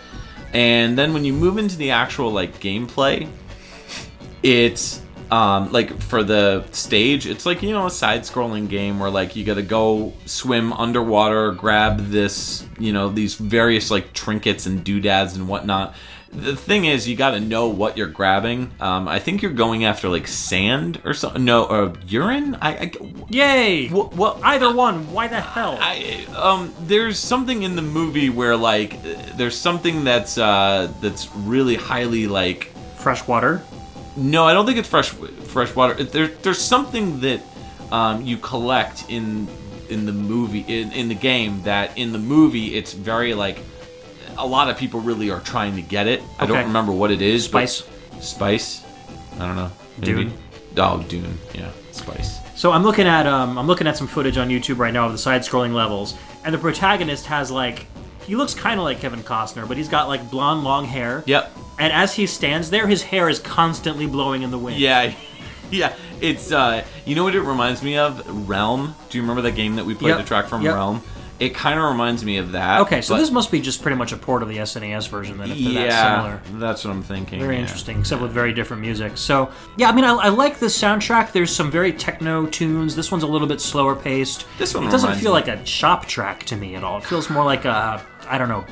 [0.52, 3.28] And then when you move into the actual like gameplay,
[4.46, 9.34] it's um, like for the stage, it's like you know a side-scrolling game where like
[9.34, 14.84] you got to go swim underwater, grab this, you know, these various like trinkets and
[14.84, 15.96] doodads and whatnot.
[16.30, 18.70] The thing is, you got to know what you're grabbing.
[18.78, 21.44] Um, I think you're going after like sand or something.
[21.44, 22.56] No, or urine.
[22.60, 22.92] I, I
[23.30, 23.88] Yay!
[23.88, 25.12] well, well Either one.
[25.12, 25.76] Why the hell?
[25.80, 31.34] I um there's something in the movie where like uh, there's something that's uh that's
[31.34, 33.62] really highly like Fresh water.
[34.16, 36.02] No, I don't think it's fresh fresh water.
[36.02, 37.40] There, there's something that
[37.92, 39.48] um, you collect in
[39.88, 43.58] in the movie in, in the game that in the movie it's very like
[44.38, 46.22] a lot of people really are trying to get it.
[46.38, 47.44] I don't remember what it is.
[47.44, 47.84] Spice.
[48.20, 48.84] Spice.
[49.34, 49.70] I don't know.
[49.98, 50.24] Maybe.
[50.24, 50.38] Dune.
[50.78, 51.38] Oh, Dune.
[51.54, 52.40] Yeah, spice.
[52.54, 55.12] So I'm looking at um, I'm looking at some footage on YouTube right now of
[55.12, 56.14] the side-scrolling levels,
[56.44, 57.86] and the protagonist has like
[58.24, 61.22] he looks kind of like Kevin Costner, but he's got like blonde, long hair.
[61.26, 61.52] Yep.
[61.78, 64.78] And as he stands there, his hair is constantly blowing in the wind.
[64.78, 65.12] Yeah.
[65.68, 68.48] Yeah, it's uh, you know what it reminds me of?
[68.48, 68.94] Realm.
[69.10, 70.74] Do you remember that game that we played Yep, the track from yep.
[70.74, 71.02] Realm?
[71.40, 72.82] It kind of reminds me of that.
[72.82, 75.38] Okay, so but- this must be just pretty much a port of the SNES version
[75.38, 76.60] then, if they're that yeah, similar.
[76.60, 77.40] that's what I'm thinking.
[77.40, 77.62] Very yeah.
[77.62, 79.18] interesting, except with very different music.
[79.18, 81.32] So, yeah, I mean, I, I like the soundtrack.
[81.32, 82.94] There's some very techno tunes.
[82.94, 84.46] This one's a little bit slower paced.
[84.58, 86.98] This one it doesn't feel me- like a shop track to me at all.
[86.98, 88.64] It feels more like a, I don't know,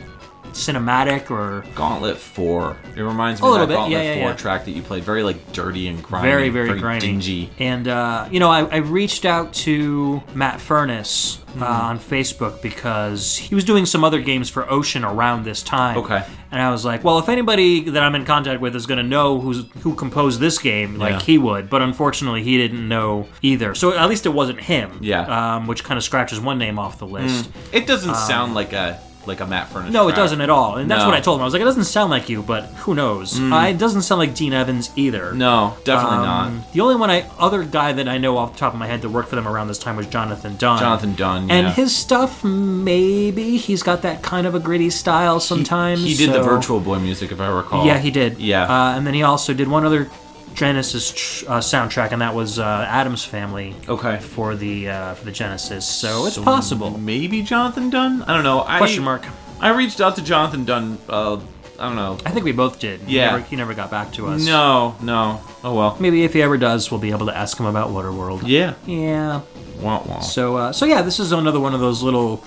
[0.54, 2.76] cinematic or Gauntlet Four.
[2.96, 4.36] It reminds me A of little that bit, Gauntlet yeah, yeah, Four yeah.
[4.36, 5.04] track that you played.
[5.04, 6.26] Very like dirty and grimy.
[6.28, 7.00] very, very, grimy.
[7.00, 7.50] dingy.
[7.58, 11.62] And uh, you know, I, I reached out to Matt Furniss Hmm.
[11.62, 15.98] uh, on Facebook because he was doing some other games for Ocean around this time.
[15.98, 16.20] Okay.
[16.50, 19.04] And I was like, well, if anybody that I'm in contact with is going to
[19.04, 21.70] know who's who composed this game, like he would.
[21.70, 23.74] But unfortunately, he didn't know either.
[23.76, 24.98] So at least it wasn't him.
[25.00, 25.54] Yeah.
[25.56, 27.50] Um, which kind of scratches one name off the list.
[27.72, 29.90] It doesn't sound like a like a Matt Furniss.
[29.90, 30.76] No, it doesn't at all.
[30.76, 31.06] And that's No.
[31.06, 31.42] what I told him.
[31.42, 33.38] I was like, it doesn't sound like you, but who knows?
[33.40, 35.32] Uh, it doesn't sound like Dean Evans either.
[35.32, 36.72] No, definitely Um, not.
[36.72, 39.02] The only one I other guy that I know off the top of my head
[39.02, 40.78] that worked for them around this time was Jonathan Dunn.
[40.78, 41.50] Jonathan Dunn.
[41.50, 41.72] And yeah.
[41.72, 46.02] his stuff, maybe he's got that kind of a gritty style sometimes.
[46.02, 47.86] He, did the Virtual Boy music, if I recall.
[47.86, 48.38] Yeah, he did.
[48.38, 48.64] Yeah.
[48.64, 50.10] uh, and then he also did one other
[50.54, 54.18] Genesis tr- uh, soundtrack, and that was uh, Addams Family okay.
[54.18, 55.86] for the uh, for the Genesis.
[55.86, 56.96] So it's So possible.
[56.96, 58.22] Maybe Jonathan Dunn.
[58.22, 58.64] I don't know.
[58.66, 59.24] I, Question mark.
[59.60, 60.98] I reached out to Jonathan Dunn.
[61.08, 61.40] Uh,
[61.78, 62.18] I don't know.
[62.24, 63.00] I think we both did.
[63.00, 63.32] He Yeah.
[63.32, 64.46] never, he never got back to us.
[64.46, 65.40] No, no.
[65.64, 65.96] Oh well.
[65.98, 68.42] Maybe if he ever does, we'll be able to ask him about Waterworld.
[68.46, 68.74] Yeah.
[68.86, 69.40] Yeah.
[69.80, 70.20] Wah, wah.
[70.20, 72.44] So, uh, so yeah, this is another one of those little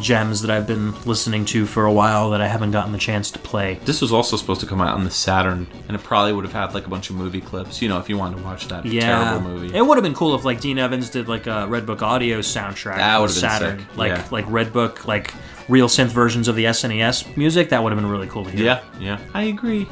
[0.00, 3.30] gems that I've been listening to for a while that I haven't gotten the chance
[3.32, 3.78] to play.
[3.84, 6.52] This was also supposed to come out on the Saturn, and it probably would have
[6.54, 7.82] had like a bunch of movie clips.
[7.82, 9.76] You know, if you wanted to watch that Yeah, terrible movie.
[9.76, 12.38] it would have been cool if like Dean Evans did like a Red Book audio
[12.40, 12.96] soundtrack.
[12.96, 14.28] That for would have been Saturn, sick, like yeah.
[14.30, 15.34] like Red Book, like
[15.68, 17.68] real synth versions of the SNES music.
[17.70, 18.64] That would have been really cool to hear.
[18.64, 19.18] yeah, yeah.
[19.34, 19.86] I agree.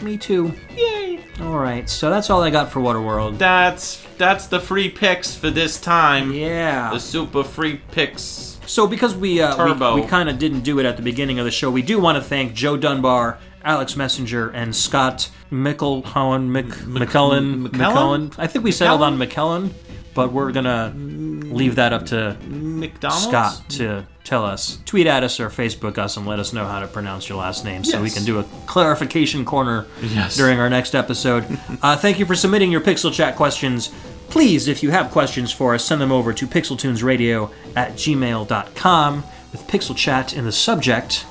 [0.00, 0.52] me too.
[0.76, 1.20] Yay!
[1.40, 3.38] All right, so that's all I got for Waterworld.
[3.38, 6.32] That's that's the free picks for this time.
[6.34, 6.90] Yeah.
[6.92, 8.49] The super free picks.
[8.70, 11.44] So because we uh, we, we kind of didn't do it at the beginning of
[11.44, 16.66] the show, we do want to thank Joe Dunbar, Alex Messenger, and Scott Mickelhowen, Mc,
[16.66, 17.66] McKellen?
[17.66, 18.32] McKellen.
[18.38, 19.72] I think we settled on McKellen,
[20.14, 23.24] but we're gonna leave that up to McDonald's.
[23.24, 24.78] Scott to tell us.
[24.86, 27.64] Tweet at us or Facebook us and let us know how to pronounce your last
[27.64, 30.36] name so we can do a clarification corner Yes.
[30.36, 31.44] during our next episode.
[31.82, 33.90] uh, thank you for submitting your Pixel Chat questions.
[34.30, 39.66] Please, if you have questions for us, send them over to pixeltunesradio at gmail.com with
[39.66, 41.26] Pixel Chat in the subject,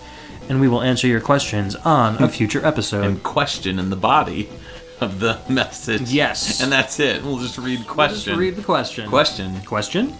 [0.49, 3.05] and we will answer your questions on a future episode.
[3.05, 4.49] And question in the body
[4.99, 6.11] of the message.
[6.11, 6.61] Yes.
[6.61, 7.23] And that's it.
[7.23, 8.33] We'll just read question.
[8.33, 9.09] Just read the question.
[9.09, 9.61] question.
[9.61, 10.13] Question,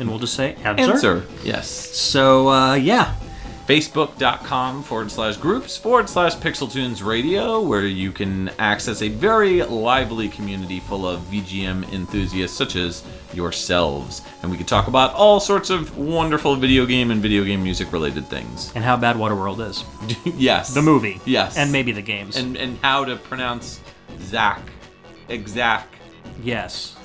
[0.00, 0.82] and we'll just say answer.
[0.92, 1.26] Answer.
[1.44, 1.68] Yes.
[1.68, 3.14] So, uh, yeah.
[3.66, 10.28] facebook.com forward slash groups forward slash pixeltunes radio where you can access a very lively
[10.28, 15.70] community full of vgm enthusiasts such as yourselves and we can talk about all sorts
[15.70, 19.82] of wonderful video game and video game music related things And how bad Waterworld is.
[20.38, 21.20] yes The movie.
[21.24, 22.36] yes And maybe the games.
[22.36, 23.80] and and how to pronounce
[24.18, 24.60] Xak
[25.28, 25.94] exact
[26.42, 26.96] yes.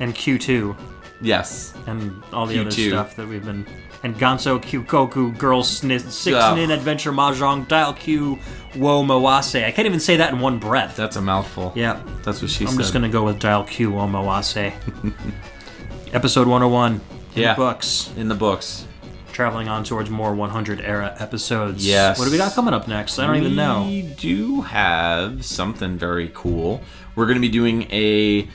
[0.00, 0.76] And Q2.
[1.20, 2.88] yes And all the other Q2.
[2.88, 3.66] stuff that we've been.
[4.04, 8.36] And Ganso Kyukoku, Girl Sni- Six Nin Adventure Mahjong, Dial Q,
[8.76, 9.64] Wo Mawase.
[9.64, 10.96] I can't even say that in one breath.
[10.96, 12.02] that's a mouthful yeah.
[12.24, 14.72] that's what she I'm said just going to go with Dial Q, Wo Mawase.
[16.12, 16.94] Episode 101.
[16.94, 17.00] In
[17.42, 17.54] Yeah.
[17.54, 18.10] the books.
[18.16, 18.86] in the books
[19.32, 21.86] Traveling on towards more 100 era episodes.
[21.86, 22.18] Yes.
[22.18, 23.18] What do we got coming up next?
[23.18, 23.84] I don't even know.
[23.86, 26.82] We do have something very cool.
[27.16, 28.46] We're going to be doing a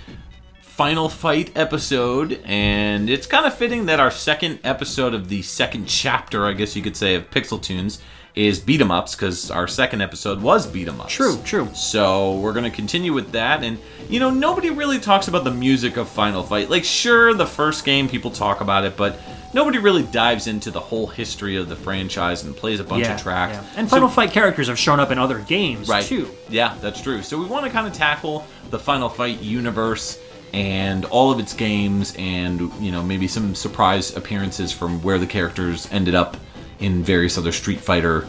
[0.77, 5.87] final fight episode, and it's kind of fitting that our second episode of the second
[5.87, 7.99] chapter, I guess you could say, of Pixel Tunes
[8.35, 11.11] is beat 'em ups because our second episode was beat 'em ups.
[11.11, 11.67] True, true.
[11.73, 15.97] So we're gonna continue with that, and you know nobody really talks about the music
[15.97, 16.69] of Final Fight.
[16.69, 19.19] Like, sure, the first game people talk about it, but
[19.55, 23.19] nobody really dives into the whole history of the franchise and plays a bunch of
[23.19, 23.55] tracks.
[23.57, 23.63] yeah.
[23.79, 26.05] And So- Final Fight characters have shown up in other games right.
[26.05, 26.29] too.
[26.51, 27.23] Yeah, that's true.
[27.23, 30.19] So we want to kind of tackle the Final Fight universe
[30.53, 35.27] and all of its games, and you know maybe some surprise appearances from where the
[35.27, 36.37] characters ended up
[36.79, 38.27] in various other Street Fighter.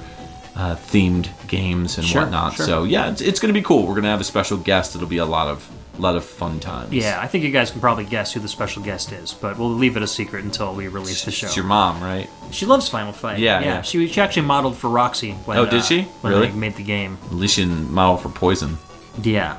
[0.57, 2.53] Uh, themed games and Sure, whatnot.
[2.55, 2.67] sure.
[2.67, 3.83] So yeah, it's, it's going to be cool.
[3.83, 4.97] We're going to have a special guest.
[4.97, 5.65] It'll be a lot of
[6.01, 6.93] lot of fun times.
[6.93, 9.71] Yeah, I think you guys can probably guess who the special guest is, but we'll
[9.71, 11.47] leave it a secret until we release the show.
[11.47, 12.29] It's your mom, right?
[12.51, 13.39] She loves Final Fight.
[13.39, 13.67] Yeah, yeah.
[13.67, 13.83] yeah.
[13.83, 15.33] She, she actually modeled for Roxy.
[15.45, 16.03] When, Oh, did uh, she?
[16.03, 16.49] When Really?
[16.49, 17.19] they made the game.
[17.27, 18.79] At least she didn't model for Poison.
[19.23, 19.59] Yeah.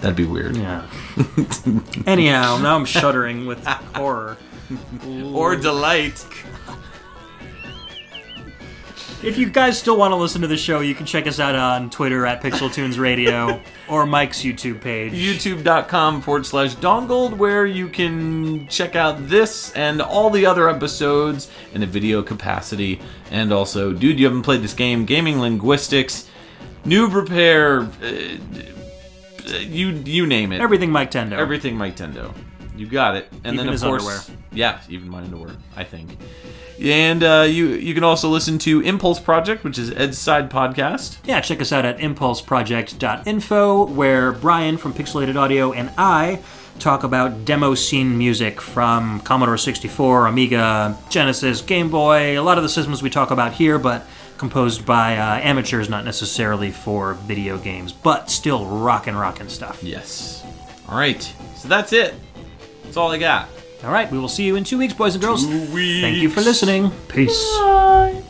[0.00, 0.56] That'd be weird.
[0.56, 0.86] Yeah.
[2.06, 4.36] Anyhow, now I'm shuddering with horror.
[5.34, 6.24] Or delight.
[9.22, 11.54] If you guys still want to listen to the show, you can check us out
[11.54, 15.12] on Twitter at PixelTunes Radio or Mike's YouTube page.
[15.12, 21.50] youtube.com forward slash dongled where you can check out this and all the other episodes
[21.74, 22.98] in a video capacity
[23.30, 26.30] and also dude you haven't played this game gaming linguistics
[26.86, 28.79] noob repair uh,
[29.46, 30.60] you you name it.
[30.60, 31.32] Everything Mike Tendo.
[31.32, 32.32] everything mike tendo.
[32.76, 33.28] You got it.
[33.44, 34.44] And Even then of course underwear.
[34.52, 36.16] yeah even my underwear i think.
[36.82, 41.18] And uh, you you can also listen to impulse project which is ed's side podcast.
[41.24, 46.40] Yeah, check us out at impulseproject.info, where Brian from Pixelated Audio and I
[46.78, 52.62] talk about demo scene music from Commodore 64, Amiga, Genesis, Game Boy, a lot of
[52.62, 54.06] the systems we talk about here, but
[54.40, 59.82] composed by uh, amateurs, not necessarily for video games, but still rockin' rockin' stuff.
[59.82, 60.44] yes
[60.88, 61.22] all right
[61.54, 62.14] so that's it
[62.82, 63.46] that's all i got
[63.84, 65.46] All right, we will see you in two weeks, boys and girls.
[65.46, 66.90] Two Thank you for listening.
[67.08, 67.40] Peace.
[67.58, 68.22] Bye.